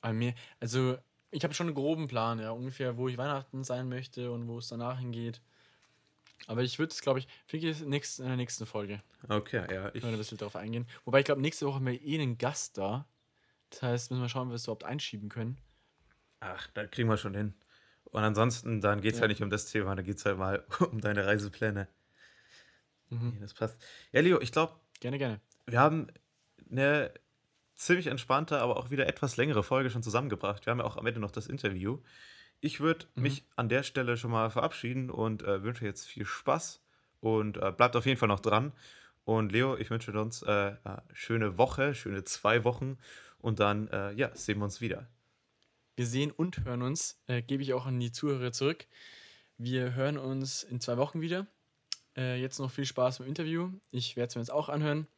Also, 0.00 0.96
ich 1.32 1.42
habe 1.42 1.54
schon 1.54 1.66
einen 1.66 1.74
groben 1.74 2.06
Plan, 2.06 2.38
ja, 2.38 2.52
ungefähr, 2.52 2.96
wo 2.98 3.08
ich 3.08 3.18
Weihnachten 3.18 3.64
sein 3.64 3.88
möchte 3.88 4.30
und 4.30 4.46
wo 4.46 4.58
es 4.58 4.68
danach 4.68 5.00
hingeht. 5.00 5.40
Aber 6.46 6.62
ich 6.62 6.78
würde 6.78 6.92
es, 6.92 7.00
glaube 7.00 7.18
ich, 7.18 7.26
wirklich 7.48 7.80
in 7.80 7.90
der 7.90 8.36
nächsten 8.36 8.64
Folge. 8.64 9.02
Okay, 9.28 9.66
ja. 9.74 9.92
Ich 9.94 10.04
ein 10.04 10.16
bisschen 10.16 10.38
darauf 10.38 10.54
eingehen. 10.54 10.86
Wobei 11.04 11.18
ich 11.18 11.24
glaube, 11.24 11.40
nächste 11.40 11.66
Woche 11.66 11.74
haben 11.74 11.86
wir 11.86 12.00
eh 12.00 12.14
einen 12.14 12.38
Gast 12.38 12.78
da. 12.78 13.08
Das 13.70 13.82
heißt, 13.82 14.10
müssen 14.12 14.22
wir 14.22 14.28
schauen, 14.28 14.46
ob 14.46 14.50
wir 14.50 14.54
es 14.54 14.66
überhaupt 14.66 14.84
einschieben 14.84 15.30
können. 15.30 15.58
Ach, 16.38 16.68
da 16.74 16.86
kriegen 16.86 17.08
wir 17.08 17.16
schon 17.16 17.34
hin. 17.34 17.54
Und 18.10 18.22
ansonsten, 18.22 18.80
dann 18.80 19.00
geht 19.00 19.12
es 19.12 19.18
ja. 19.18 19.22
halt 19.22 19.30
nicht 19.30 19.42
um 19.42 19.50
das 19.50 19.66
Thema, 19.66 19.94
dann 19.94 20.04
geht 20.04 20.16
es 20.16 20.24
halt 20.24 20.38
mal 20.38 20.64
um 20.90 21.00
deine 21.00 21.26
Reisepläne. 21.26 21.88
Mhm. 23.10 23.32
Nee, 23.34 23.40
das 23.40 23.54
passt. 23.54 23.80
Ja, 24.12 24.20
Leo, 24.20 24.40
ich 24.40 24.52
glaube. 24.52 24.74
Gerne, 25.00 25.18
gerne. 25.18 25.40
Wir 25.66 25.80
haben 25.80 26.08
eine 26.70 27.12
ziemlich 27.74 28.08
entspannte, 28.08 28.60
aber 28.60 28.76
auch 28.76 28.90
wieder 28.90 29.06
etwas 29.06 29.36
längere 29.36 29.62
Folge 29.62 29.90
schon 29.90 30.02
zusammengebracht. 30.02 30.66
Wir 30.66 30.72
haben 30.72 30.80
ja 30.80 30.84
auch 30.84 30.96
am 30.96 31.06
Ende 31.06 31.20
noch 31.20 31.30
das 31.30 31.46
Interview. 31.46 31.98
Ich 32.60 32.80
würde 32.80 33.06
mhm. 33.14 33.22
mich 33.22 33.44
an 33.56 33.68
der 33.68 33.82
Stelle 33.82 34.16
schon 34.16 34.30
mal 34.30 34.50
verabschieden 34.50 35.10
und 35.10 35.42
äh, 35.42 35.62
wünsche 35.62 35.84
jetzt 35.84 36.06
viel 36.06 36.24
Spaß 36.24 36.82
und 37.20 37.56
äh, 37.56 37.72
bleibt 37.72 37.96
auf 37.96 38.06
jeden 38.06 38.18
Fall 38.18 38.28
noch 38.28 38.40
dran. 38.40 38.72
Und 39.24 39.52
Leo, 39.52 39.76
ich 39.76 39.90
wünsche 39.90 40.18
uns 40.18 40.42
äh, 40.42 40.74
schöne 41.12 41.58
Woche, 41.58 41.94
schöne 41.94 42.24
zwei 42.24 42.64
Wochen 42.64 42.98
und 43.38 43.60
dann 43.60 43.88
äh, 43.88 44.12
ja, 44.12 44.34
sehen 44.34 44.58
wir 44.58 44.64
uns 44.64 44.80
wieder. 44.80 45.06
Wir 45.98 46.06
sehen 46.06 46.30
und 46.30 46.64
hören 46.64 46.82
uns, 46.82 47.18
äh, 47.26 47.42
gebe 47.42 47.60
ich 47.60 47.74
auch 47.74 47.84
an 47.84 47.98
die 47.98 48.12
Zuhörer 48.12 48.52
zurück. 48.52 48.86
Wir 49.56 49.96
hören 49.96 50.16
uns 50.16 50.62
in 50.62 50.80
zwei 50.80 50.96
Wochen 50.96 51.20
wieder. 51.20 51.48
Äh, 52.16 52.40
jetzt 52.40 52.60
noch 52.60 52.70
viel 52.70 52.84
Spaß 52.84 53.18
beim 53.18 53.26
Interview. 53.26 53.72
Ich 53.90 54.14
werde 54.14 54.28
es 54.28 54.36
mir 54.36 54.42
jetzt 54.42 54.52
auch 54.52 54.68
anhören. 54.68 55.08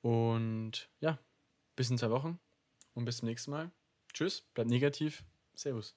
Und 0.00 0.88
ja, 1.00 1.18
bis 1.76 1.90
in 1.90 1.98
zwei 1.98 2.08
Wochen 2.08 2.38
und 2.94 3.04
bis 3.04 3.18
zum 3.18 3.28
nächsten 3.28 3.50
Mal. 3.50 3.70
Tschüss, 4.14 4.46
bleibt 4.54 4.70
negativ. 4.70 5.24
Servus. 5.54 5.94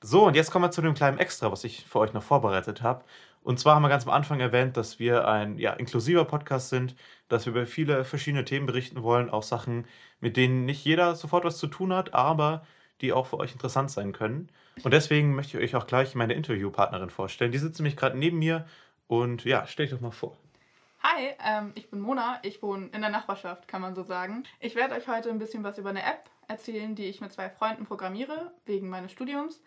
So, 0.00 0.24
und 0.24 0.36
jetzt 0.36 0.52
kommen 0.52 0.66
wir 0.66 0.70
zu 0.70 0.80
dem 0.80 0.94
kleinen 0.94 1.18
Extra, 1.18 1.50
was 1.50 1.64
ich 1.64 1.86
für 1.86 1.98
euch 1.98 2.12
noch 2.12 2.22
vorbereitet 2.22 2.82
habe. 2.82 3.04
Und 3.42 3.58
zwar 3.58 3.74
haben 3.74 3.82
wir 3.82 3.88
ganz 3.88 4.06
am 4.06 4.12
Anfang 4.12 4.38
erwähnt, 4.38 4.76
dass 4.76 5.00
wir 5.00 5.26
ein 5.26 5.58
ja, 5.58 5.72
inklusiver 5.72 6.24
Podcast 6.24 6.68
sind, 6.68 6.94
dass 7.26 7.46
wir 7.46 7.50
über 7.50 7.66
viele 7.66 8.04
verschiedene 8.04 8.44
Themen 8.44 8.66
berichten 8.66 9.02
wollen, 9.02 9.28
auch 9.28 9.42
Sachen, 9.42 9.88
mit 10.20 10.36
denen 10.36 10.66
nicht 10.66 10.84
jeder 10.84 11.16
sofort 11.16 11.42
was 11.42 11.58
zu 11.58 11.66
tun 11.66 11.92
hat, 11.92 12.14
aber 12.14 12.64
die 13.00 13.12
auch 13.12 13.26
für 13.26 13.38
euch 13.38 13.52
interessant 13.52 13.90
sein 13.90 14.12
können. 14.12 14.48
Und 14.82 14.92
deswegen 14.92 15.34
möchte 15.34 15.58
ich 15.58 15.64
euch 15.64 15.80
auch 15.80 15.86
gleich 15.86 16.14
meine 16.14 16.34
Interviewpartnerin 16.34 17.10
vorstellen. 17.10 17.52
Die 17.52 17.58
sitzt 17.58 17.78
nämlich 17.80 17.96
gerade 17.96 18.18
neben 18.18 18.38
mir 18.38 18.66
und 19.06 19.44
ja, 19.44 19.66
stell 19.66 19.86
dich 19.86 19.94
doch 19.94 20.00
mal 20.00 20.10
vor. 20.10 20.36
Hi, 21.02 21.30
ähm, 21.44 21.72
ich 21.74 21.90
bin 21.90 22.00
Mona. 22.00 22.40
Ich 22.42 22.62
wohne 22.62 22.86
in 22.86 23.00
der 23.00 23.10
Nachbarschaft, 23.10 23.68
kann 23.68 23.80
man 23.80 23.94
so 23.94 24.02
sagen. 24.02 24.44
Ich 24.60 24.74
werde 24.74 24.94
euch 24.94 25.06
heute 25.06 25.30
ein 25.30 25.38
bisschen 25.38 25.62
was 25.62 25.78
über 25.78 25.90
eine 25.90 26.02
App 26.02 26.28
erzählen, 26.48 26.94
die 26.94 27.04
ich 27.04 27.20
mit 27.20 27.32
zwei 27.32 27.50
Freunden 27.50 27.86
programmiere, 27.86 28.52
wegen 28.66 28.88
meines 28.88 29.12
Studiums. 29.12 29.60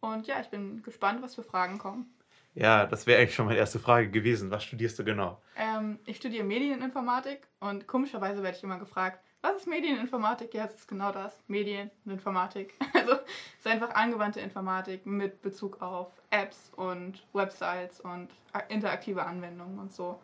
Und 0.00 0.26
ja, 0.26 0.40
ich 0.40 0.48
bin 0.48 0.82
gespannt, 0.82 1.22
was 1.22 1.34
für 1.34 1.42
Fragen 1.42 1.78
kommen. 1.78 2.12
Ja, 2.54 2.86
das 2.86 3.06
wäre 3.06 3.20
eigentlich 3.20 3.34
schon 3.34 3.46
meine 3.46 3.58
erste 3.58 3.78
Frage 3.78 4.10
gewesen. 4.10 4.50
Was 4.50 4.64
studierst 4.64 4.98
du 4.98 5.04
genau? 5.04 5.42
Ähm, 5.56 5.98
ich 6.06 6.16
studiere 6.16 6.44
Medieninformatik 6.44 7.46
und 7.60 7.86
komischerweise 7.86 8.42
werde 8.42 8.56
ich 8.56 8.62
immer 8.62 8.78
gefragt, 8.78 9.20
was 9.42 9.56
ist 9.56 9.66
Medieninformatik? 9.66 10.54
Ja, 10.54 10.64
es 10.64 10.74
ist 10.74 10.88
genau 10.88 11.12
das. 11.12 11.38
Medien 11.48 11.90
und 12.04 12.12
Informatik. 12.12 12.74
Also 12.94 13.12
es 13.12 13.58
ist 13.58 13.66
einfach 13.66 13.94
angewandte 13.94 14.40
Informatik 14.40 15.06
mit 15.06 15.42
Bezug 15.42 15.80
auf 15.80 16.08
Apps 16.30 16.72
und 16.76 17.24
Websites 17.34 18.00
und 18.00 18.28
interaktive 18.68 19.24
Anwendungen 19.24 19.78
und 19.78 19.92
so. 19.92 20.18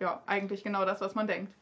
Ja, 0.00 0.22
eigentlich 0.26 0.64
genau 0.64 0.84
das, 0.84 1.00
was 1.00 1.14
man 1.14 1.26
denkt. 1.26 1.54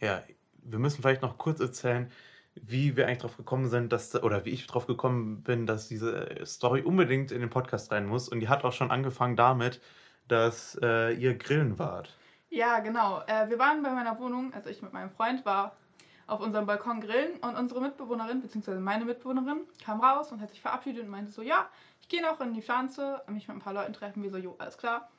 Ja, 0.00 0.22
wir 0.64 0.78
müssen 0.78 1.02
vielleicht 1.02 1.22
noch 1.22 1.38
kurz 1.38 1.60
erzählen, 1.60 2.10
wie 2.54 2.96
wir 2.96 3.06
eigentlich 3.06 3.18
darauf 3.18 3.36
gekommen 3.36 3.68
sind, 3.68 3.92
dass, 3.92 4.20
oder 4.22 4.44
wie 4.44 4.50
ich 4.50 4.66
darauf 4.66 4.86
gekommen 4.86 5.42
bin, 5.42 5.66
dass 5.66 5.88
diese 5.88 6.44
Story 6.44 6.82
unbedingt 6.82 7.32
in 7.32 7.40
den 7.40 7.50
Podcast 7.50 7.92
rein 7.92 8.06
muss. 8.06 8.28
Und 8.28 8.40
die 8.40 8.48
hat 8.48 8.64
auch 8.64 8.72
schon 8.72 8.90
angefangen 8.90 9.36
damit, 9.36 9.80
dass 10.28 10.78
äh, 10.82 11.12
ihr 11.12 11.36
grillen 11.36 11.78
wart. 11.78 12.16
Ja, 12.50 12.80
genau. 12.80 13.22
Äh, 13.26 13.48
wir 13.48 13.58
waren 13.58 13.82
bei 13.82 13.90
meiner 13.90 14.18
Wohnung, 14.18 14.52
also 14.52 14.68
ich 14.68 14.82
mit 14.82 14.92
meinem 14.92 15.10
Freund 15.10 15.44
war 15.46 15.76
auf 16.32 16.40
unserem 16.40 16.66
Balkon 16.66 17.00
grillen 17.00 17.36
und 17.40 17.56
unsere 17.56 17.80
Mitbewohnerin, 17.80 18.40
beziehungsweise 18.40 18.80
meine 18.80 19.04
Mitbewohnerin, 19.04 19.60
kam 19.84 20.00
raus 20.00 20.32
und 20.32 20.40
hat 20.40 20.50
sich 20.50 20.60
verabschiedet 20.60 21.04
und 21.04 21.10
meinte 21.10 21.30
so, 21.30 21.42
ja, 21.42 21.68
ich 22.00 22.08
gehe 22.08 22.22
noch 22.22 22.40
in 22.40 22.54
die 22.54 22.62
Pflanze, 22.62 23.22
mich 23.28 23.48
mit 23.48 23.56
ein 23.56 23.60
paar 23.60 23.74
Leuten 23.74 23.92
treffen, 23.92 24.22
wir 24.22 24.30
so, 24.30 24.38
jo, 24.38 24.56
alles 24.58 24.78
klar. 24.78 25.10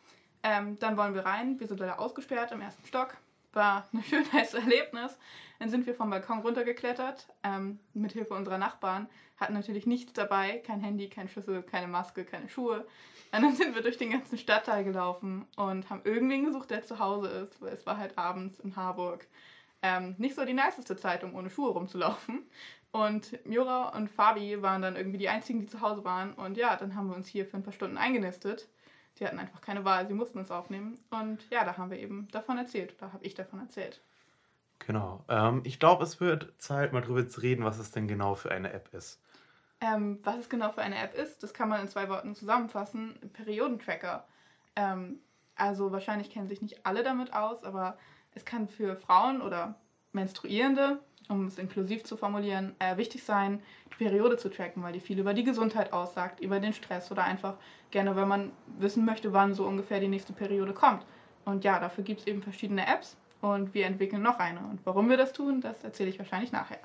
Ähm, 0.41 0.77
dann 0.79 0.97
wollen 0.97 1.13
wir 1.13 1.25
rein, 1.25 1.59
wir 1.59 1.67
sind 1.67 1.79
leider 1.79 1.99
ausgesperrt 1.99 2.51
im 2.51 2.61
ersten 2.61 2.85
Stock 2.85 3.15
war 3.53 3.87
ein 3.93 4.03
schönes 4.03 4.53
Erlebnis. 4.53 5.17
Dann 5.59 5.69
sind 5.69 5.85
wir 5.85 5.95
vom 5.95 6.09
Balkon 6.09 6.39
runtergeklettert, 6.39 7.27
ähm, 7.43 7.79
mit 7.93 8.11
Hilfe 8.11 8.33
unserer 8.33 8.57
Nachbarn, 8.57 9.07
hatten 9.37 9.53
natürlich 9.53 9.85
nichts 9.85 10.13
dabei, 10.13 10.61
kein 10.65 10.81
Handy, 10.81 11.09
kein 11.09 11.29
Schlüssel, 11.29 11.63
keine 11.63 11.87
Maske, 11.87 12.25
keine 12.25 12.49
Schuhe. 12.49 12.85
Und 13.31 13.41
dann 13.41 13.55
sind 13.55 13.73
wir 13.73 13.81
durch 13.81 13.97
den 13.97 14.11
ganzen 14.11 14.37
Stadtteil 14.37 14.83
gelaufen 14.83 15.47
und 15.55 15.89
haben 15.89 16.01
irgendwen 16.03 16.45
gesucht, 16.45 16.69
der 16.69 16.83
zu 16.83 16.99
Hause 16.99 17.27
ist, 17.29 17.61
weil 17.61 17.73
es 17.73 17.85
war 17.85 17.97
halt 17.97 18.17
abends 18.17 18.59
in 18.59 18.75
Harburg. 18.75 19.25
Ähm, 19.83 20.15
nicht 20.17 20.33
so 20.33 20.45
die 20.45 20.53
niceste 20.53 20.95
Zeit, 20.95 21.23
um 21.23 21.35
ohne 21.35 21.49
Schuhe 21.49 21.71
rumzulaufen. 21.71 22.47
Und 22.91 23.45
Mira 23.45 23.89
und 23.89 24.09
Fabi 24.09 24.61
waren 24.61 24.81
dann 24.81 24.95
irgendwie 24.95 25.17
die 25.17 25.27
einzigen, 25.27 25.59
die 25.59 25.65
zu 25.65 25.81
Hause 25.81 26.03
waren. 26.05 26.33
Und 26.33 26.57
ja, 26.57 26.75
dann 26.75 26.95
haben 26.95 27.09
wir 27.09 27.15
uns 27.15 27.27
hier 27.27 27.45
für 27.45 27.57
ein 27.57 27.63
paar 27.63 27.73
Stunden 27.73 27.97
eingenistet. 27.97 28.69
Die 29.19 29.25
hatten 29.25 29.39
einfach 29.39 29.61
keine 29.61 29.83
Wahl, 29.83 30.07
sie 30.07 30.13
mussten 30.13 30.39
uns 30.39 30.51
aufnehmen. 30.51 30.99
Und 31.09 31.47
ja, 31.49 31.65
da 31.65 31.77
haben 31.77 31.91
wir 31.91 31.99
eben 31.99 32.27
davon 32.31 32.57
erzählt. 32.57 32.95
Da 32.99 33.11
habe 33.11 33.25
ich 33.25 33.35
davon 33.35 33.59
erzählt. 33.59 34.01
Genau. 34.79 35.23
Ähm, 35.27 35.61
ich 35.65 35.79
glaube, 35.79 36.03
es 36.03 36.21
wird 36.21 36.53
Zeit, 36.59 36.93
mal 36.93 37.01
drüber 37.01 37.27
zu 37.27 37.41
reden, 37.41 37.65
was 37.65 37.77
es 37.77 37.91
denn 37.91 38.07
genau 38.07 38.35
für 38.35 38.51
eine 38.51 38.71
App 38.71 38.93
ist. 38.93 39.21
Ähm, 39.81 40.19
was 40.23 40.37
es 40.37 40.49
genau 40.49 40.71
für 40.71 40.81
eine 40.81 40.97
App 40.97 41.13
ist, 41.13 41.43
das 41.43 41.53
kann 41.53 41.69
man 41.69 41.81
in 41.81 41.89
zwei 41.89 42.07
Worten 42.09 42.35
zusammenfassen. 42.35 43.19
Periodentracker. 43.33 44.25
Ähm, 44.75 45.19
also 45.55 45.91
wahrscheinlich 45.91 46.29
kennen 46.29 46.47
sich 46.47 46.61
nicht 46.61 46.85
alle 46.85 47.03
damit 47.03 47.33
aus, 47.33 47.63
aber 47.63 47.97
es 48.35 48.45
kann 48.45 48.67
für 48.67 48.95
Frauen 48.95 49.41
oder 49.41 49.75
Menstruierende, 50.11 50.99
um 51.29 51.47
es 51.47 51.57
inklusiv 51.57 52.03
zu 52.03 52.17
formulieren, 52.17 52.75
äh, 52.79 52.97
wichtig 52.97 53.23
sein, 53.23 53.61
die 53.91 54.03
Periode 54.03 54.37
zu 54.37 54.49
tracken, 54.49 54.83
weil 54.83 54.93
die 54.93 54.99
viel 54.99 55.19
über 55.19 55.33
die 55.33 55.43
Gesundheit 55.43 55.93
aussagt, 55.93 56.39
über 56.39 56.59
den 56.59 56.73
Stress 56.73 57.11
oder 57.11 57.23
einfach 57.23 57.55
gerne, 57.91 58.15
wenn 58.15 58.27
man 58.27 58.51
wissen 58.79 59.05
möchte, 59.05 59.33
wann 59.33 59.53
so 59.53 59.65
ungefähr 59.65 59.99
die 59.99 60.07
nächste 60.07 60.33
Periode 60.33 60.73
kommt. 60.73 61.05
Und 61.45 61.63
ja, 61.63 61.79
dafür 61.79 62.03
gibt 62.03 62.21
es 62.21 62.27
eben 62.27 62.41
verschiedene 62.41 62.87
Apps 62.87 63.17
und 63.41 63.73
wir 63.73 63.85
entwickeln 63.85 64.21
noch 64.21 64.39
eine. 64.39 64.59
Und 64.59 64.79
warum 64.85 65.09
wir 65.09 65.17
das 65.17 65.33
tun, 65.33 65.61
das 65.61 65.83
erzähle 65.83 66.09
ich 66.09 66.19
wahrscheinlich 66.19 66.51
nachher. 66.51 66.79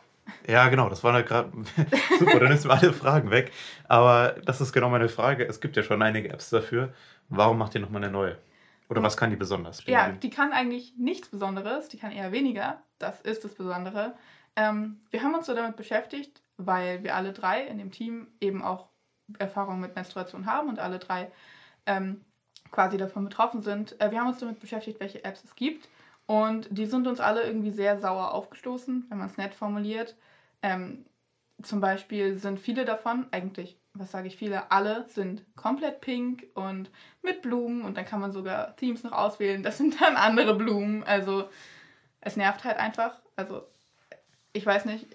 Ja, 0.47 0.69
genau, 0.69 0.89
das 0.89 1.03
waren 1.05 1.25
gerade 1.25 1.51
super, 2.19 2.41
dann 2.41 2.53
ist 2.53 2.67
alle 2.67 2.93
Fragen 2.93 3.31
weg. 3.31 3.53
Aber 3.87 4.37
das 4.45 4.61
ist 4.61 4.73
genau 4.73 4.91
meine 4.91 5.09
Frage. 5.09 5.47
Es 5.47 5.61
gibt 5.61 5.77
ja 5.77 5.83
schon 5.83 6.03
einige 6.03 6.31
Apps 6.31 6.51
dafür. 6.51 6.93
Warum 7.29 7.59
macht 7.59 7.75
ihr 7.75 7.81
nochmal 7.81 8.03
eine 8.03 8.13
neue? 8.13 8.37
Oder 8.89 9.03
was 9.03 9.16
kann 9.16 9.30
die 9.30 9.36
besonders? 9.36 9.84
Ja, 9.86 10.11
die 10.11 10.30
kann 10.30 10.53
eigentlich 10.53 10.95
nichts 10.97 11.28
Besonderes, 11.28 11.89
die 11.89 11.99
kann 11.99 12.12
eher 12.12 12.32
weniger. 12.32 12.82
Das 12.99 13.20
ist 13.20 13.45
das 13.45 13.55
Besondere. 13.55 14.14
Ähm, 14.57 15.01
wir 15.11 15.22
haben 15.22 15.34
uns 15.34 15.47
so 15.47 15.55
damit 15.55 15.76
beschäftigt, 15.76 16.43
weil 16.57 17.03
wir 17.03 17.14
alle 17.14 17.32
drei 17.32 17.64
in 17.66 17.78
dem 17.78 17.91
Team 17.91 18.28
eben 18.41 18.62
auch 18.62 18.89
Erfahrung 19.39 19.80
mit 19.80 19.95
Menstruation 19.95 20.47
haben 20.47 20.68
und 20.68 20.78
alle 20.78 20.99
drei 20.99 21.30
ähm, 21.86 22.24
quasi 22.70 22.97
davon 22.97 23.24
betroffen 23.24 23.62
sind. 23.62 24.01
Äh, 24.01 24.11
wir 24.11 24.20
haben 24.20 24.28
uns 24.28 24.39
damit 24.39 24.59
beschäftigt, 24.61 25.01
welche 25.01 25.22
Apps 25.24 25.45
es 25.45 25.55
gibt 25.55 25.89
und 26.26 26.68
die 26.70 26.86
sind 26.86 27.07
uns 27.07 27.20
alle 27.20 27.43
irgendwie 27.43 27.70
sehr 27.70 28.01
sauer 28.01 28.32
aufgestoßen, 28.32 29.07
wenn 29.09 29.18
man 29.18 29.28
es 29.28 29.36
nett 29.36 29.55
formuliert. 29.55 30.16
Ähm, 30.62 31.05
zum 31.62 31.80
Beispiel 31.80 32.39
sind 32.39 32.61
viele 32.61 32.84
davon, 32.84 33.26
eigentlich, 33.30 33.78
was 33.99 34.11
sage 34.11 34.29
ich 34.29 34.37
viele, 34.37 34.71
alle 34.71 35.07
sind 35.09 35.45
komplett 35.57 36.01
pink 36.01 36.47
und 36.55 36.91
mit 37.23 37.43
Blumen 37.43 37.83
und 37.83 37.97
dann 37.97 38.05
kann 38.05 38.21
man 38.21 38.33
sogar 38.33 38.77
Themes 38.77 39.03
noch 39.03 39.13
auswählen. 39.13 39.63
Das 39.63 39.79
sind 39.79 40.01
dann 40.01 40.17
andere 40.17 40.55
Blumen. 40.55 41.03
Also 41.05 41.49
es 42.21 42.37
nervt 42.37 42.65
halt 42.65 42.79
einfach. 42.79 43.21
Also 43.37 43.63
ich 44.53 44.65
weiß 44.65 44.85
nicht, 44.85 45.07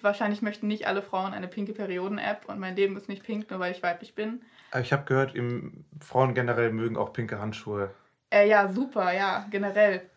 wahrscheinlich 0.00 0.42
möchten 0.42 0.68
nicht 0.68 0.86
alle 0.86 1.02
Frauen 1.02 1.34
eine 1.34 1.48
pinke 1.48 1.72
Perioden-App 1.72 2.46
und 2.46 2.58
mein 2.58 2.76
Leben 2.76 2.96
ist 2.96 3.08
nicht 3.08 3.24
pink, 3.24 3.50
nur 3.50 3.60
weil 3.60 3.72
ich 3.72 3.82
weiblich 3.82 4.14
bin. 4.14 4.42
Aber 4.70 4.80
ich 4.80 4.92
habe 4.92 5.04
gehört, 5.04 5.34
Frauen 6.00 6.34
generell 6.34 6.72
mögen 6.72 6.96
auch 6.96 7.12
pinke 7.12 7.38
Handschuhe. 7.38 7.90
Äh, 8.30 8.48
ja, 8.48 8.68
super, 8.68 9.12
ja, 9.12 9.46
generell 9.50 10.08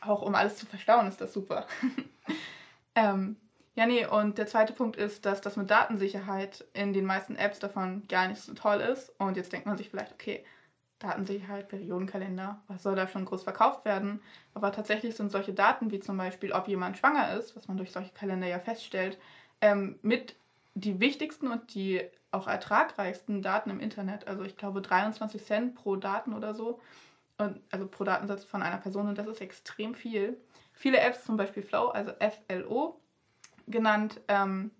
auch 0.00 0.22
um 0.22 0.34
alles 0.34 0.56
zu 0.56 0.66
verstauen, 0.66 1.08
ist 1.08 1.20
das 1.20 1.32
super. 1.32 1.66
ähm, 2.94 3.36
ja, 3.76 3.86
nee, 3.86 4.06
und 4.06 4.38
der 4.38 4.46
zweite 4.46 4.72
Punkt 4.72 4.96
ist, 4.96 5.26
dass 5.26 5.40
das 5.40 5.56
mit 5.56 5.70
Datensicherheit 5.70 6.64
in 6.74 6.92
den 6.92 7.04
meisten 7.04 7.34
Apps 7.34 7.58
davon 7.58 8.06
gar 8.08 8.28
nicht 8.28 8.40
so 8.40 8.54
toll 8.54 8.80
ist. 8.80 9.12
Und 9.18 9.36
jetzt 9.36 9.52
denkt 9.52 9.66
man 9.66 9.76
sich 9.76 9.90
vielleicht, 9.90 10.12
okay, 10.12 10.44
Datensicherheit, 11.00 11.68
Periodenkalender, 11.68 12.62
was 12.68 12.84
soll 12.84 12.94
da 12.94 13.08
schon 13.08 13.24
groß 13.24 13.42
verkauft 13.42 13.84
werden? 13.84 14.22
Aber 14.54 14.70
tatsächlich 14.70 15.16
sind 15.16 15.32
solche 15.32 15.52
Daten, 15.52 15.90
wie 15.90 15.98
zum 15.98 16.16
Beispiel, 16.16 16.52
ob 16.52 16.68
jemand 16.68 16.98
schwanger 16.98 17.36
ist, 17.36 17.56
was 17.56 17.66
man 17.66 17.76
durch 17.76 17.90
solche 17.90 18.12
Kalender 18.12 18.46
ja 18.46 18.60
feststellt, 18.60 19.18
ähm, 19.60 19.98
mit 20.02 20.36
die 20.74 21.00
wichtigsten 21.00 21.48
und 21.48 21.74
die 21.74 22.02
auch 22.30 22.46
ertragreichsten 22.46 23.42
Daten 23.42 23.70
im 23.70 23.80
Internet. 23.80 24.28
Also 24.28 24.44
ich 24.44 24.56
glaube 24.56 24.82
23 24.82 25.44
Cent 25.44 25.74
pro 25.74 25.96
Daten 25.96 26.32
oder 26.32 26.54
so 26.54 26.80
und, 27.38 27.60
also 27.70 27.86
pro 27.86 28.04
Datensatz 28.04 28.44
von 28.44 28.62
einer 28.62 28.78
Person 28.78 29.08
und 29.08 29.18
das 29.18 29.26
ist 29.26 29.40
extrem 29.40 29.94
viel. 29.94 30.36
Viele 30.72 30.98
Apps, 31.00 31.24
zum 31.24 31.36
Beispiel 31.36 31.62
Flow, 31.62 31.88
also 31.88 32.12
FLO 32.20 33.00
genannt, 33.66 34.20
ähm, 34.28 34.70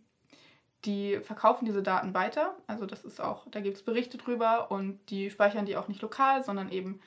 die 0.84 1.18
verkaufen 1.20 1.64
diese 1.64 1.82
Daten 1.82 2.14
weiter. 2.14 2.54
Also 2.66 2.86
das 2.86 3.04
ist 3.04 3.20
auch, 3.20 3.46
da 3.50 3.60
gibt 3.60 3.76
es 3.76 3.82
Berichte 3.82 4.18
drüber 4.18 4.70
und 4.70 4.98
die 5.10 5.30
speichern 5.30 5.66
die 5.66 5.76
auch 5.76 5.88
nicht 5.88 6.02
lokal, 6.02 6.44
sondern 6.44 6.70
eben 6.70 7.00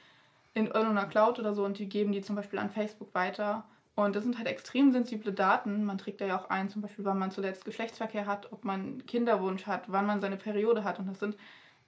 in 0.53 0.67
irgendeiner 0.67 1.05
Cloud 1.05 1.39
oder 1.39 1.53
so 1.53 1.63
und 1.63 1.77
die 1.77 1.87
geben 1.87 2.11
die 2.11 2.21
zum 2.21 2.35
Beispiel 2.35 2.59
an 2.59 2.71
Facebook 2.71 3.13
weiter. 3.13 3.65
Und 3.95 4.15
das 4.15 4.23
sind 4.23 4.37
halt 4.37 4.47
extrem 4.47 4.91
sensible 4.91 5.33
Daten. 5.33 5.83
Man 5.83 5.97
trägt 5.97 6.21
da 6.21 6.25
ja 6.25 6.39
auch 6.39 6.49
ein, 6.49 6.69
zum 6.69 6.81
Beispiel, 6.81 7.05
wann 7.05 7.17
man 7.17 7.31
zuletzt 7.31 7.65
Geschlechtsverkehr 7.65 8.27
hat, 8.27 8.51
ob 8.51 8.63
man 8.63 9.05
Kinderwunsch 9.07 9.65
hat, 9.65 9.83
wann 9.87 10.05
man 10.05 10.21
seine 10.21 10.37
Periode 10.37 10.83
hat. 10.83 10.99
Und 10.99 11.07
das 11.07 11.19
sind 11.19 11.35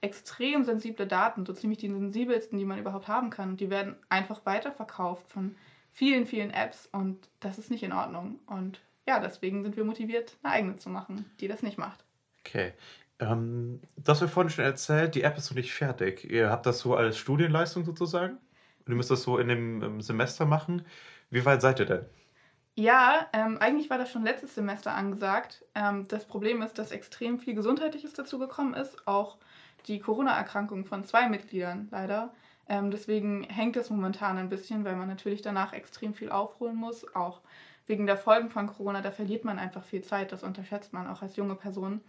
extrem 0.02 0.64
sensible 0.64 1.06
Daten, 1.06 1.46
so 1.46 1.54
ziemlich 1.54 1.80
die 1.80 1.90
sensibelsten, 1.90 2.58
die 2.58 2.66
man 2.66 2.80
überhaupt 2.80 3.08
haben 3.08 3.30
kann. 3.30 3.58
Die 3.58 3.70
werden 3.70 3.96
einfach 4.10 4.46
weiterverkauft 4.46 5.30
von 5.30 5.56
vielen, 5.92 6.26
vielen 6.26 6.52
Apps 6.52 6.88
und 6.92 7.30
das 7.40 7.58
ist 7.58 7.72
nicht 7.72 7.84
in 7.84 7.94
Ordnung. 7.94 8.40
Und 8.48 8.82
ja, 9.10 9.20
deswegen 9.20 9.64
sind 9.64 9.76
wir 9.76 9.84
motiviert, 9.84 10.38
eine 10.44 10.54
eigene 10.54 10.76
zu 10.78 10.88
machen, 10.88 11.26
die 11.40 11.48
das 11.48 11.64
nicht 11.64 11.80
macht. 11.80 12.06
Okay. 12.42 12.74
Ähm, 13.20 13.82
das 13.98 14.22
wir 14.22 14.28
vorhin 14.28 14.52
schon 14.52 14.64
erzählt, 14.64 15.16
die 15.16 15.24
App 15.24 15.36
ist 15.36 15.50
noch 15.50 15.58
nicht 15.58 15.74
fertig. 15.74 16.30
Ihr 16.30 16.52
habt 16.52 16.68
das 16.68 16.78
so 16.78 16.96
als 16.96 17.18
Studienleistung 17.18 17.84
sozusagen? 17.86 18.38
Und 18.86 18.94
ihr 18.94 18.96
müsst 18.96 19.10
das 19.10 19.24
so 19.24 19.40
in 19.40 19.48
dem 19.48 20.00
Semester 20.02 20.46
machen. 20.46 20.86
Wie 21.32 21.44
weit 21.44 21.64
seid 21.64 21.80
ihr 21.80 21.88
denn? 21.88 22.06
Ja, 22.76 23.28
ähm, 23.34 23.58
eigentlich 23.60 23.90
war 23.90 23.98
das 23.98 24.12
schon 24.12 24.24
letztes 24.24 24.54
Semester 24.54 24.94
angesagt. 24.94 25.66
Ähm, 25.74 26.08
das 26.08 26.26
Problem 26.26 26.62
ist, 26.62 26.78
dass 26.78 26.92
extrem 26.92 27.40
viel 27.40 27.56
Gesundheitliches 27.56 28.14
dazu 28.14 28.38
gekommen 28.38 28.76
ist, 28.76 29.08
auch 29.08 29.38
die 29.88 30.00
Corona-Erkrankung 30.00 30.86
von 30.86 31.04
zwei 31.04 31.28
Mitgliedern 31.30 31.88
leider. 31.90 32.32
Ähm, 32.68 32.92
deswegen 32.92 33.44
hängt 33.46 33.76
es 33.76 33.90
momentan 33.90 34.38
ein 34.38 34.50
bisschen, 34.50 34.86
weil 34.86 34.96
man 34.96 35.08
natürlich 35.08 35.42
danach 35.42 35.74
extrem 35.74 36.14
viel 36.14 36.30
aufholen 36.30 36.76
muss. 36.76 37.16
Auch 37.16 37.42
wegen 37.90 38.06
der 38.06 38.18
Folgen 38.18 38.50
von 38.50 38.68
Corona, 38.68 39.02
da 39.02 39.12
verliert 39.12 39.44
man 39.44 39.60
einfach 39.60 39.84
viel 39.84 40.04
Zeit. 40.04 40.32
Das 40.32 40.44
unterschätzt 40.44 40.94
man 40.94 41.08
auch 41.08 41.22
als 41.22 41.36
junge 41.36 41.56
Person. 41.56 42.02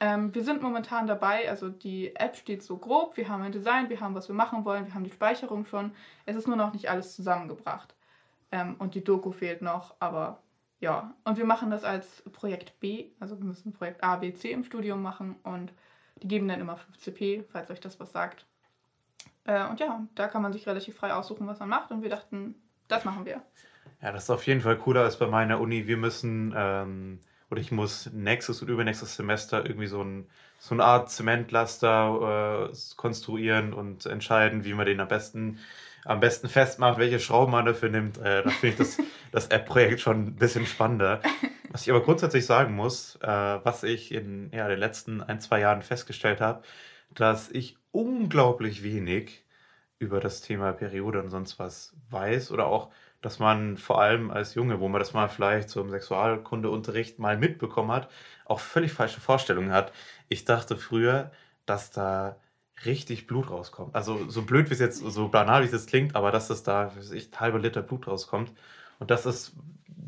Ähm, 0.00 0.34
wir 0.34 0.44
sind 0.44 0.62
momentan 0.62 1.06
dabei, 1.06 1.48
also 1.48 1.68
die 1.68 2.14
App 2.16 2.36
steht 2.36 2.62
so 2.62 2.76
grob, 2.76 3.16
wir 3.16 3.28
haben 3.28 3.42
ein 3.42 3.52
Design, 3.52 3.88
wir 3.88 4.00
haben, 4.00 4.14
was 4.14 4.28
wir 4.28 4.34
machen 4.34 4.64
wollen, 4.64 4.86
wir 4.86 4.94
haben 4.94 5.04
die 5.04 5.10
Speicherung 5.10 5.66
schon. 5.66 5.92
Es 6.26 6.36
ist 6.36 6.46
nur 6.46 6.56
noch 6.56 6.72
nicht 6.72 6.90
alles 6.90 7.14
zusammengebracht. 7.16 7.94
Ähm, 8.50 8.76
und 8.78 8.94
die 8.94 9.04
Doku 9.04 9.32
fehlt 9.32 9.62
noch, 9.62 9.94
aber 10.00 10.42
ja. 10.80 11.14
Und 11.24 11.38
wir 11.38 11.44
machen 11.46 11.70
das 11.70 11.84
als 11.84 12.22
Projekt 12.32 12.78
B, 12.80 13.10
also 13.20 13.38
wir 13.38 13.44
müssen 13.44 13.72
Projekt 13.72 14.02
A, 14.02 14.16
B, 14.16 14.34
C 14.34 14.52
im 14.52 14.64
Studium 14.64 15.02
machen 15.02 15.36
und 15.44 15.72
die 16.16 16.28
geben 16.28 16.48
dann 16.48 16.60
immer 16.60 16.78
5CP, 16.96 17.44
falls 17.50 17.70
euch 17.70 17.80
das 17.80 17.98
was 18.00 18.12
sagt. 18.12 18.46
Äh, 19.44 19.66
und 19.68 19.80
ja, 19.80 20.06
da 20.14 20.28
kann 20.28 20.42
man 20.42 20.52
sich 20.52 20.66
relativ 20.66 20.96
frei 20.96 21.14
aussuchen, 21.14 21.46
was 21.46 21.60
man 21.60 21.68
macht. 21.68 21.90
Und 21.90 22.02
wir 22.02 22.10
dachten, 22.10 22.54
das 22.88 23.04
machen 23.04 23.24
wir. 23.24 23.42
Ja, 24.02 24.10
das 24.10 24.24
ist 24.24 24.30
auf 24.30 24.46
jeden 24.48 24.60
Fall 24.60 24.76
cooler 24.78 25.02
als 25.02 25.16
bei 25.16 25.28
meiner 25.28 25.60
Uni. 25.60 25.86
Wir 25.86 25.96
müssen, 25.96 26.52
ähm, 26.56 27.20
oder 27.50 27.60
ich 27.60 27.70
muss 27.70 28.10
nächstes 28.12 28.60
und 28.60 28.68
übernächstes 28.68 29.14
Semester 29.14 29.64
irgendwie 29.64 29.86
so, 29.86 30.02
ein, 30.02 30.26
so 30.58 30.74
eine 30.74 30.84
Art 30.84 31.08
Zementlaster 31.08 32.70
äh, 32.72 32.76
konstruieren 32.96 33.72
und 33.72 34.06
entscheiden, 34.06 34.64
wie 34.64 34.74
man 34.74 34.86
den 34.86 34.98
am 34.98 35.06
besten, 35.06 35.60
am 36.04 36.18
besten 36.18 36.48
festmacht, 36.48 36.98
welche 36.98 37.20
Schrauben 37.20 37.52
man 37.52 37.64
dafür 37.64 37.90
nimmt. 37.90 38.18
Äh, 38.18 38.42
da 38.42 38.50
finde 38.50 38.68
ich 38.68 38.76
das, 38.76 38.98
das 39.32 39.46
App-Projekt 39.48 40.00
schon 40.00 40.26
ein 40.26 40.34
bisschen 40.34 40.66
spannender. 40.66 41.22
Was 41.70 41.82
ich 41.82 41.90
aber 41.90 42.02
grundsätzlich 42.02 42.44
sagen 42.44 42.74
muss, 42.74 43.16
äh, 43.22 43.28
was 43.28 43.84
ich 43.84 44.12
in 44.12 44.50
ja, 44.52 44.66
den 44.66 44.80
letzten 44.80 45.22
ein, 45.22 45.40
zwei 45.40 45.60
Jahren 45.60 45.82
festgestellt 45.82 46.40
habe, 46.40 46.62
dass 47.10 47.50
ich 47.50 47.76
unglaublich 47.92 48.82
wenig 48.82 49.44
über 50.00 50.18
das 50.18 50.40
Thema 50.40 50.72
Periode 50.72 51.22
und 51.22 51.30
sonst 51.30 51.60
was 51.60 51.94
weiß 52.10 52.50
oder 52.50 52.66
auch, 52.66 52.90
dass 53.22 53.38
man 53.38 53.78
vor 53.78 54.00
allem 54.02 54.30
als 54.30 54.54
Junge, 54.54 54.80
wo 54.80 54.88
man 54.88 54.98
das 54.98 55.14
mal 55.14 55.28
vielleicht 55.28 55.70
zum 55.70 55.90
Sexualkundeunterricht 55.90 57.18
mal 57.18 57.38
mitbekommen 57.38 57.92
hat, 57.92 58.10
auch 58.44 58.60
völlig 58.60 58.92
falsche 58.92 59.20
Vorstellungen 59.20 59.72
hat. 59.72 59.92
Ich 60.28 60.44
dachte 60.44 60.76
früher, 60.76 61.30
dass 61.64 61.90
da 61.90 62.36
richtig 62.84 63.26
Blut 63.28 63.50
rauskommt. 63.50 63.94
Also 63.94 64.28
so 64.28 64.42
blöd 64.42 64.68
wie 64.70 64.74
es 64.74 64.80
jetzt, 64.80 64.98
so 64.98 65.28
banal 65.28 65.62
wie 65.62 65.66
es 65.66 65.72
jetzt 65.72 65.88
klingt, 65.88 66.16
aber 66.16 66.32
dass 66.32 66.48
das 66.48 66.64
da 66.64 66.92
ich, 67.12 67.30
halbe 67.36 67.58
Liter 67.58 67.82
Blut 67.82 68.08
rauskommt. 68.08 68.52
Und 68.98 69.10
das 69.10 69.24
ist 69.24 69.52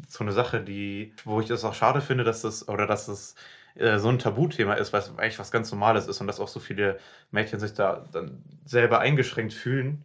so 0.09 0.25
eine 0.25 0.33
Sache, 0.33 0.61
die, 0.61 1.13
wo 1.25 1.41
ich 1.41 1.51
es 1.51 1.65
auch 1.65 1.75
schade 1.75 2.01
finde, 2.01 2.25
dass 2.25 2.43
das, 2.43 2.69
oder 2.69 2.87
dass 2.87 3.09
es 3.09 3.37
äh, 3.77 3.99
so 3.99 4.09
ein 4.09 4.19
Tabuthema 4.19 4.75
ist, 4.75 4.93
weil 4.93 5.01
es 5.01 5.11
eigentlich 5.11 5.39
was 5.39 5.51
ganz 5.53 5.71
Normales 5.71 6.09
ist 6.09 6.21
und 6.21 6.27
dass 6.27 6.41
auch 6.41 6.49
so 6.49 6.61
viele 6.61 6.99
Mädchen 7.31 7.61
sich 7.61 7.75
da 7.75 8.05
dann 8.13 8.43
selber 8.65 8.99
eingeschränkt 8.99 9.55
fühlen. 9.55 10.05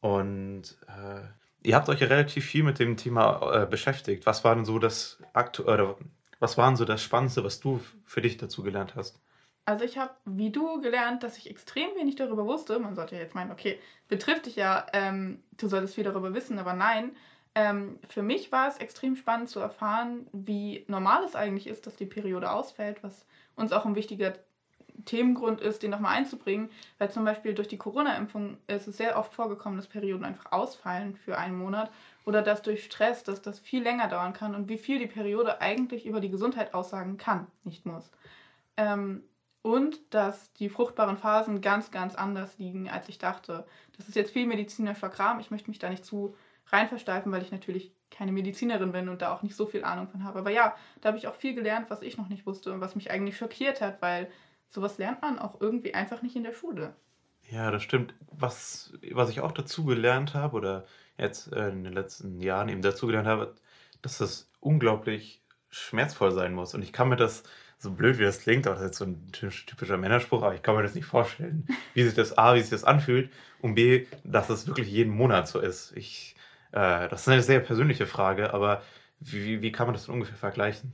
Und 0.00 0.76
äh, 0.86 1.22
ihr 1.68 1.76
habt 1.76 1.90
euch 1.90 2.00
ja 2.00 2.06
relativ 2.06 2.46
viel 2.46 2.64
mit 2.64 2.78
dem 2.78 2.96
Thema 2.96 3.62
äh, 3.62 3.66
beschäftigt. 3.66 4.24
Was 4.24 4.42
war 4.42 4.54
denn 4.54 4.64
so 4.64 4.78
das 4.78 5.18
aktuelle, 5.34 5.96
was 6.38 6.56
waren 6.56 6.76
so 6.76 6.86
das 6.86 7.02
Spannendste, 7.02 7.44
was 7.44 7.60
du 7.60 7.78
für 8.04 8.22
dich 8.22 8.38
dazu 8.38 8.62
gelernt 8.62 8.94
hast? 8.96 9.20
Also 9.66 9.84
ich 9.84 9.98
habe, 9.98 10.14
wie 10.24 10.50
du, 10.50 10.80
gelernt, 10.80 11.22
dass 11.22 11.36
ich 11.36 11.50
extrem 11.50 11.90
wenig 11.94 12.16
darüber 12.16 12.46
wusste. 12.46 12.78
Man 12.78 12.94
sollte 12.94 13.16
ja 13.16 13.20
jetzt 13.20 13.34
meinen, 13.34 13.52
okay, 13.52 13.78
betrifft 14.08 14.46
dich 14.46 14.56
ja, 14.56 14.86
ähm, 14.94 15.42
du 15.58 15.68
solltest 15.68 15.94
viel 15.94 16.04
darüber 16.04 16.32
wissen, 16.32 16.58
aber 16.58 16.72
nein. 16.72 17.14
Ähm, 17.54 17.98
für 18.08 18.22
mich 18.22 18.50
war 18.50 18.68
es 18.68 18.78
extrem 18.78 19.14
spannend 19.14 19.50
zu 19.50 19.60
erfahren, 19.60 20.26
wie 20.32 20.86
normal 20.88 21.22
es 21.24 21.36
eigentlich 21.36 21.66
ist, 21.66 21.86
dass 21.86 21.96
die 21.96 22.06
Periode 22.06 22.50
ausfällt, 22.50 23.02
was 23.02 23.26
uns 23.56 23.72
auch 23.72 23.84
ein 23.84 23.94
wichtiger 23.94 24.32
Themengrund 25.04 25.60
ist, 25.60 25.82
den 25.82 25.90
nochmal 25.90 26.16
einzubringen, 26.16 26.70
weil 26.98 27.10
zum 27.10 27.24
Beispiel 27.24 27.54
durch 27.54 27.68
die 27.68 27.78
Corona-Impfung 27.78 28.58
ist 28.66 28.88
es 28.88 28.96
sehr 28.96 29.18
oft 29.18 29.32
vorgekommen, 29.32 29.78
dass 29.78 29.86
Perioden 29.86 30.24
einfach 30.24 30.52
ausfallen 30.52 31.16
für 31.16 31.38
einen 31.38 31.56
Monat 31.56 31.90
oder 32.24 32.42
dass 32.42 32.62
durch 32.62 32.84
Stress, 32.84 33.24
dass 33.24 33.42
das 33.42 33.58
viel 33.58 33.82
länger 33.82 34.08
dauern 34.08 34.32
kann 34.32 34.54
und 34.54 34.68
wie 34.68 34.78
viel 34.78 34.98
die 34.98 35.06
Periode 35.06 35.60
eigentlich 35.60 36.06
über 36.06 36.20
die 36.20 36.30
Gesundheit 36.30 36.74
aussagen 36.74 37.16
kann, 37.16 37.46
nicht 37.64 37.86
muss. 37.86 38.10
Ähm, 38.76 39.22
und 39.62 39.98
dass 40.14 40.52
die 40.54 40.68
fruchtbaren 40.68 41.16
Phasen 41.16 41.60
ganz, 41.60 41.90
ganz 41.90 42.14
anders 42.14 42.58
liegen, 42.58 42.88
als 42.88 43.08
ich 43.08 43.18
dachte. 43.18 43.66
Das 43.96 44.08
ist 44.08 44.14
jetzt 44.14 44.32
viel 44.32 44.46
medizinischer 44.46 45.08
Kram. 45.08 45.40
Ich 45.40 45.50
möchte 45.50 45.68
mich 45.68 45.78
da 45.78 45.90
nicht 45.90 46.04
zu 46.04 46.34
rein 46.68 46.88
versteifen, 46.88 47.32
weil 47.32 47.42
ich 47.42 47.50
natürlich 47.50 47.92
keine 48.10 48.32
Medizinerin 48.32 48.92
bin 48.92 49.08
und 49.08 49.22
da 49.22 49.34
auch 49.34 49.42
nicht 49.42 49.56
so 49.56 49.66
viel 49.66 49.84
Ahnung 49.84 50.08
von 50.08 50.24
habe. 50.24 50.38
Aber 50.38 50.50
ja, 50.50 50.74
da 51.00 51.08
habe 51.08 51.18
ich 51.18 51.28
auch 51.28 51.34
viel 51.34 51.54
gelernt, 51.54 51.90
was 51.90 52.02
ich 52.02 52.16
noch 52.16 52.28
nicht 52.28 52.46
wusste 52.46 52.72
und 52.72 52.80
was 52.80 52.94
mich 52.94 53.10
eigentlich 53.10 53.36
schockiert 53.36 53.80
hat, 53.80 54.00
weil 54.00 54.30
sowas 54.70 54.98
lernt 54.98 55.22
man 55.22 55.38
auch 55.38 55.60
irgendwie 55.60 55.94
einfach 55.94 56.22
nicht 56.22 56.36
in 56.36 56.44
der 56.44 56.54
Schule. 56.54 56.94
Ja, 57.50 57.70
das 57.70 57.82
stimmt. 57.82 58.14
Was, 58.30 58.92
was 59.12 59.30
ich 59.30 59.40
auch 59.40 59.52
dazu 59.52 59.84
gelernt 59.84 60.34
habe 60.34 60.56
oder 60.56 60.84
jetzt 61.16 61.52
äh, 61.52 61.70
in 61.70 61.84
den 61.84 61.92
letzten 61.92 62.40
Jahren 62.40 62.68
eben 62.68 62.82
dazu 62.82 63.06
gelernt 63.06 63.26
habe, 63.26 63.54
dass 64.02 64.18
das 64.18 64.50
unglaublich 64.60 65.42
schmerzvoll 65.70 66.32
sein 66.32 66.54
muss. 66.54 66.74
Und 66.74 66.82
ich 66.82 66.92
kann 66.92 67.08
mir 67.08 67.16
das 67.16 67.42
so 67.78 67.92
blöd 67.92 68.18
wie 68.18 68.24
das 68.24 68.40
klingt, 68.40 68.66
auch 68.66 68.72
das 68.72 68.80
ist 68.80 68.86
jetzt 68.86 68.98
so 68.98 69.04
ein 69.04 69.30
typischer 69.32 69.96
Männerspruch, 69.96 70.42
aber 70.42 70.54
ich 70.54 70.62
kann 70.62 70.74
mir 70.74 70.82
das 70.82 70.94
nicht 70.94 71.04
vorstellen, 71.06 71.66
wie 71.94 72.02
sich 72.02 72.14
das 72.14 72.36
A, 72.36 72.54
wie 72.54 72.60
sich 72.60 72.70
das 72.70 72.84
anfühlt 72.84 73.30
und 73.60 73.74
B, 73.74 74.06
dass 74.24 74.50
es 74.50 74.66
wirklich 74.66 74.88
jeden 74.88 75.12
Monat 75.12 75.46
so 75.48 75.60
ist. 75.60 75.96
Ich, 75.96 76.34
äh, 76.72 77.08
das 77.08 77.22
ist 77.22 77.28
eine 77.28 77.42
sehr 77.42 77.60
persönliche 77.60 78.06
Frage, 78.06 78.52
aber 78.52 78.82
wie, 79.20 79.62
wie 79.62 79.72
kann 79.72 79.86
man 79.86 79.94
das 79.94 80.06
denn 80.06 80.14
ungefähr 80.14 80.36
vergleichen? 80.36 80.92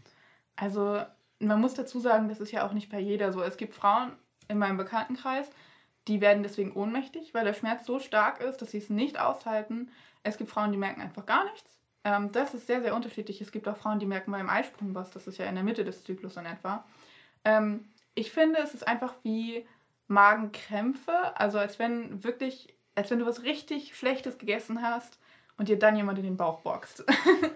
Also, 0.56 1.02
man 1.46 1.60
muss 1.60 1.74
dazu 1.74 2.00
sagen, 2.00 2.28
das 2.28 2.40
ist 2.40 2.52
ja 2.52 2.66
auch 2.66 2.72
nicht 2.72 2.90
bei 2.90 2.98
jeder 2.98 3.32
so. 3.32 3.42
Es 3.42 3.56
gibt 3.56 3.74
Frauen 3.74 4.12
in 4.48 4.58
meinem 4.58 4.76
Bekanntenkreis, 4.76 5.48
die 6.08 6.20
werden 6.20 6.42
deswegen 6.42 6.72
ohnmächtig, 6.72 7.32
weil 7.32 7.44
der 7.44 7.54
Schmerz 7.54 7.86
so 7.86 7.98
stark 7.98 8.40
ist, 8.40 8.58
dass 8.58 8.72
sie 8.72 8.78
es 8.78 8.90
nicht 8.90 9.18
aushalten. 9.18 9.90
Es 10.22 10.36
gibt 10.36 10.50
Frauen, 10.50 10.72
die 10.72 10.78
merken 10.78 11.00
einfach 11.00 11.26
gar 11.26 11.44
nichts. 11.50 11.78
Ähm, 12.04 12.30
das 12.32 12.54
ist 12.54 12.66
sehr, 12.66 12.82
sehr 12.82 12.94
unterschiedlich. 12.94 13.40
Es 13.40 13.52
gibt 13.52 13.66
auch 13.68 13.76
Frauen, 13.76 13.98
die 13.98 14.06
merken 14.06 14.30
beim 14.30 14.50
Eisprung 14.50 14.94
was. 14.94 15.10
Das 15.10 15.26
ist 15.26 15.38
ja 15.38 15.46
in 15.46 15.54
der 15.54 15.64
Mitte 15.64 15.84
des 15.84 16.04
Zyklus 16.04 16.36
in 16.36 16.46
etwa. 16.46 16.84
Ähm, 17.44 17.88
ich 18.14 18.30
finde, 18.30 18.60
es 18.60 18.74
ist 18.74 18.86
einfach 18.86 19.14
wie 19.22 19.66
Magenkrämpfe. 20.06 21.38
Also 21.38 21.58
als 21.58 21.78
wenn 21.78 22.22
wirklich, 22.22 22.74
als 22.94 23.10
wenn 23.10 23.18
du 23.18 23.26
was 23.26 23.42
richtig 23.42 23.96
Schlechtes 23.96 24.38
gegessen 24.38 24.82
hast 24.82 25.18
und 25.56 25.68
dir 25.68 25.78
dann 25.78 25.96
jemand 25.96 26.18
in 26.18 26.24
den 26.24 26.36
Bauch 26.36 26.60
boxt. 26.60 27.04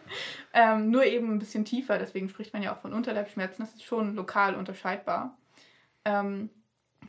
ähm, 0.52 0.90
nur 0.90 1.04
eben 1.04 1.32
ein 1.32 1.38
bisschen 1.38 1.64
tiefer. 1.64 1.98
Deswegen 1.98 2.28
spricht 2.28 2.52
man 2.52 2.62
ja 2.62 2.74
auch 2.74 2.80
von 2.80 2.92
Unterleibschmerzen. 2.92 3.64
Das 3.64 3.74
ist 3.74 3.84
schon 3.84 4.14
lokal 4.14 4.54
unterscheidbar. 4.54 5.36
Ähm, 6.04 6.50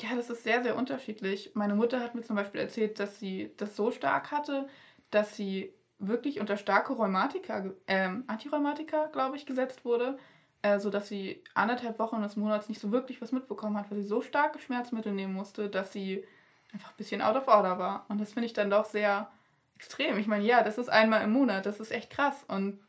ja, 0.02 0.16
das 0.16 0.30
ist 0.30 0.44
sehr, 0.44 0.64
sehr 0.64 0.76
unterschiedlich. 0.76 1.52
Meine 1.54 1.76
Mutter 1.76 2.00
hat 2.00 2.16
mir 2.16 2.22
zum 2.22 2.36
Beispiel 2.36 2.62
erzählt, 2.62 3.00
dass 3.00 3.20
sie 3.20 3.52
das 3.58 3.76
so 3.76 3.92
stark 3.92 4.32
hatte, 4.32 4.68
dass 5.12 5.36
sie 5.36 5.74
wirklich 6.00 6.40
unter 6.40 6.58
starke 6.58 6.94
Rheumatika, 6.94 7.72
äh, 7.86 8.10
Antirheumatika, 8.28 9.08
glaube 9.08 9.36
ich, 9.36 9.46
gesetzt 9.46 9.84
wurde, 9.84 10.18
äh, 10.62 10.80
sodass 10.80 11.10
sie 11.10 11.44
anderthalb 11.54 12.00
Wochen 12.00 12.22
des 12.22 12.36
Monats 12.36 12.70
nicht 12.70 12.80
so 12.80 12.92
wirklich 12.92 13.22
was 13.22 13.32
mitbekommen 13.32 13.78
hat, 13.78 13.92
weil 13.92 14.02
sie 14.02 14.08
so 14.08 14.22
starke 14.22 14.60
Schmerzmittel 14.60 15.12
nehmen 15.12 15.34
musste, 15.34 15.70
dass 15.70 15.92
sie 15.92 16.26
einfach 16.72 16.92
ein 16.92 16.98
bisschen 16.98 17.22
out 17.22 17.36
of 17.36 17.48
order 17.48 17.78
war. 17.78 18.06
Und 18.08 18.22
das 18.22 18.34
finde 18.34 18.46
ich 18.46 18.54
dann 18.54 18.70
doch 18.70 18.86
sehr 18.86 19.30
extrem. 19.80 20.18
Ich 20.18 20.28
meine, 20.28 20.44
ja, 20.44 20.62
das 20.62 20.78
ist 20.78 20.90
einmal 20.90 21.24
im 21.24 21.32
Monat, 21.32 21.66
das 21.66 21.80
ist 21.80 21.92
echt 21.92 22.10
krass. 22.10 22.44
Und 22.50 22.80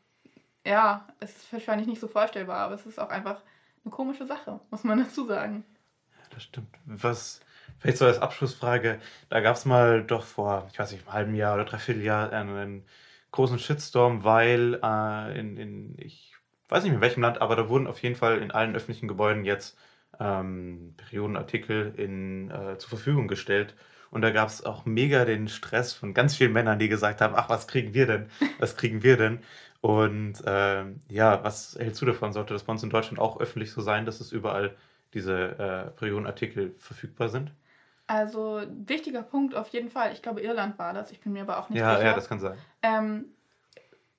ja, 0.65 1.07
es 1.21 1.35
ist 1.35 1.53
wahrscheinlich 1.53 1.87
nicht 1.87 2.01
so 2.01 2.09
vorstellbar, 2.09 2.57
aber 2.57 2.75
es 2.75 2.85
ist 2.85 2.99
auch 2.99 3.09
einfach 3.09 3.41
eine 3.85 3.91
komische 3.91 4.27
Sache, 4.27 4.59
muss 4.69 4.83
man 4.83 4.99
dazu 5.03 5.25
sagen. 5.25 5.63
Ja, 6.11 6.23
das 6.31 6.43
stimmt. 6.43 6.75
Was, 6.85 7.39
vielleicht 7.79 7.97
so 7.97 8.05
als 8.05 8.19
Abschlussfrage, 8.19 8.99
da 9.29 9.39
gab 9.39 9.55
es 9.55 9.63
mal 9.63 10.03
doch 10.03 10.23
vor, 10.23 10.67
ich 10.69 10.77
weiß 10.77 10.91
nicht, 10.91 11.07
einem 11.07 11.13
halben 11.13 11.35
Jahr 11.35 11.55
oder 11.55 11.63
dreiviertel 11.63 12.03
Jahr 12.03 12.33
einen 12.33 12.83
großen 13.31 13.57
Shitstorm, 13.57 14.25
weil 14.25 14.77
äh, 14.83 15.39
in, 15.39 15.55
in, 15.55 15.95
ich 15.97 16.35
weiß 16.67 16.83
nicht 16.83 16.93
in 16.93 17.01
welchem 17.01 17.21
Land, 17.21 17.39
aber 17.39 17.55
da 17.55 17.69
wurden 17.69 17.87
auf 17.87 18.03
jeden 18.03 18.17
Fall 18.17 18.39
in 18.39 18.51
allen 18.51 18.75
öffentlichen 18.75 19.07
Gebäuden 19.07 19.45
jetzt 19.45 19.77
ähm, 20.19 20.93
Periodenartikel 20.97 21.93
in, 21.95 22.51
äh, 22.51 22.77
zur 22.77 22.89
Verfügung 22.89 23.29
gestellt. 23.29 23.75
Und 24.11 24.21
da 24.21 24.31
gab 24.31 24.49
es 24.49 24.65
auch 24.65 24.85
mega 24.85 25.25
den 25.25 25.47
Stress 25.47 25.93
von 25.93 26.13
ganz 26.13 26.35
vielen 26.35 26.51
Männern, 26.51 26.77
die 26.77 26.89
gesagt 26.89 27.21
haben, 27.21 27.33
ach, 27.35 27.49
was 27.49 27.67
kriegen 27.67 27.93
wir 27.93 28.05
denn? 28.05 28.29
Was 28.59 28.75
kriegen 28.75 29.03
wir 29.03 29.17
denn? 29.17 29.39
Und 29.79 30.45
äh, 30.45 30.83
ja, 31.09 31.43
was 31.43 31.75
hältst 31.79 32.01
du 32.01 32.05
davon? 32.05 32.33
Sollte 32.33 32.53
das 32.53 32.63
bei 32.63 32.73
uns 32.73 32.83
in 32.83 32.89
Deutschland 32.89 33.19
auch 33.19 33.39
öffentlich 33.39 33.71
so 33.71 33.81
sein, 33.81 34.05
dass 34.05 34.19
es 34.19 34.31
überall 34.31 34.75
diese 35.13 35.33
äh, 35.33 35.91
Periodenartikel 35.97 36.75
verfügbar 36.77 37.29
sind? 37.29 37.51
Also, 38.07 38.61
wichtiger 38.85 39.23
Punkt 39.23 39.55
auf 39.55 39.69
jeden 39.69 39.89
Fall. 39.89 40.11
Ich 40.11 40.21
glaube, 40.21 40.41
Irland 40.41 40.77
war 40.77 40.93
das. 40.93 41.11
Ich 41.11 41.21
bin 41.21 41.31
mir 41.31 41.43
aber 41.43 41.57
auch 41.57 41.69
nicht 41.69 41.79
ja, 41.79 41.95
sicher. 41.95 42.09
Ja, 42.09 42.13
das 42.13 42.27
kann 42.27 42.39
sein. 42.39 42.57
Ähm, 42.83 43.25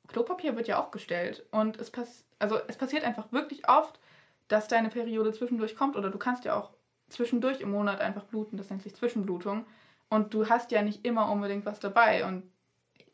Klopapier 0.08 0.56
wird 0.56 0.66
ja 0.66 0.82
auch 0.82 0.90
gestellt. 0.90 1.44
Und 1.50 1.78
es, 1.78 1.90
pass 1.90 2.24
also, 2.38 2.58
es 2.66 2.76
passiert 2.76 3.04
einfach 3.04 3.30
wirklich 3.32 3.68
oft, 3.68 4.00
dass 4.48 4.66
deine 4.66 4.88
Periode 4.88 5.32
zwischendurch 5.32 5.76
kommt. 5.76 5.96
Oder 5.96 6.10
du 6.10 6.18
kannst 6.18 6.44
ja 6.44 6.56
auch 6.56 6.70
zwischendurch 7.08 7.60
im 7.60 7.70
Monat 7.70 8.00
einfach 8.00 8.24
bluten. 8.24 8.56
Das 8.56 8.70
nennt 8.70 8.82
sich 8.82 8.96
Zwischenblutung. 8.96 9.66
Und 10.12 10.34
du 10.34 10.46
hast 10.50 10.70
ja 10.72 10.82
nicht 10.82 11.06
immer 11.06 11.30
unbedingt 11.30 11.64
was 11.64 11.80
dabei. 11.80 12.26
Und 12.26 12.42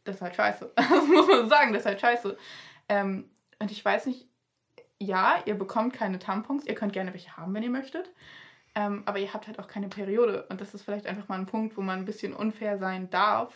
das 0.02 0.16
ist 0.16 0.22
halt 0.22 0.34
scheiße. 0.34 0.72
Das 0.76 1.06
muss 1.06 1.28
man 1.28 1.48
sagen, 1.48 1.72
das 1.72 1.82
ist 1.82 1.86
halt 1.86 2.00
scheiße. 2.00 2.36
Ähm, 2.88 3.30
und 3.60 3.70
ich 3.70 3.84
weiß 3.84 4.06
nicht, 4.06 4.26
ja, 4.98 5.36
ihr 5.46 5.54
bekommt 5.54 5.92
keine 5.92 6.18
Tampons. 6.18 6.66
Ihr 6.66 6.74
könnt 6.74 6.92
gerne 6.92 7.12
welche 7.12 7.36
haben, 7.36 7.54
wenn 7.54 7.62
ihr 7.62 7.70
möchtet. 7.70 8.10
Ähm, 8.74 9.04
aber 9.06 9.20
ihr 9.20 9.32
habt 9.32 9.46
halt 9.46 9.60
auch 9.60 9.68
keine 9.68 9.86
Periode. 9.86 10.46
Und 10.48 10.60
das 10.60 10.74
ist 10.74 10.82
vielleicht 10.82 11.06
einfach 11.06 11.28
mal 11.28 11.38
ein 11.38 11.46
Punkt, 11.46 11.76
wo 11.76 11.82
man 11.82 12.00
ein 12.00 12.04
bisschen 12.04 12.34
unfair 12.34 12.78
sein 12.78 13.08
darf. 13.10 13.54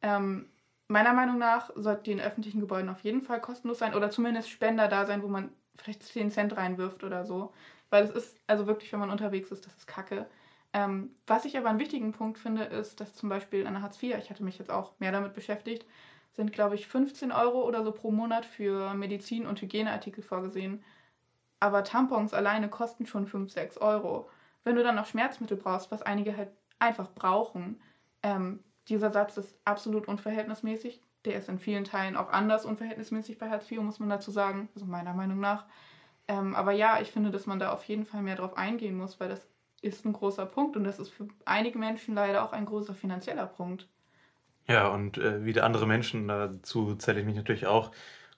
Ähm, 0.00 0.48
meiner 0.86 1.14
Meinung 1.14 1.38
nach 1.38 1.70
sollten 1.74 2.04
die 2.04 2.12
in 2.12 2.20
öffentlichen 2.20 2.60
Gebäuden 2.60 2.90
auf 2.90 3.00
jeden 3.00 3.22
Fall 3.22 3.40
kostenlos 3.40 3.80
sein 3.80 3.96
oder 3.96 4.10
zumindest 4.10 4.50
Spender 4.50 4.86
da 4.86 5.04
sein, 5.04 5.24
wo 5.24 5.26
man 5.26 5.50
vielleicht 5.74 6.04
10 6.04 6.30
Cent 6.30 6.56
reinwirft 6.56 7.02
oder 7.02 7.24
so. 7.24 7.52
Weil 7.90 8.04
es 8.04 8.10
ist, 8.10 8.36
also 8.46 8.68
wirklich, 8.68 8.92
wenn 8.92 9.00
man 9.00 9.10
unterwegs 9.10 9.50
ist, 9.50 9.66
das 9.66 9.76
ist 9.76 9.88
kacke. 9.88 10.26
Ähm, 10.72 11.10
was 11.26 11.44
ich 11.44 11.56
aber 11.58 11.68
einen 11.68 11.78
wichtigen 11.78 12.12
Punkt 12.12 12.38
finde, 12.38 12.64
ist, 12.64 13.00
dass 13.00 13.14
zum 13.14 13.28
Beispiel 13.28 13.66
an 13.66 13.74
der 13.74 13.82
Hartz 13.82 14.02
IV, 14.02 14.16
ich 14.18 14.30
hatte 14.30 14.44
mich 14.44 14.58
jetzt 14.58 14.70
auch 14.70 14.98
mehr 15.00 15.12
damit 15.12 15.34
beschäftigt, 15.34 15.86
sind, 16.32 16.52
glaube 16.52 16.74
ich, 16.76 16.88
15 16.88 17.30
Euro 17.30 17.66
oder 17.66 17.84
so 17.84 17.92
pro 17.92 18.10
Monat 18.10 18.46
für 18.46 18.94
Medizin- 18.94 19.46
und 19.46 19.60
Hygieneartikel 19.60 20.22
vorgesehen 20.22 20.82
aber 21.62 21.84
Tampons 21.84 22.34
alleine 22.34 22.68
kosten 22.68 23.06
schon 23.06 23.28
5, 23.28 23.52
6 23.52 23.78
Euro. 23.78 24.28
Wenn 24.64 24.74
du 24.74 24.82
dann 24.82 24.96
noch 24.96 25.06
Schmerzmittel 25.06 25.56
brauchst, 25.56 25.92
was 25.92 26.02
einige 26.02 26.36
halt 26.36 26.50
einfach 26.80 27.14
brauchen, 27.14 27.80
ähm, 28.24 28.64
dieser 28.88 29.12
Satz 29.12 29.36
ist 29.36 29.56
absolut 29.64 30.08
unverhältnismäßig. 30.08 31.00
Der 31.24 31.36
ist 31.36 31.48
in 31.48 31.60
vielen 31.60 31.84
Teilen 31.84 32.16
auch 32.16 32.30
anders 32.30 32.64
unverhältnismäßig 32.64 33.38
bei 33.38 33.48
Hartz 33.48 33.70
IV, 33.70 33.80
muss 33.80 34.00
man 34.00 34.08
dazu 34.08 34.32
sagen, 34.32 34.70
also 34.74 34.86
meiner 34.86 35.14
Meinung 35.14 35.38
nach. 35.38 35.66
Ähm, 36.26 36.56
aber 36.56 36.72
ja, 36.72 37.00
ich 37.00 37.12
finde, 37.12 37.30
dass 37.30 37.46
man 37.46 37.60
da 37.60 37.72
auf 37.72 37.84
jeden 37.84 38.06
Fall 38.06 38.22
mehr 38.22 38.36
drauf 38.36 38.56
eingehen 38.56 38.96
muss, 38.96 39.20
weil 39.20 39.28
das 39.28 39.48
ist 39.82 40.06
ein 40.06 40.12
großer 40.12 40.46
Punkt 40.46 40.76
und 40.76 40.84
das 40.84 40.98
ist 40.98 41.10
für 41.10 41.28
einige 41.44 41.78
Menschen 41.78 42.14
leider 42.14 42.44
auch 42.44 42.52
ein 42.52 42.64
großer 42.64 42.94
finanzieller 42.94 43.46
Punkt. 43.46 43.88
Ja, 44.68 44.88
und 44.88 45.18
äh, 45.18 45.44
wieder 45.44 45.64
andere 45.64 45.86
Menschen, 45.86 46.28
dazu 46.28 46.94
zähle 46.94 47.20
ich 47.20 47.26
mich 47.26 47.34
natürlich 47.34 47.66
auch, 47.66 47.90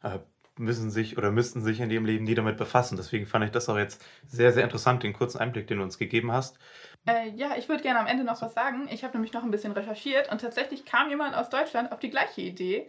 äh, 0.02 0.18
müssen 0.56 0.90
sich 0.90 1.18
oder 1.18 1.30
müssten 1.30 1.62
sich 1.62 1.80
in 1.80 1.90
ihrem 1.90 2.06
Leben 2.06 2.24
nie 2.24 2.34
damit 2.34 2.56
befassen. 2.56 2.96
Deswegen 2.96 3.26
fand 3.26 3.44
ich 3.44 3.50
das 3.50 3.68
auch 3.68 3.76
jetzt 3.76 4.04
sehr, 4.26 4.52
sehr 4.52 4.64
interessant, 4.64 5.02
den 5.02 5.12
kurzen 5.12 5.38
Einblick, 5.38 5.66
den 5.66 5.78
du 5.78 5.84
uns 5.84 5.98
gegeben 5.98 6.32
hast. 6.32 6.58
Äh, 7.06 7.30
ja, 7.36 7.56
ich 7.58 7.68
würde 7.68 7.82
gerne 7.82 8.00
am 8.00 8.06
Ende 8.06 8.24
noch 8.24 8.40
was 8.40 8.54
sagen. 8.54 8.88
Ich 8.90 9.04
habe 9.04 9.14
nämlich 9.14 9.32
noch 9.32 9.42
ein 9.42 9.50
bisschen 9.50 9.72
recherchiert 9.72 10.32
und 10.32 10.40
tatsächlich 10.40 10.86
kam 10.86 11.10
jemand 11.10 11.36
aus 11.36 11.50
Deutschland 11.50 11.92
auf 11.92 11.98
die 11.98 12.10
gleiche 12.10 12.40
Idee 12.40 12.88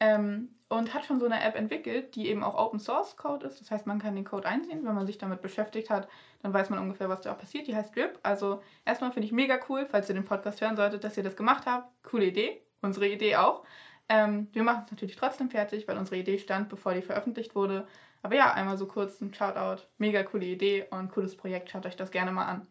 ähm, 0.00 0.48
und 0.68 0.94
hat 0.94 1.04
schon 1.04 1.20
so 1.20 1.26
eine 1.26 1.42
App 1.42 1.56
entwickelt, 1.56 2.14
die 2.14 2.28
eben 2.28 2.42
auch 2.42 2.54
Open 2.54 2.78
Source 2.78 3.16
Code 3.16 3.46
ist. 3.46 3.60
Das 3.60 3.70
heißt, 3.70 3.86
man 3.86 3.98
kann 3.98 4.14
den 4.14 4.24
Code 4.24 4.48
einsehen. 4.48 4.84
Wenn 4.84 4.94
man 4.94 5.06
sich 5.06 5.18
damit 5.18 5.42
beschäftigt 5.42 5.90
hat, 5.90 6.08
dann 6.42 6.54
weiß 6.54 6.70
man 6.70 6.78
ungefähr, 6.78 7.08
was 7.08 7.20
da 7.20 7.32
auch 7.32 7.38
passiert. 7.38 7.66
Die 7.66 7.74
heißt 7.74 7.94
Drip. 7.94 8.18
Also 8.22 8.62
erstmal 8.84 9.12
finde 9.12 9.26
ich 9.26 9.32
mega 9.32 9.58
cool, 9.68 9.86
falls 9.86 10.08
ihr 10.08 10.14
den 10.14 10.24
Podcast 10.24 10.60
hören 10.60 10.76
solltet, 10.76 11.04
dass 11.04 11.16
ihr 11.16 11.22
das 11.22 11.36
gemacht 11.36 11.66
habt. 11.66 11.90
Coole 12.04 12.26
Idee. 12.26 12.62
Unsere 12.82 13.08
Idee 13.08 13.36
auch. 13.36 13.64
Ähm, 14.08 14.48
wir 14.52 14.62
machen 14.62 14.82
es 14.86 14.90
natürlich 14.90 15.16
trotzdem 15.16 15.50
fertig, 15.50 15.86
weil 15.86 15.98
unsere 15.98 16.16
Idee 16.16 16.38
stand, 16.38 16.68
bevor 16.68 16.94
die 16.94 17.02
veröffentlicht 17.02 17.54
wurde. 17.54 17.86
Aber 18.22 18.34
ja, 18.34 18.52
einmal 18.52 18.76
so 18.76 18.86
kurz 18.86 19.20
ein 19.20 19.34
Shoutout. 19.34 19.82
Mega 19.98 20.22
coole 20.22 20.46
Idee 20.46 20.86
und 20.90 21.10
cooles 21.10 21.36
Projekt. 21.36 21.70
Schaut 21.70 21.86
euch 21.86 21.96
das 21.96 22.10
gerne 22.10 22.32
mal 22.32 22.46
an. 22.46 22.66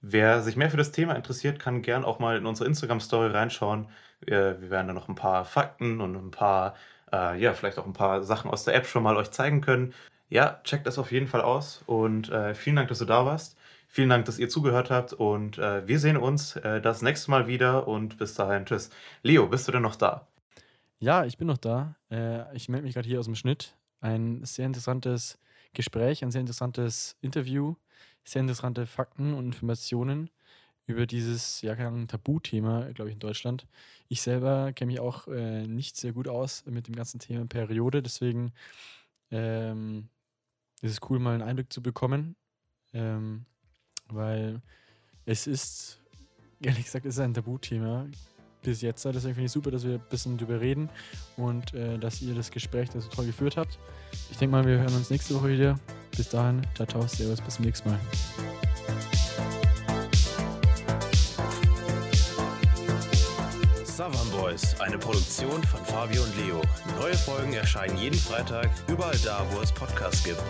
Wer 0.00 0.42
sich 0.42 0.56
mehr 0.56 0.70
für 0.70 0.76
das 0.76 0.92
Thema 0.92 1.14
interessiert, 1.14 1.58
kann 1.58 1.82
gern 1.82 2.04
auch 2.04 2.18
mal 2.18 2.36
in 2.36 2.46
unsere 2.46 2.68
Instagram-Story 2.68 3.30
reinschauen. 3.30 3.88
Wir, 4.20 4.60
wir, 4.60 4.70
werden 4.70 4.88
da 4.88 4.92
noch 4.92 5.08
ein 5.08 5.14
paar 5.14 5.44
Fakten 5.44 6.00
und 6.00 6.14
ein 6.14 6.30
paar, 6.30 6.74
äh, 7.12 7.40
ja, 7.40 7.54
vielleicht 7.54 7.78
auch 7.78 7.86
ein 7.86 7.92
paar 7.92 8.22
Sachen 8.22 8.50
aus 8.50 8.64
der 8.64 8.74
App 8.74 8.86
schon 8.86 9.02
mal 9.02 9.16
euch 9.16 9.30
zeigen 9.30 9.60
können. 9.60 9.94
Ja, 10.28 10.60
checkt 10.64 10.86
das 10.86 10.98
auf 10.98 11.10
jeden 11.12 11.26
Fall 11.26 11.40
aus 11.40 11.82
und 11.86 12.28
äh, 12.30 12.54
vielen 12.54 12.76
Dank, 12.76 12.88
dass 12.88 12.98
du 12.98 13.04
da 13.04 13.26
warst. 13.26 13.56
Vielen 13.88 14.08
Dank, 14.08 14.26
dass 14.26 14.38
ihr 14.38 14.48
zugehört 14.48 14.90
habt 14.90 15.12
und 15.12 15.58
äh, 15.58 15.86
wir 15.88 15.98
sehen 15.98 16.16
uns 16.16 16.54
äh, 16.56 16.80
das 16.80 17.02
nächste 17.02 17.30
Mal 17.32 17.48
wieder 17.48 17.88
und 17.88 18.18
bis 18.18 18.34
dahin, 18.34 18.64
tschüss. 18.64 18.90
Leo, 19.22 19.48
bist 19.48 19.66
du 19.66 19.72
denn 19.72 19.82
noch 19.82 19.96
da? 19.96 20.28
Ja, 21.00 21.24
ich 21.24 21.38
bin 21.38 21.48
noch 21.48 21.58
da. 21.58 21.96
Äh, 22.10 22.54
ich 22.54 22.68
melde 22.68 22.84
mich 22.84 22.94
gerade 22.94 23.08
hier 23.08 23.18
aus 23.18 23.24
dem 23.24 23.34
Schnitt. 23.34 23.74
Ein 24.00 24.44
sehr 24.44 24.66
interessantes 24.66 25.38
Gespräch, 25.72 26.22
ein 26.22 26.30
sehr 26.30 26.42
interessantes 26.42 27.16
Interview, 27.20 27.74
sehr 28.24 28.40
interessante 28.40 28.86
Fakten 28.86 29.34
und 29.34 29.46
Informationen 29.46 30.30
über 30.86 31.06
dieses 31.06 31.62
ja, 31.62 31.74
Tabuthema, 31.74 32.90
glaube 32.92 33.10
ich, 33.10 33.14
in 33.14 33.20
Deutschland. 33.20 33.66
Ich 34.08 34.22
selber 34.22 34.72
kenne 34.72 34.92
mich 34.92 35.00
auch 35.00 35.28
äh, 35.28 35.66
nicht 35.66 35.96
sehr 35.96 36.12
gut 36.12 36.28
aus 36.28 36.64
mit 36.66 36.88
dem 36.88 36.96
ganzen 36.96 37.20
Thema 37.20 37.46
Periode, 37.46 38.02
deswegen 38.02 38.52
ähm, 39.30 40.08
ist 40.82 40.92
es 40.92 41.10
cool, 41.10 41.18
mal 41.18 41.34
einen 41.34 41.42
Eindruck 41.42 41.72
zu 41.72 41.82
bekommen, 41.82 42.36
ähm, 42.92 43.44
weil 44.08 44.60
es 45.24 45.46
ist, 45.46 46.00
ehrlich 46.60 46.84
gesagt, 46.84 47.06
es 47.06 47.14
ist 47.14 47.20
ein 47.20 47.34
Tabuthema 47.34 48.06
bis 48.62 48.82
jetzt. 48.82 49.04
Deswegen 49.04 49.34
finde 49.34 49.46
ich 49.46 49.52
super, 49.52 49.70
dass 49.70 49.84
wir 49.84 49.94
ein 49.94 50.04
bisschen 50.10 50.36
drüber 50.36 50.60
reden 50.60 50.88
und 51.36 51.74
äh, 51.74 51.98
dass 51.98 52.20
ihr 52.22 52.34
das 52.34 52.50
Gespräch 52.50 52.90
so 52.92 53.00
toll 53.08 53.26
geführt 53.26 53.56
habt. 53.56 53.78
Ich 54.30 54.38
denke 54.38 54.56
mal, 54.56 54.66
wir 54.66 54.78
hören 54.78 54.94
uns 54.94 55.10
nächste 55.10 55.34
Woche 55.34 55.48
wieder. 55.48 55.78
Bis 56.16 56.28
dahin, 56.28 56.62
ciao, 56.74 56.86
ciao, 56.86 57.06
servus, 57.06 57.40
bis 57.40 57.54
zum 57.54 57.64
nächsten 57.64 57.90
Mal. 57.90 58.00
Savan 63.84 64.30
Boys, 64.30 64.80
eine 64.80 64.98
Produktion 64.98 65.62
von 65.64 65.84
Fabio 65.84 66.22
und 66.22 66.36
Leo. 66.38 66.62
Neue 66.98 67.14
Folgen 67.14 67.52
erscheinen 67.52 67.98
jeden 67.98 68.18
Freitag, 68.18 68.70
überall 68.88 69.18
da, 69.24 69.44
wo 69.52 69.60
es 69.60 69.70
Podcasts 69.72 70.24
gibt. 70.24 70.40